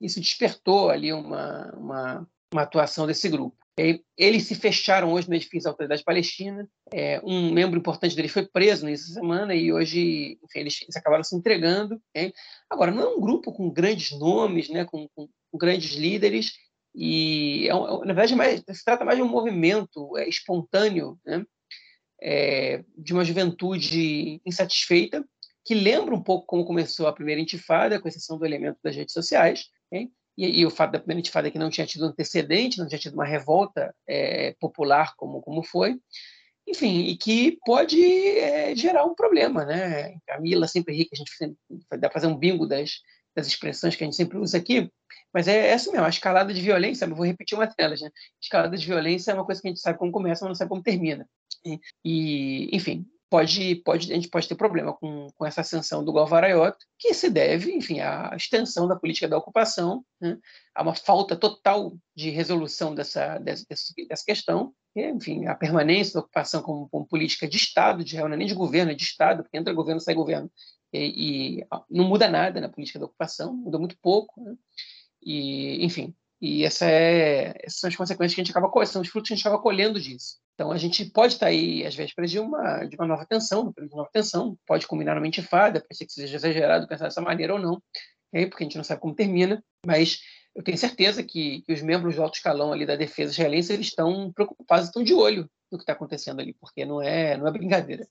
Isso 0.00 0.20
despertou 0.20 0.88
ali 0.88 1.12
uma, 1.12 1.70
uma, 1.76 2.28
uma 2.52 2.62
atuação 2.62 3.06
desse 3.06 3.28
grupo. 3.28 3.56
Eles 4.16 4.44
se 4.44 4.54
fecharam 4.54 5.12
hoje 5.12 5.28
no 5.28 5.34
edifício 5.34 5.64
da 5.64 5.70
Autoridade 5.70 6.04
Palestina. 6.04 6.68
É, 6.92 7.20
um 7.24 7.50
membro 7.50 7.78
importante 7.78 8.14
deles 8.14 8.32
foi 8.32 8.46
preso 8.46 8.84
nessa 8.84 9.12
semana 9.12 9.54
e 9.54 9.72
hoje 9.72 10.38
enfim, 10.44 10.60
eles, 10.60 10.82
eles, 10.82 10.96
acabaram 10.96 11.24
se 11.24 11.34
entregando. 11.34 12.00
Agora, 12.68 12.90
não 12.90 13.02
é 13.02 13.08
um 13.08 13.20
grupo 13.20 13.52
com 13.52 13.70
grandes 13.70 14.18
nomes, 14.18 14.68
né, 14.68 14.84
com, 14.84 15.08
com, 15.14 15.26
com 15.26 15.58
grandes 15.58 15.92
líderes, 15.92 16.52
e 16.94 17.68
é, 17.68 17.70
é 17.70 17.98
na 18.04 18.12
verdade 18.12 18.34
mais, 18.34 18.62
se 18.70 18.84
trata 18.84 19.04
mais 19.04 19.16
de 19.16 19.22
um 19.22 19.28
movimento 19.28 20.18
espontâneo 20.26 21.18
né, 21.24 21.44
é, 22.22 22.84
de 22.96 23.12
uma 23.12 23.24
juventude 23.24 24.40
insatisfeita, 24.44 25.24
que 25.64 25.74
lembra 25.74 26.14
um 26.14 26.22
pouco 26.22 26.46
como 26.46 26.64
começou 26.64 27.06
a 27.06 27.12
primeira 27.12 27.40
intifada, 27.40 28.00
com 28.00 28.08
exceção 28.08 28.38
do 28.38 28.46
elemento 28.46 28.78
das 28.82 28.96
redes 28.96 29.12
sociais. 29.12 29.66
E, 29.92 30.60
e, 30.60 30.64
o 30.64 30.70
fato 30.70 30.92
da 30.92 30.98
primeira 30.98 31.20
intifada 31.20 31.50
que 31.50 31.58
não 31.58 31.68
tinha 31.68 31.86
tido 31.86 32.06
antecedente, 32.06 32.78
não 32.78 32.86
tinha 32.86 32.98
tido 32.98 33.14
uma 33.14 33.26
revolta 33.26 33.94
é, 34.08 34.54
popular 34.58 35.14
como, 35.16 35.42
como 35.42 35.62
foi, 35.62 36.00
enfim, 36.66 37.00
e 37.00 37.16
que 37.16 37.58
pode 37.64 38.00
é, 38.38 38.74
gerar 38.76 39.04
um 39.04 39.14
problema, 39.14 39.64
né? 39.64 40.14
A 40.30 40.40
Mila 40.40 40.68
sempre 40.68 40.94
ri 40.94 41.04
que 41.04 41.14
a 41.14 41.18
gente 41.18 41.56
dá 41.90 42.08
para 42.08 42.10
fazer 42.10 42.26
um 42.26 42.36
bingo 42.36 42.66
das, 42.66 43.00
das 43.34 43.46
expressões 43.46 43.96
que 43.96 44.04
a 44.04 44.06
gente 44.06 44.16
sempre 44.16 44.38
usa 44.38 44.56
aqui, 44.56 44.90
mas 45.32 45.48
é 45.48 45.68
essa 45.68 45.90
mesmo, 45.90 46.06
a 46.06 46.08
escalada 46.08 46.52
de 46.52 46.60
violência, 46.60 47.04
eu 47.04 47.14
vou 47.14 47.26
repetir 47.26 47.56
uma 47.56 47.66
delas, 47.66 48.00
né? 48.00 48.10
Escalada 48.40 48.76
de 48.76 48.86
violência 48.86 49.30
é 49.30 49.34
uma 49.34 49.44
coisa 49.44 49.60
que 49.60 49.68
a 49.68 49.70
gente 49.70 49.80
sabe 49.80 49.98
como 49.98 50.12
começa, 50.12 50.44
mas 50.44 50.50
não 50.50 50.54
sabe 50.54 50.68
como 50.68 50.82
termina. 50.82 51.28
E, 51.64 51.80
e 52.04 52.76
enfim, 52.76 53.06
pode, 53.30 53.76
pode, 53.76 54.12
a 54.12 54.14
gente 54.16 54.28
pode 54.28 54.48
ter 54.48 54.56
problema 54.56 54.92
com, 54.92 55.28
com 55.36 55.46
essa 55.46 55.60
ascensão 55.60 56.04
do 56.04 56.12
Galvaraiot, 56.12 56.76
que 56.98 57.14
se 57.14 57.30
deve, 57.30 57.72
enfim, 57.72 58.00
à 58.00 58.32
extensão 58.36 58.88
da 58.88 58.96
política 58.96 59.28
da 59.28 59.38
ocupação, 59.38 60.04
né? 60.20 60.36
a 60.74 60.82
uma 60.82 60.94
falta 60.94 61.36
total 61.36 61.96
de 62.14 62.28
resolução 62.30 62.94
dessa, 62.94 63.38
dessa, 63.38 63.64
dessa 64.08 64.24
questão, 64.26 64.74
e, 64.96 65.06
enfim, 65.06 65.46
a 65.46 65.54
permanência 65.54 66.14
da 66.14 66.20
ocupação 66.20 66.60
como, 66.62 66.88
como, 66.88 67.06
política 67.06 67.46
de 67.46 67.56
Estado, 67.56 68.02
de 68.02 68.16
real, 68.16 68.28
não 68.28 68.34
é 68.34 68.38
nem 68.38 68.48
de 68.48 68.54
governo, 68.54 68.90
é 68.90 68.94
de 68.94 69.04
Estado, 69.04 69.44
porque 69.44 69.56
entra 69.56 69.72
governo, 69.72 70.00
sai 70.00 70.14
governo, 70.14 70.50
e, 70.92 71.60
e 71.60 71.66
não 71.88 72.08
muda 72.08 72.28
nada 72.28 72.60
na 72.60 72.68
política 72.68 72.98
da 72.98 73.06
ocupação, 73.06 73.54
muda 73.54 73.78
muito 73.78 73.96
pouco, 74.02 74.42
né? 74.42 74.56
E, 75.22 75.84
enfim, 75.84 76.14
e 76.40 76.64
essa 76.64 76.86
é, 76.86 77.54
essas 77.62 77.80
são 77.80 77.88
as 77.88 77.96
consequências 77.96 78.34
que 78.34 78.40
a 78.40 78.44
gente 78.44 78.56
acaba 78.56 78.86
são 78.86 79.02
os 79.02 79.08
frutos 79.08 79.28
que 79.28 79.34
a 79.34 79.36
gente 79.36 79.46
acaba 79.46 79.62
colhendo 79.62 80.00
disso. 80.00 80.36
Então, 80.54 80.72
a 80.72 80.78
gente 80.78 81.04
pode 81.06 81.34
estar 81.34 81.46
aí, 81.46 81.86
às 81.86 81.94
vésperas 81.94 82.30
de 82.30 82.38
uma, 82.38 82.84
de 82.84 82.96
uma 82.96 83.06
nova 83.06 83.26
tensão, 83.26 83.72
de 83.76 83.84
uma 83.86 83.98
nova 83.98 84.10
tensão, 84.12 84.58
pode 84.66 84.86
culminar 84.86 85.14
numa 85.14 85.26
intifada, 85.26 85.80
pode 85.80 85.96
ser 85.96 86.06
que 86.06 86.12
seja 86.12 86.36
exagerado 86.36 86.88
pensar 86.88 87.04
dessa 87.04 87.20
maneira 87.20 87.54
ou 87.54 87.58
não, 87.58 87.82
é, 88.32 88.46
porque 88.46 88.64
a 88.64 88.66
gente 88.66 88.76
não 88.76 88.84
sabe 88.84 89.00
como 89.00 89.14
termina, 89.14 89.62
mas 89.86 90.20
eu 90.54 90.62
tenho 90.62 90.78
certeza 90.78 91.22
que, 91.22 91.62
que 91.62 91.72
os 91.72 91.82
membros 91.82 92.16
do 92.16 92.22
alto 92.22 92.34
escalão 92.34 92.72
ali 92.72 92.84
da 92.84 92.96
defesa 92.96 93.32
israelense 93.32 93.72
eles 93.72 93.86
estão 93.86 94.32
preocupados, 94.32 94.86
estão 94.86 95.02
de 95.02 95.14
olho 95.14 95.48
no 95.70 95.78
que 95.78 95.82
está 95.82 95.92
acontecendo 95.92 96.40
ali, 96.40 96.54
porque 96.54 96.84
não 96.84 97.00
é, 97.00 97.36
não 97.36 97.46
é 97.46 97.50
brincadeira. 97.50 98.06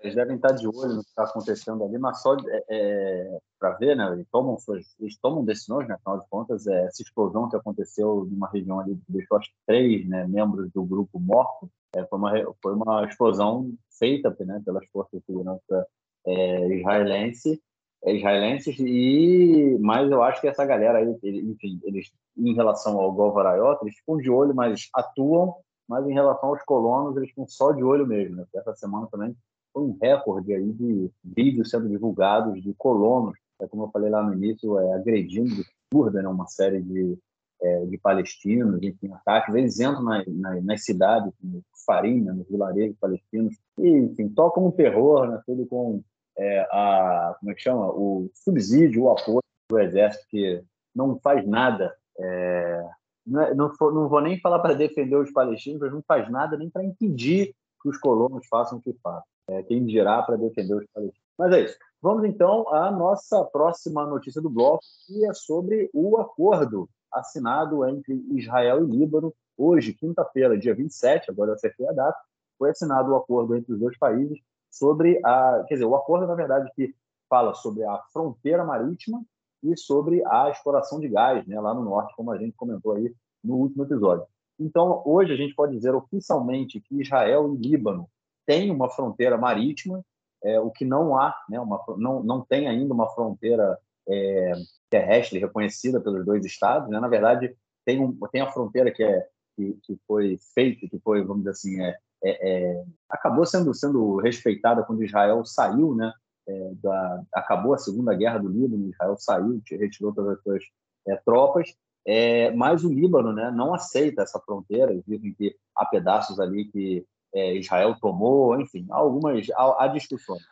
Eles 0.00 0.14
devem 0.14 0.36
estar 0.36 0.52
de 0.52 0.66
olho 0.66 0.94
no 0.94 1.02
que 1.02 1.08
está 1.08 1.24
acontecendo 1.24 1.82
ali, 1.84 1.98
mas 1.98 2.22
só 2.22 2.36
é, 2.48 2.64
é 2.70 3.38
para 3.58 3.70
ver, 3.72 3.96
né? 3.96 4.12
Eles 4.12 4.26
tomam, 4.30 4.56
suas, 4.58 4.86
eles 5.00 5.18
tomam 5.18 5.44
decisões, 5.44 5.88
né? 5.88 5.94
Afinal 5.94 6.20
de 6.20 6.28
contas, 6.28 6.66
é, 6.66 6.84
essa 6.86 7.02
explosão 7.02 7.48
que 7.48 7.56
aconteceu 7.56 8.26
numa 8.30 8.48
região 8.48 8.78
ali 8.78 8.96
deixou 9.08 9.38
acho 9.38 9.50
três 9.66 10.08
né, 10.08 10.26
membros 10.28 10.70
do 10.72 10.84
grupo 10.84 11.18
mortos, 11.18 11.68
é, 11.94 12.04
foi, 12.06 12.18
uma, 12.18 12.54
foi 12.62 12.74
uma 12.74 13.04
explosão 13.06 13.72
feita 13.98 14.34
né, 14.40 14.62
pelas 14.64 14.86
forças 14.92 15.18
de 15.18 15.26
segurança 15.26 15.86
é, 16.26 16.68
israelense, 16.76 17.60
é, 18.04 18.14
israelenses, 18.14 18.78
e 18.78 19.76
mas 19.80 20.08
eu 20.10 20.22
acho 20.22 20.40
que 20.40 20.46
essa 20.46 20.64
galera 20.64 20.98
aí, 20.98 21.18
enfim, 21.24 21.80
eles 21.82 22.12
em 22.36 22.54
relação 22.54 23.00
ao 23.00 23.12
Golvarayot, 23.12 23.80
eles 23.82 23.96
ficam 23.96 24.16
de 24.16 24.30
olho, 24.30 24.54
mas 24.54 24.88
atuam, 24.94 25.56
mas 25.88 26.06
em 26.06 26.12
relação 26.12 26.50
aos 26.50 26.62
colonos, 26.62 27.16
eles 27.16 27.30
ficam 27.30 27.48
só 27.48 27.72
de 27.72 27.82
olho 27.82 28.06
mesmo. 28.06 28.36
Né? 28.36 28.44
Essa 28.54 28.74
semana 28.76 29.08
também 29.10 29.34
foi 29.72 29.82
um 29.82 29.96
recorde 30.00 30.54
aí 30.54 30.72
de 30.72 31.10
vídeos 31.24 31.70
sendo 31.70 31.88
divulgados 31.88 32.62
de 32.62 32.72
colonos, 32.74 33.38
é, 33.60 33.66
como 33.66 33.84
eu 33.84 33.90
falei 33.90 34.10
lá 34.10 34.22
no 34.22 34.34
início, 34.34 34.78
é, 34.78 34.94
agredindo 34.94 35.54
de 35.54 35.64
surda 35.92 36.22
né, 36.22 36.28
uma 36.28 36.46
série 36.46 36.80
de, 36.80 37.18
é, 37.60 37.86
de 37.86 37.98
palestinos, 37.98 38.82
enfim, 38.82 39.12
ataques. 39.12 39.54
Eles 39.54 39.80
entram 39.80 40.02
na, 40.02 40.24
na, 40.26 40.60
nas 40.60 40.84
cidades, 40.84 41.32
no 41.42 41.62
Farinha, 41.86 42.32
nos 42.32 42.48
vilarejos 42.48 42.96
palestinos, 42.98 43.56
e, 43.78 43.88
enfim, 43.88 44.28
tocam 44.28 44.66
um 44.66 44.70
terror, 44.70 45.28
né, 45.28 45.40
tudo 45.46 45.66
com 45.66 46.02
é, 46.38 46.60
a, 46.70 47.36
como 47.38 47.50
é 47.50 47.54
que 47.54 47.62
chama? 47.62 47.86
o 47.88 48.30
subsídio, 48.34 49.04
o 49.04 49.10
apoio 49.10 49.42
do 49.68 49.78
exército, 49.78 50.24
que 50.28 50.62
não 50.94 51.18
faz 51.18 51.46
nada. 51.46 51.94
É, 52.18 52.88
não, 53.26 53.40
é, 53.42 53.54
não, 53.54 53.72
não, 53.80 54.08
vou 54.08 54.20
nem 54.20 54.40
falar 54.40 54.60
para 54.60 54.74
defender 54.74 55.16
os 55.16 55.32
palestinos, 55.32 55.80
mas 55.80 55.92
não 55.92 56.02
faz 56.02 56.30
nada 56.30 56.56
nem 56.56 56.70
para 56.70 56.84
impedir 56.84 57.54
que 57.82 57.88
os 57.88 57.98
colonos 57.98 58.46
façam 58.48 58.78
o 58.78 58.82
que 58.82 58.92
fazem. 59.02 59.28
É, 59.48 59.62
quem 59.62 59.84
dirá 59.84 60.22
para 60.22 60.36
defender 60.36 60.74
os 60.74 60.86
palestinos. 60.92 61.28
Mas 61.38 61.52
é 61.52 61.60
isso. 61.62 61.78
Vamos 62.02 62.24
então 62.24 62.68
à 62.72 62.90
nossa 62.90 63.42
próxima 63.44 64.06
notícia 64.06 64.42
do 64.42 64.50
bloco, 64.50 64.82
que 65.06 65.24
é 65.24 65.32
sobre 65.32 65.88
o 65.94 66.18
acordo 66.18 66.88
assinado 67.10 67.86
entre 67.86 68.14
Israel 68.30 68.84
e 68.84 68.90
Líbano. 68.90 69.32
Hoje, 69.56 69.94
quinta-feira, 69.94 70.58
dia 70.58 70.74
27, 70.74 71.30
agora 71.30 71.50
eu 71.50 71.54
acertei 71.54 71.88
a 71.88 71.92
data, 71.92 72.18
foi 72.58 72.70
assinado 72.70 73.12
o 73.12 73.16
acordo 73.16 73.56
entre 73.56 73.72
os 73.72 73.80
dois 73.80 73.96
países 73.98 74.38
sobre 74.70 75.20
a. 75.24 75.64
Quer 75.66 75.74
dizer, 75.74 75.86
o 75.86 75.96
acordo, 75.96 76.26
na 76.26 76.34
verdade, 76.34 76.70
que 76.74 76.94
fala 77.28 77.54
sobre 77.54 77.84
a 77.84 77.98
fronteira 78.12 78.64
marítima 78.64 79.22
e 79.62 79.76
sobre 79.76 80.22
a 80.26 80.50
exploração 80.50 81.00
de 81.00 81.08
gás 81.08 81.46
né, 81.46 81.58
lá 81.60 81.74
no 81.74 81.84
norte, 81.84 82.14
como 82.14 82.30
a 82.30 82.38
gente 82.38 82.56
comentou 82.56 82.92
aí 82.92 83.14
no 83.42 83.56
último 83.56 83.84
episódio. 83.84 84.26
Então, 84.58 85.02
hoje 85.04 85.32
a 85.32 85.36
gente 85.36 85.54
pode 85.54 85.72
dizer 85.72 85.94
oficialmente 85.94 86.80
que 86.80 87.00
Israel 87.00 87.54
e 87.54 87.56
Líbano 87.56 88.08
têm 88.48 88.70
uma 88.70 88.88
fronteira 88.88 89.36
marítima, 89.36 90.02
é, 90.42 90.58
o 90.58 90.70
que 90.70 90.86
não 90.86 91.18
há, 91.18 91.34
né, 91.50 91.60
uma, 91.60 91.84
não, 91.98 92.22
não 92.22 92.40
tem 92.40 92.66
ainda 92.66 92.94
uma 92.94 93.06
fronteira 93.10 93.78
é, 94.08 94.52
terrestre 94.88 95.38
reconhecida 95.38 96.00
pelos 96.00 96.24
dois 96.24 96.46
estados. 96.46 96.88
Né? 96.88 96.98
Na 96.98 97.08
verdade, 97.08 97.54
tem, 97.84 98.02
um, 98.02 98.18
tem 98.32 98.40
a 98.40 98.50
fronteira 98.50 98.90
que, 98.90 99.04
é, 99.04 99.26
que, 99.54 99.78
que 99.82 100.00
foi 100.06 100.38
feita, 100.54 100.88
que 100.88 100.98
foi, 101.00 101.22
vamos 101.22 101.42
dizer 101.44 101.50
assim, 101.50 101.82
é, 101.82 101.98
é, 102.24 102.50
é, 102.50 102.84
acabou 103.10 103.44
sendo, 103.44 103.74
sendo 103.74 104.16
respeitada 104.16 104.82
quando 104.82 105.04
Israel 105.04 105.44
saiu, 105.44 105.94
né? 105.94 106.10
É, 106.48 106.72
da, 106.82 107.22
acabou 107.34 107.74
a 107.74 107.78
Segunda 107.78 108.14
Guerra 108.14 108.38
do 108.38 108.48
Líbano, 108.48 108.88
Israel 108.88 109.16
saiu, 109.18 109.60
retirou 109.70 110.14
todas 110.14 110.38
as 110.38 110.42
suas 110.42 110.64
é, 111.06 111.16
tropas, 111.16 111.74
é, 112.06 112.50
mas 112.52 112.84
o 112.84 112.88
Líbano 112.88 113.34
né, 113.34 113.50
não 113.50 113.74
aceita 113.74 114.22
essa 114.22 114.40
fronteira, 114.40 114.98
dizem 115.06 115.34
que 115.34 115.54
há 115.76 115.84
pedaços 115.84 116.40
ali 116.40 116.64
que 116.64 117.04
é, 117.34 117.54
Israel 117.56 117.96
tomou, 118.00 118.60
enfim, 118.60 118.86
há 118.90 118.96
algumas 118.96 119.48
há, 119.50 119.84
há 119.84 119.86
discussões. 119.88 120.42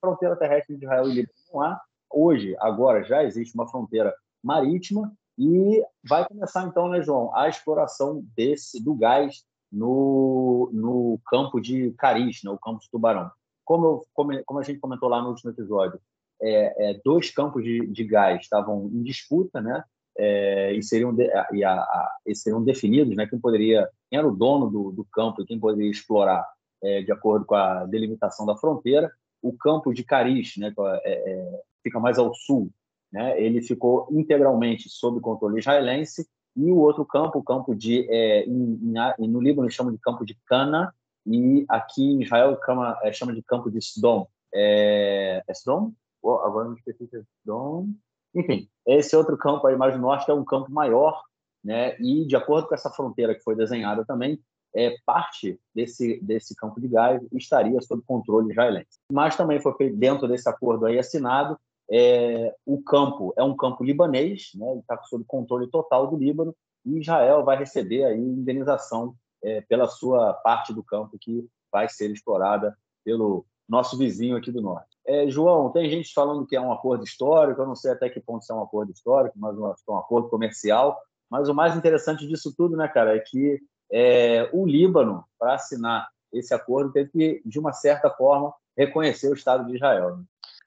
fronteira 0.00 0.36
terrestre 0.36 0.76
de 0.76 0.84
Israel 0.84 1.08
e 1.08 1.14
Líbano 1.14 1.34
não 1.52 1.62
há. 1.62 1.80
Hoje, 2.10 2.56
agora, 2.58 3.04
já 3.04 3.22
existe 3.24 3.54
uma 3.54 3.68
fronteira 3.68 4.14
marítima 4.42 5.12
e 5.38 5.82
vai 6.02 6.26
começar 6.26 6.66
então, 6.66 6.88
né, 6.88 7.02
João, 7.02 7.34
a 7.34 7.48
exploração 7.48 8.24
desse 8.36 8.82
do 8.82 8.94
gás 8.94 9.44
no, 9.70 10.70
no 10.72 11.20
campo 11.26 11.60
de 11.60 11.92
Caris, 11.92 12.42
né, 12.42 12.50
o 12.50 12.58
campo 12.58 12.80
de 12.80 12.90
Tubarão. 12.90 13.30
Como, 13.64 13.84
eu, 13.84 14.06
como, 14.14 14.44
como 14.44 14.60
a 14.60 14.62
gente 14.62 14.80
comentou 14.80 15.08
lá 15.08 15.20
no 15.22 15.28
último 15.28 15.50
episódio, 15.50 16.00
é, 16.40 16.90
é, 16.90 17.00
dois 17.04 17.30
campos 17.30 17.62
de, 17.62 17.86
de 17.86 18.04
gás 18.04 18.40
estavam 18.40 18.90
em 18.92 19.02
disputa, 19.02 19.60
né? 19.60 19.84
É, 20.18 20.72
e 20.72 20.82
seriam 20.82 21.14
de, 21.14 21.30
e 21.52 21.62
a, 21.62 21.74
a, 21.74 22.16
e 22.26 22.34
seriam 22.34 22.62
definidos, 22.62 23.14
né? 23.14 23.26
Quem 23.26 23.38
poderia, 23.38 23.88
quem 24.10 24.18
era 24.18 24.26
o 24.26 24.34
dono 24.34 24.68
do, 24.68 24.90
do 24.90 25.04
campo 25.12 25.40
e 25.40 25.46
quem 25.46 25.60
poderia 25.60 25.90
explorar 25.90 26.44
é, 26.82 27.02
de 27.02 27.12
acordo 27.12 27.44
com 27.46 27.54
a 27.54 27.84
delimitação 27.86 28.44
da 28.44 28.56
fronteira. 28.56 29.10
O 29.40 29.52
campo 29.52 29.92
de 29.94 30.02
Caris, 30.02 30.56
né? 30.56 30.74
É, 31.04 31.32
é, 31.32 31.62
fica 31.82 32.00
mais 32.00 32.18
ao 32.18 32.34
sul, 32.34 32.70
né? 33.12 33.40
Ele 33.40 33.62
ficou 33.62 34.08
integralmente 34.10 34.88
sob 34.88 35.20
controle 35.20 35.60
israelense 35.60 36.26
e 36.56 36.72
o 36.72 36.78
outro 36.78 37.06
campo, 37.06 37.38
o 37.38 37.42
campo 37.42 37.72
de 37.72 38.04
é, 38.10 38.44
em, 38.44 38.80
em, 39.18 39.28
no 39.28 39.40
Líbano 39.40 39.70
chama 39.70 39.92
de 39.92 39.98
campo 39.98 40.24
de 40.24 40.36
Cana 40.46 40.92
e 41.24 41.64
aqui 41.68 42.02
em 42.02 42.22
Israel 42.22 42.58
chama, 42.64 42.98
é, 43.04 43.12
chama 43.12 43.32
de 43.32 43.42
campo 43.42 43.70
de 43.70 43.78
Sdom. 43.78 44.26
É, 44.52 45.42
é 45.46 45.52
Sdom? 45.52 45.92
Oh, 46.20 46.34
agora 46.36 46.68
não 46.68 46.74
esqueci 46.74 47.06
se 47.06 47.16
é 47.16 47.22
Sdom. 47.42 47.88
Enfim, 48.34 48.68
esse 48.86 49.16
outro 49.16 49.36
campo 49.36 49.66
aí 49.66 49.76
mais 49.76 49.94
no 49.94 50.02
norte 50.02 50.30
é 50.30 50.34
um 50.34 50.44
campo 50.44 50.70
maior, 50.70 51.22
né? 51.64 51.96
E 52.00 52.26
de 52.26 52.36
acordo 52.36 52.68
com 52.68 52.74
essa 52.74 52.90
fronteira 52.90 53.34
que 53.34 53.42
foi 53.42 53.56
desenhada 53.56 54.04
também, 54.04 54.38
é, 54.74 54.94
parte 55.06 55.58
desse, 55.74 56.20
desse 56.22 56.54
campo 56.54 56.80
de 56.80 56.88
gás 56.88 57.20
estaria 57.32 57.80
sob 57.80 58.02
controle 58.06 58.50
israelense. 58.50 58.98
Mas 59.10 59.36
também 59.36 59.60
foi 59.60 59.72
feito 59.74 59.96
dentro 59.96 60.28
desse 60.28 60.48
acordo 60.48 60.86
aí 60.86 60.98
assinado 60.98 61.58
é, 61.90 62.54
o 62.66 62.82
campo 62.82 63.32
é 63.36 63.42
um 63.42 63.56
campo 63.56 63.82
libanês, 63.82 64.50
né, 64.54 64.76
está 64.76 65.02
sob 65.04 65.24
controle 65.24 65.66
total 65.68 66.06
do 66.06 66.16
Líbano, 66.16 66.54
e 66.84 66.98
Israel 66.98 67.44
vai 67.44 67.56
receber 67.56 68.04
aí 68.04 68.18
indenização 68.18 69.14
é, 69.42 69.62
pela 69.62 69.88
sua 69.88 70.34
parte 70.34 70.72
do 70.72 70.82
campo 70.82 71.16
que 71.18 71.46
vai 71.72 71.88
ser 71.88 72.10
explorada 72.10 72.76
pelo 73.04 73.46
nosso 73.68 73.96
vizinho 73.96 74.36
aqui 74.36 74.50
do 74.50 74.60
norte. 74.60 74.97
É, 75.08 75.26
João, 75.30 75.72
tem 75.72 75.88
gente 75.88 76.12
falando 76.12 76.46
que 76.46 76.54
é 76.54 76.60
um 76.60 76.70
acordo 76.70 77.02
histórico, 77.02 77.62
eu 77.62 77.66
não 77.66 77.74
sei 77.74 77.92
até 77.92 78.10
que 78.10 78.20
ponto 78.20 78.44
é 78.48 78.54
um 78.54 78.62
acordo 78.62 78.92
histórico, 78.92 79.38
mas 79.38 79.56
é 79.56 79.90
um 79.90 79.96
acordo 79.96 80.28
comercial. 80.28 81.00
Mas 81.30 81.48
o 81.48 81.54
mais 81.54 81.74
interessante 81.74 82.28
disso 82.28 82.54
tudo, 82.54 82.76
né, 82.76 82.86
cara, 82.88 83.16
é 83.16 83.18
que 83.18 83.58
é, 83.90 84.50
o 84.52 84.66
Líbano, 84.66 85.24
para 85.38 85.54
assinar 85.54 86.10
esse 86.30 86.52
acordo, 86.52 86.92
teve 86.92 87.10
que, 87.10 87.42
de 87.42 87.58
uma 87.58 87.72
certa 87.72 88.10
forma, 88.10 88.52
reconhecer 88.76 89.30
o 89.30 89.34
Estado 89.34 89.64
de 89.66 89.76
Israel. 89.76 90.18
Né? 90.18 90.24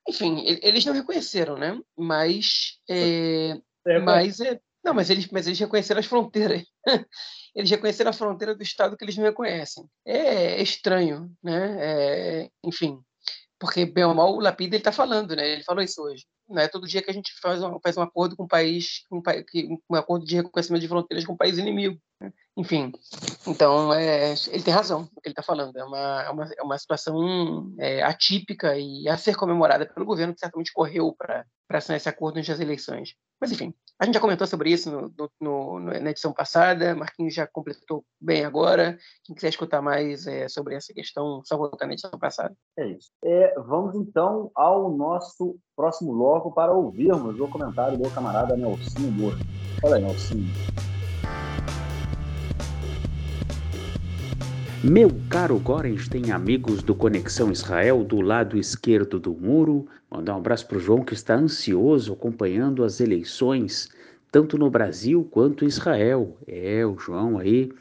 Enfim, 0.10 0.43
eles 0.63 0.84
não 0.86 0.93
reconheceram, 0.93 1.56
né? 1.56 1.80
Mas. 1.95 2.80
É, 2.89 3.62
é, 3.86 3.99
mas 3.99 4.39
é, 4.39 4.60
não, 4.84 4.95
mas 4.95 5.12
eles, 5.12 5.27
mas 5.27 5.45
eles 5.45 5.60
reconheceram 5.60 5.99
as 5.99 6.08
fronteiras. 6.08 6.63
eles 7.54 7.69
reconheceram 7.69 8.10
a 8.10 8.13
fronteira 8.13 8.56
do 8.56 8.63
Estado 8.63 8.97
que 8.97 9.06
eles 9.06 9.15
não 9.15 9.23
reconhecem. 9.23 9.86
É, 10.04 10.56
é 10.56 10.63
estranho, 10.63 11.32
né? 11.43 11.77
É, 11.80 12.49
enfim, 12.63 12.99
porque 13.62 13.86
bem 13.86 14.04
ou 14.04 14.15
mal 14.15 14.34
o 14.34 14.39
Lapida 14.39 14.76
ele 14.76 14.82
está 14.82 14.91
falando, 14.91 15.36
né? 15.36 15.47
Ele 15.47 15.63
falou 15.63 15.84
isso 15.84 16.02
hoje. 16.02 16.26
Não 16.50 16.60
é 16.60 16.67
todo 16.67 16.88
dia 16.88 17.00
que 17.00 17.12
a 17.12 17.13
gente 17.13 17.32
faz 17.39 17.62
um, 17.62 17.80
faz 17.80 17.95
um 17.95 18.02
acordo 18.02 18.36
com 18.36 18.45
um 18.45 18.47
país, 18.47 19.06
um, 19.12 19.21
um 19.88 19.95
acordo 19.95 20.26
de 20.26 20.36
reconhecimento 20.36 20.82
de 20.82 20.88
fronteiras 20.88 21.24
com 21.24 21.34
um 21.34 21.38
país 21.38 21.60
inimigo. 21.60 21.95
Né? 22.19 22.34
Enfim, 22.62 22.91
então 23.47 23.91
é, 23.91 24.36
ele 24.52 24.62
tem 24.62 24.71
razão 24.71 25.02
no 25.02 25.19
que 25.19 25.28
ele 25.28 25.32
está 25.32 25.41
falando. 25.41 25.76
É 25.76 25.84
uma, 25.84 26.21
é 26.21 26.30
uma, 26.30 26.50
é 26.60 26.62
uma 26.62 26.78
situação 26.78 27.74
é, 27.80 28.04
atípica 28.04 28.78
e 28.78 29.10
a 29.10 29.17
ser 29.17 29.36
comemorada 29.36 29.84
pelo 29.84 30.06
governo, 30.06 30.32
que 30.32 30.39
certamente 30.39 30.71
correu 30.71 31.12
para 31.17 31.43
assinar 31.71 31.97
esse 31.97 32.08
acordo 32.08 32.38
antes 32.38 32.50
das 32.50 32.60
eleições. 32.60 33.15
Mas, 33.41 33.52
enfim, 33.52 33.74
a 34.00 34.06
gente 34.06 34.13
já 34.13 34.19
comentou 34.19 34.45
sobre 34.45 34.69
isso 34.69 34.91
no, 34.91 35.12
no, 35.17 35.30
no, 35.41 35.80
na 35.80 36.12
edição 36.12 36.32
passada, 36.32 36.93
Marquinhos 36.93 37.34
já 37.34 37.47
completou 37.47 38.06
bem 38.21 38.45
agora. 38.45 38.95
Quem 39.26 39.36
quiser 39.36 39.50
escutar 39.50 39.82
mais 39.82 40.28
é, 40.28 40.47
sobre 40.47 40.76
essa 40.76 40.93
questão, 40.93 41.41
só 41.43 41.58
voltar 41.58 41.88
na 41.88 41.93
edição 41.93 42.12
passada. 42.12 42.56
É 42.78 42.86
isso. 42.89 43.10
É, 43.26 43.56
vamos 43.60 43.95
então 43.95 44.52
ao 44.54 44.95
nosso 44.95 45.58
próximo 45.76 46.13
bloco 46.13 46.54
para 46.54 46.71
ouvirmos 46.71 47.39
o 47.39 47.47
comentário 47.47 47.97
do 47.97 48.08
camarada 48.12 48.56
Nelson 48.56 49.00
Moura. 49.00 49.38
Fala 49.82 49.95
aí, 49.95 50.04
Nelson. 50.04 51.01
Meu 54.84 55.12
caro 55.30 55.60
Gorenstein, 55.60 56.32
amigos 56.32 56.82
do 56.82 56.96
Conexão 56.96 57.52
Israel 57.52 58.04
do 58.04 58.20
lado 58.20 58.58
esquerdo 58.58 59.20
do 59.20 59.32
muro, 59.32 59.86
mandar 60.10 60.34
um 60.34 60.39
abraço 60.39 60.67
para 60.67 60.78
o 60.78 60.82
João 60.82 61.04
que 61.04 61.13
está 61.13 61.36
ansioso 61.36 62.13
acompanhando 62.13 62.84
as 62.84 63.00
eleições, 63.00 63.89
tanto 64.32 64.58
no 64.58 64.72
Brasil 64.72 65.24
quanto 65.30 65.63
em 65.63 65.67
Israel. 65.67 66.36
É, 66.48 66.84
o 66.84 66.98
João 66.98 67.38
aí 67.38 67.72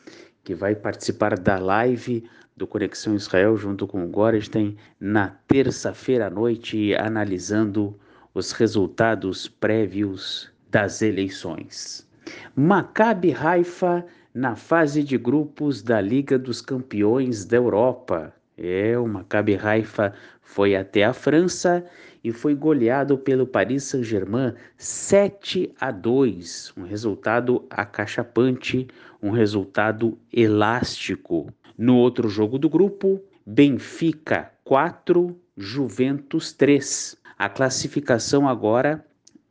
que 0.44 0.54
vai 0.54 0.74
participar 0.74 1.38
da 1.38 1.58
live 1.58 2.22
do 2.54 2.66
Conexão 2.66 3.14
Israel 3.14 3.56
junto 3.56 3.86
com 3.86 4.04
o 4.04 4.08
Gorenstein 4.08 4.76
na 5.00 5.28
terça-feira 5.48 6.26
à 6.26 6.30
noite, 6.30 6.94
analisando 6.96 7.98
os 8.34 8.52
resultados 8.52 9.48
prévios 9.48 10.50
das 10.70 11.00
eleições. 11.00 12.06
Maccabi 12.54 13.32
Haifa 13.32 14.04
na 14.34 14.54
fase 14.54 15.02
de 15.02 15.18
grupos 15.18 15.82
da 15.82 16.00
Liga 16.00 16.38
dos 16.38 16.60
Campeões 16.60 17.44
da 17.44 17.56
Europa. 17.56 18.32
É, 18.56 18.98
o 18.98 19.06
Maccabi 19.06 19.56
Haifa 19.56 20.12
foi 20.42 20.76
até 20.76 21.04
a 21.04 21.12
França 21.12 21.84
e 22.22 22.30
foi 22.32 22.54
goleado 22.54 23.16
pelo 23.16 23.46
Paris 23.46 23.84
Saint-Germain 23.84 24.54
7 24.76 25.72
a 25.80 25.90
2, 25.90 26.74
um 26.76 26.82
resultado 26.82 27.64
acachapante, 27.70 28.86
um 29.22 29.30
resultado 29.30 30.18
elástico. 30.32 31.52
No 31.76 31.96
outro 31.96 32.28
jogo 32.28 32.58
do 32.58 32.68
grupo, 32.68 33.20
Benfica 33.44 34.52
4, 34.64 35.34
Juventus 35.56 36.52
3. 36.52 37.16
A 37.38 37.48
classificação 37.48 38.46
agora 38.46 39.04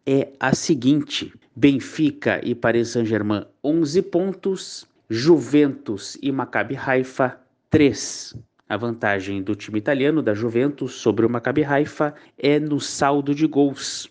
é 0.06 0.30
a 0.40 0.54
seguinte: 0.54 1.34
Benfica 1.60 2.40
e 2.42 2.56
Paris 2.56 2.88
Saint-Germain 2.88 3.44
11 3.62 4.02
pontos, 4.04 4.88
Juventus 5.10 6.18
e 6.22 6.32
Maccabi 6.32 6.78
Haifa 6.78 7.38
3. 7.70 8.34
A 8.70 8.78
vantagem 8.78 9.44
do 9.44 9.54
time 9.58 9.78
italiano 9.78 10.22
da 10.22 10.34
Juventus 10.34 10.94
sobre 10.94 11.26
o 11.26 11.30
Maccabi 11.30 11.66
Haifa 11.66 12.16
é 12.38 12.62
no 12.62 12.80
saldo 12.80 13.36
de 13.36 13.46
gols. 13.46 14.10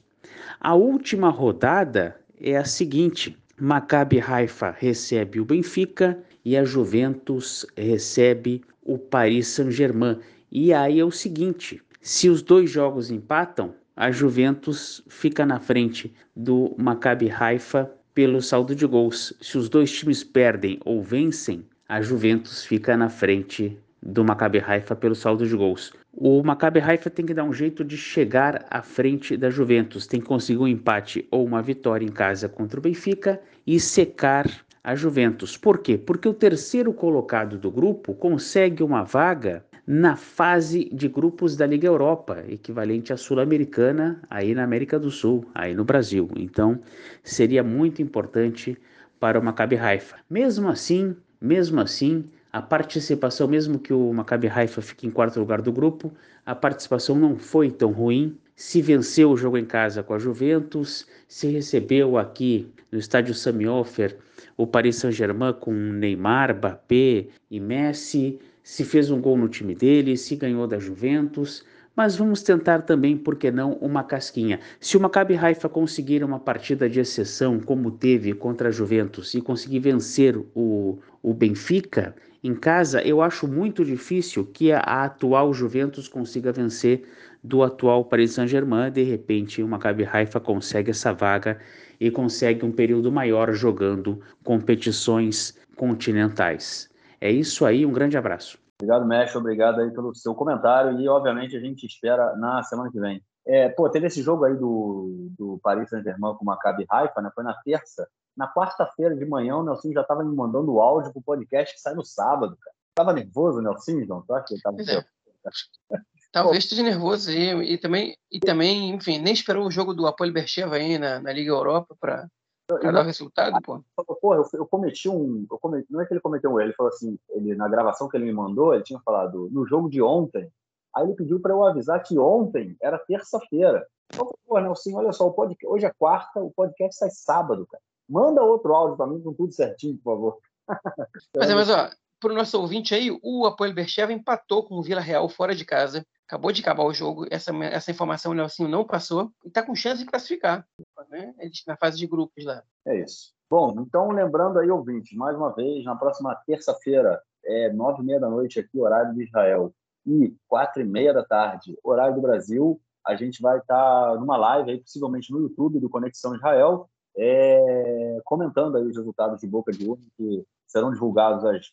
A 0.60 0.74
última 0.74 1.30
rodada 1.30 2.20
é 2.38 2.54
a 2.54 2.66
seguinte: 2.66 3.34
Maccabi 3.58 4.20
Haifa 4.20 4.76
recebe 4.78 5.40
o 5.40 5.44
Benfica 5.46 6.22
e 6.44 6.54
a 6.54 6.64
Juventus 6.64 7.64
recebe 7.74 8.60
o 8.84 8.98
Paris 8.98 9.46
Saint-Germain. 9.46 10.18
E 10.52 10.74
aí 10.74 11.00
é 11.00 11.04
o 11.04 11.10
seguinte: 11.10 11.80
se 12.02 12.28
os 12.28 12.42
dois 12.42 12.70
jogos 12.70 13.10
empatam, 13.10 13.72
a 13.98 14.12
Juventus 14.12 15.02
fica 15.08 15.44
na 15.44 15.58
frente 15.58 16.14
do 16.36 16.72
Maccabi 16.78 17.28
Haifa 17.28 17.90
pelo 18.14 18.40
saldo 18.40 18.72
de 18.72 18.86
gols. 18.86 19.34
Se 19.40 19.58
os 19.58 19.68
dois 19.68 19.90
times 19.90 20.22
perdem 20.22 20.78
ou 20.84 21.02
vencem, 21.02 21.66
a 21.88 22.00
Juventus 22.00 22.64
fica 22.64 22.96
na 22.96 23.08
frente 23.08 23.76
do 24.00 24.24
Maccabi 24.24 24.62
Haifa 24.64 24.94
pelo 24.94 25.16
saldo 25.16 25.44
de 25.44 25.56
gols. 25.56 25.92
O 26.12 26.44
Maccabi 26.44 26.78
Haifa 26.78 27.10
tem 27.10 27.26
que 27.26 27.34
dar 27.34 27.42
um 27.42 27.52
jeito 27.52 27.82
de 27.82 27.96
chegar 27.96 28.64
à 28.70 28.82
frente 28.82 29.36
da 29.36 29.50
Juventus, 29.50 30.06
tem 30.06 30.20
que 30.20 30.26
conseguir 30.26 30.60
um 30.60 30.68
empate 30.68 31.26
ou 31.28 31.44
uma 31.44 31.60
vitória 31.60 32.06
em 32.06 32.12
casa 32.12 32.48
contra 32.48 32.78
o 32.78 32.82
Benfica 32.82 33.40
e 33.66 33.80
secar 33.80 34.48
a 34.84 34.94
Juventus. 34.94 35.56
Por 35.56 35.78
quê? 35.78 35.98
Porque 35.98 36.28
o 36.28 36.32
terceiro 36.32 36.92
colocado 36.92 37.58
do 37.58 37.68
grupo 37.68 38.14
consegue 38.14 38.80
uma 38.84 39.02
vaga 39.02 39.64
na 39.90 40.16
fase 40.16 40.90
de 40.92 41.08
grupos 41.08 41.56
da 41.56 41.66
Liga 41.66 41.88
Europa, 41.88 42.44
equivalente 42.46 43.10
à 43.10 43.16
Sul-Americana, 43.16 44.20
aí 44.28 44.54
na 44.54 44.62
América 44.62 44.98
do 44.98 45.10
Sul, 45.10 45.46
aí 45.54 45.74
no 45.74 45.82
Brasil. 45.82 46.28
Então, 46.36 46.78
seria 47.24 47.64
muito 47.64 48.02
importante 48.02 48.76
para 49.18 49.40
o 49.40 49.42
Maccabi 49.42 49.78
Haifa. 49.78 50.16
Mesmo 50.28 50.68
assim, 50.68 51.16
mesmo 51.40 51.80
assim, 51.80 52.26
a 52.52 52.60
participação, 52.60 53.48
mesmo 53.48 53.78
que 53.78 53.94
o 53.94 54.12
Maccabi 54.12 54.48
Haifa 54.48 54.82
fique 54.82 55.06
em 55.06 55.10
quarto 55.10 55.40
lugar 55.40 55.62
do 55.62 55.72
grupo, 55.72 56.12
a 56.44 56.54
participação 56.54 57.16
não 57.16 57.38
foi 57.38 57.70
tão 57.70 57.90
ruim. 57.90 58.36
Se 58.54 58.82
venceu 58.82 59.30
o 59.30 59.38
jogo 59.38 59.56
em 59.56 59.64
casa 59.64 60.02
com 60.02 60.12
a 60.12 60.18
Juventus, 60.18 61.06
se 61.26 61.48
recebeu 61.48 62.18
aqui 62.18 62.70
no 62.92 62.98
estádio 62.98 63.32
Sami 63.32 63.66
Ofer 63.66 64.18
o 64.58 64.66
Paris 64.66 64.96
Saint-Germain 64.96 65.54
com 65.54 65.72
Neymar, 65.72 66.54
Mbappé 66.56 67.28
e 67.50 67.60
Messi, 67.60 68.38
se 68.68 68.84
fez 68.84 69.10
um 69.10 69.18
gol 69.18 69.38
no 69.38 69.48
time 69.48 69.74
dele, 69.74 70.14
se 70.14 70.36
ganhou 70.36 70.66
da 70.66 70.78
Juventus, 70.78 71.64
mas 71.96 72.16
vamos 72.16 72.42
tentar 72.42 72.82
também, 72.82 73.16
por 73.16 73.34
que 73.34 73.50
não, 73.50 73.72
uma 73.80 74.04
casquinha. 74.04 74.60
Se 74.78 74.94
o 74.94 75.00
Maccabi 75.00 75.38
Haifa 75.38 75.70
conseguir 75.70 76.22
uma 76.22 76.38
partida 76.38 76.86
de 76.86 77.00
exceção, 77.00 77.58
como 77.60 77.90
teve 77.90 78.34
contra 78.34 78.68
a 78.68 78.70
Juventus, 78.70 79.32
e 79.32 79.40
conseguir 79.40 79.78
vencer 79.78 80.36
o, 80.54 80.98
o 81.22 81.32
Benfica 81.32 82.14
em 82.44 82.54
casa, 82.54 83.00
eu 83.00 83.22
acho 83.22 83.48
muito 83.48 83.82
difícil 83.86 84.44
que 84.44 84.70
a, 84.70 84.80
a 84.80 85.04
atual 85.04 85.54
Juventus 85.54 86.06
consiga 86.06 86.52
vencer 86.52 87.04
do 87.42 87.62
atual 87.62 88.04
Paris 88.04 88.32
Saint-Germain. 88.32 88.92
De 88.92 89.02
repente, 89.02 89.62
o 89.62 89.66
Maccabi 89.66 90.04
Haifa 90.04 90.38
consegue 90.38 90.90
essa 90.90 91.14
vaga 91.14 91.58
e 91.98 92.10
consegue 92.10 92.66
um 92.66 92.70
período 92.70 93.10
maior 93.10 93.50
jogando 93.54 94.20
competições 94.44 95.56
continentais. 95.74 96.90
É 97.20 97.30
isso 97.30 97.66
aí, 97.66 97.84
um 97.84 97.92
grande 97.92 98.16
abraço. 98.16 98.58
Obrigado, 98.80 99.04
mestre. 99.06 99.38
Obrigado 99.38 99.80
aí 99.80 99.90
pelo 99.90 100.14
seu 100.14 100.34
comentário 100.34 101.00
e, 101.00 101.08
obviamente, 101.08 101.56
a 101.56 101.60
gente 101.60 101.84
espera 101.84 102.36
na 102.36 102.62
semana 102.62 102.90
que 102.90 103.00
vem. 103.00 103.22
É, 103.44 103.68
pô, 103.68 103.88
teve 103.88 104.06
esse 104.06 104.22
jogo 104.22 104.44
aí 104.44 104.54
do, 104.54 105.30
do 105.36 105.58
Paris 105.62 105.90
Saint-Germain 105.90 106.34
com 106.34 106.42
o 106.42 106.46
Maccabi 106.46 106.86
Haifa, 106.88 107.20
né? 107.20 107.30
Foi 107.34 107.42
na 107.42 107.54
terça. 107.54 108.06
Na 108.36 108.52
quarta-feira 108.52 109.16
de 109.16 109.24
manhã, 109.24 109.56
o 109.56 109.64
Nelson 109.64 109.92
já 109.92 110.02
estava 110.02 110.22
me 110.22 110.34
mandando 110.34 110.72
o 110.72 110.80
áudio 110.80 111.12
pro 111.12 111.22
podcast 111.22 111.74
que 111.74 111.80
sai 111.80 111.94
no 111.94 112.04
sábado, 112.04 112.56
cara. 112.60 112.76
Tava 112.94 113.12
nervoso, 113.12 113.60
Nelson? 113.60 114.04
Não, 114.06 114.22
tu 114.22 114.32
acha 114.32 114.46
que 114.46 114.54
ele 114.54 114.62
tava... 114.62 114.76
É. 114.80 116.00
Talvez 116.30 116.64
esteja 116.64 116.82
nervoso 116.82 117.30
e, 117.32 117.72
e, 117.72 117.78
também, 117.78 118.14
e 118.30 118.38
também, 118.38 118.90
enfim, 118.90 119.18
nem 119.18 119.32
esperou 119.32 119.66
o 119.66 119.70
jogo 119.70 119.94
do 119.94 120.06
Apoio 120.06 120.32
Bercheva 120.32 120.76
aí 120.76 120.98
na, 120.98 121.18
na 121.20 121.32
Liga 121.32 121.50
Europa 121.50 121.96
para 121.98 122.28
Pra 122.68 122.92
dar 122.92 123.02
resultado, 123.02 123.56
pô. 123.62 123.82
Pô, 124.20 124.34
eu, 124.34 124.44
eu 124.52 124.66
cometi 124.66 125.08
um. 125.08 125.46
Eu 125.50 125.58
cometi, 125.58 125.90
não 125.90 126.02
é 126.02 126.06
que 126.06 126.12
ele 126.12 126.20
cometeu 126.20 126.52
um 126.52 126.60
erro, 126.60 126.68
ele 126.68 126.76
falou 126.76 126.92
assim: 126.92 127.18
ele, 127.30 127.54
na 127.54 127.66
gravação 127.66 128.08
que 128.08 128.16
ele 128.16 128.26
me 128.26 128.32
mandou, 128.32 128.74
ele 128.74 128.84
tinha 128.84 129.00
falado 129.00 129.48
no 129.50 129.66
jogo 129.66 129.88
de 129.88 130.02
ontem. 130.02 130.52
Aí 130.94 131.04
ele 131.04 131.14
pediu 131.14 131.40
para 131.40 131.54
eu 131.54 131.64
avisar 131.64 132.02
que 132.02 132.18
ontem 132.18 132.76
era 132.82 132.98
terça-feira. 132.98 133.86
Falei, 134.12 134.32
pô, 134.46 134.60
Nelson, 134.60 134.96
olha 134.96 135.12
só, 135.12 135.26
o 135.26 135.32
podcast, 135.32 135.66
hoje 135.66 135.86
é 135.86 135.92
quarta, 135.98 136.40
o 136.40 136.50
podcast 136.50 136.98
sai 136.98 137.10
sábado, 137.10 137.66
cara. 137.66 137.82
Manda 138.06 138.42
outro 138.42 138.74
áudio 138.74 138.96
para 138.96 139.06
mim 139.06 139.22
com 139.22 139.32
tudo 139.32 139.52
certinho, 139.52 139.96
por 139.96 140.14
favor. 140.14 140.38
mas, 141.36 141.50
é, 141.50 141.54
mas, 141.54 141.70
ó, 141.70 141.90
para 142.20 142.32
o 142.32 142.36
nosso 142.36 142.60
ouvinte 142.60 142.94
aí, 142.94 143.10
o 143.22 143.46
Apoio 143.46 143.74
Bercheva 143.74 144.12
empatou 144.12 144.64
com 144.64 144.76
o 144.76 144.82
Vila 144.82 145.00
Real 145.00 145.28
fora 145.28 145.54
de 145.54 145.64
casa. 145.64 146.04
Acabou 146.26 146.52
de 146.52 146.60
acabar 146.60 146.84
o 146.84 146.92
jogo. 146.92 147.26
Essa, 147.30 147.52
essa 147.64 147.90
informação 147.90 148.32
o 148.32 148.34
Nelsinho 148.34 148.68
não 148.68 148.84
passou 148.84 149.30
e 149.44 149.48
está 149.48 149.62
com 149.62 149.74
chance 149.74 150.02
de 150.02 150.10
classificar. 150.10 150.66
Né? 151.08 151.34
Na 151.66 151.76
fase 151.76 151.96
de 151.96 152.06
grupos 152.06 152.44
lá. 152.44 152.62
É 152.86 153.00
isso. 153.00 153.32
Bom, 153.50 153.74
então 153.80 154.10
lembrando 154.10 154.58
aí, 154.58 154.70
ouvinte, 154.70 155.16
mais 155.16 155.36
uma 155.36 155.54
vez, 155.54 155.82
na 155.84 155.96
próxima 155.96 156.34
terça-feira, 156.46 157.20
é 157.44 157.72
nove 157.72 158.02
e 158.02 158.04
meia 158.04 158.20
da 158.20 158.28
noite 158.28 158.60
aqui, 158.60 158.78
horário 158.78 159.14
de 159.14 159.24
Israel, 159.24 159.72
e 160.06 160.34
quatro 160.46 160.82
e 160.82 160.84
meia 160.84 161.14
da 161.14 161.24
tarde, 161.24 161.78
horário 161.82 162.14
do 162.14 162.20
Brasil, 162.20 162.78
a 163.06 163.16
gente 163.16 163.40
vai 163.40 163.58
estar 163.58 164.10
tá 164.10 164.14
numa 164.16 164.36
live 164.36 164.70
aí, 164.70 164.80
possivelmente 164.80 165.32
no 165.32 165.40
YouTube 165.40 165.80
do 165.80 165.88
Conexão 165.88 166.34
Israel, 166.34 166.90
é, 167.16 168.20
comentando 168.24 168.76
aí 168.76 168.84
os 168.84 168.96
resultados 168.96 169.40
de 169.40 169.46
Boca 169.46 169.72
de 169.72 169.88
Urna, 169.88 170.04
que 170.16 170.44
serão 170.66 170.92
divulgados 170.92 171.42
às, 171.44 171.72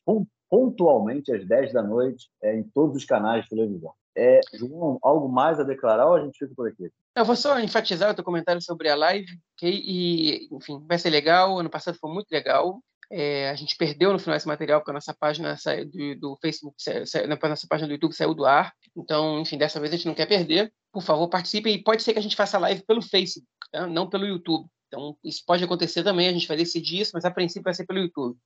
pontualmente 0.50 1.32
às 1.32 1.46
10 1.46 1.74
da 1.74 1.82
noite 1.82 2.30
é, 2.44 2.56
em 2.56 2.64
todos 2.64 2.96
os 2.96 3.06
canais 3.06 3.44
de 3.44 3.50
televisão. 3.50 3.94
É, 4.18 4.40
João, 4.54 4.98
algo 5.02 5.28
mais 5.28 5.60
a 5.60 5.64
declarar 5.64 6.08
ou 6.08 6.16
a 6.16 6.22
gente 6.22 6.38
fica 6.38 6.54
por 6.56 6.68
aqui? 6.68 6.90
Eu 7.18 7.26
vou 7.26 7.36
só 7.36 7.60
enfatizar 7.60 8.12
o 8.12 8.14
teu 8.14 8.24
comentário 8.24 8.62
sobre 8.62 8.88
a 8.90 8.96
live, 8.96 9.28
okay? 9.58 9.82
e, 9.86 10.48
enfim, 10.52 10.82
vai 10.88 10.98
ser 10.98 11.10
legal. 11.10 11.60
Ano 11.60 11.70
passado 11.70 11.98
foi 12.00 12.12
muito 12.12 12.32
legal. 12.32 12.80
É, 13.12 13.50
a 13.50 13.56
gente 13.56 13.76
perdeu 13.78 14.12
no 14.12 14.20
final 14.20 14.36
esse 14.36 14.48
material 14.48 14.80
porque 14.80 14.92
a 14.92 14.94
nossa 14.94 15.14
página 15.14 15.56
do, 15.92 16.16
do 16.20 16.38
Facebook, 16.42 16.76
a 16.90 17.50
nossa 17.50 17.68
página 17.68 17.88
do 17.88 17.94
YouTube 17.94 18.14
saiu 18.14 18.34
do 18.34 18.46
ar. 18.46 18.74
Então, 18.96 19.40
enfim, 19.40 19.58
dessa 19.58 19.80
vez 19.80 19.94
a 19.94 19.98
gente 19.98 20.08
não 20.08 20.16
quer 20.16 20.28
perder. 20.28 20.72
Por 20.92 21.04
favor, 21.04 21.28
participe 21.28 21.70
e 21.70 21.84
pode 21.84 22.02
ser 22.02 22.14
que 22.14 22.20
a 22.20 22.22
gente 22.22 22.36
faça 22.36 22.58
live 22.58 22.84
pelo 22.86 23.02
Facebook, 23.02 23.50
tá? 23.72 23.86
não 23.86 24.10
pelo 24.10 24.26
YouTube. 24.26 24.68
Então, 24.88 25.18
isso 25.24 25.44
pode 25.46 25.64
acontecer 25.64 26.04
também, 26.04 26.28
a 26.28 26.34
gente 26.34 26.48
vai 26.48 26.56
decidir 26.56 27.02
isso, 27.02 27.12
mas 27.14 27.26
a 27.26 27.32
princípio 27.32 27.64
vai 27.64 27.74
ser 27.74 27.86
pelo 27.86 28.00
YouTube 28.00 28.38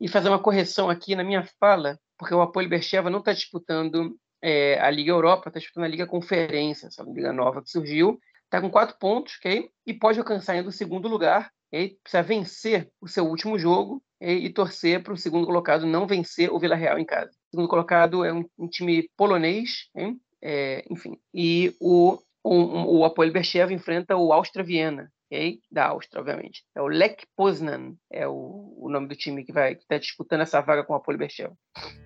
e 0.00 0.08
fazer 0.08 0.28
uma 0.28 0.38
correção 0.38 0.88
aqui 0.88 1.14
na 1.14 1.22
minha 1.22 1.44
fala, 1.58 1.98
porque 2.18 2.34
o 2.34 2.40
Apoio 2.40 2.68
Bercheva 2.68 3.10
não 3.10 3.18
está 3.18 3.32
disputando 3.32 4.16
é, 4.42 4.80
a 4.80 4.90
Liga 4.90 5.10
Europa, 5.10 5.48
está 5.48 5.60
disputando 5.60 5.84
a 5.84 5.88
Liga 5.88 6.06
Conferência, 6.06 6.86
essa 6.86 7.02
liga 7.02 7.32
nova 7.32 7.62
que 7.62 7.70
surgiu. 7.70 8.18
Está 8.44 8.60
com 8.60 8.70
quatro 8.70 8.96
pontos, 8.98 9.36
ok? 9.38 9.70
E 9.86 9.94
pode 9.94 10.18
alcançar 10.18 10.54
ainda 10.54 10.68
o 10.68 10.72
segundo 10.72 11.06
lugar. 11.06 11.50
Okay? 11.68 11.96
Precisa 12.02 12.22
vencer 12.22 12.90
o 13.00 13.06
seu 13.06 13.26
último 13.26 13.58
jogo 13.58 14.02
okay? 14.20 14.44
e 14.44 14.50
torcer 14.50 15.02
para 15.02 15.12
o 15.12 15.16
segundo 15.16 15.46
colocado 15.46 15.86
não 15.86 16.06
vencer 16.06 16.50
o 16.52 16.58
Vila 16.58 16.74
Real 16.74 16.98
em 16.98 17.04
casa. 17.04 17.30
O 17.30 17.50
segundo 17.50 17.68
colocado 17.68 18.24
é 18.24 18.32
um, 18.32 18.44
um 18.58 18.66
time 18.66 19.08
polonês, 19.16 19.88
okay? 19.94 20.16
é, 20.42 20.84
enfim. 20.90 21.16
E 21.32 21.74
o, 21.80 22.18
o, 22.42 23.04
o 23.06 23.30
Bercheva 23.30 23.72
enfrenta 23.72 24.16
o 24.16 24.32
Áustria 24.32 24.64
Viena, 24.64 25.12
okay? 25.30 25.60
da 25.70 25.86
Áustria, 25.86 26.20
obviamente. 26.20 26.64
É 26.74 26.82
o 26.82 26.88
Lech 26.88 27.24
Poznan, 27.36 27.94
é 28.12 28.26
o, 28.26 28.74
o 28.78 28.90
nome 28.90 29.08
do 29.08 29.16
time 29.16 29.44
que 29.44 29.52
vai 29.52 29.72
estar 29.72 29.84
tá 29.88 29.98
disputando 29.98 30.40
essa 30.40 30.60
vaga 30.60 30.84
com 30.84 30.92
o 30.92 30.96
Apolo 30.96 31.18
Berchel. 31.18 31.52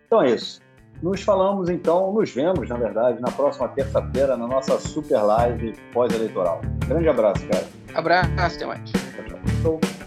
Então 0.07 0.23
é 0.23 0.31
isso. 0.31 0.61
Nos 1.03 1.23
falamos 1.23 1.69
então, 1.69 2.13
nos 2.13 2.33
vemos, 2.33 2.69
na 2.69 2.77
verdade, 2.77 3.21
na 3.21 3.31
próxima 3.31 3.69
terça-feira, 3.69 4.37
na 4.37 4.47
nossa 4.47 4.79
super 4.79 5.21
live 5.23 5.73
pós-eleitoral. 5.93 6.61
Grande 6.87 7.09
abraço, 7.09 7.47
cara. 7.49 7.67
Abraço, 7.95 8.57
até 8.57 8.67
mais. 8.67 8.91
Tchau, 8.93 9.81
tchau. 9.81 10.04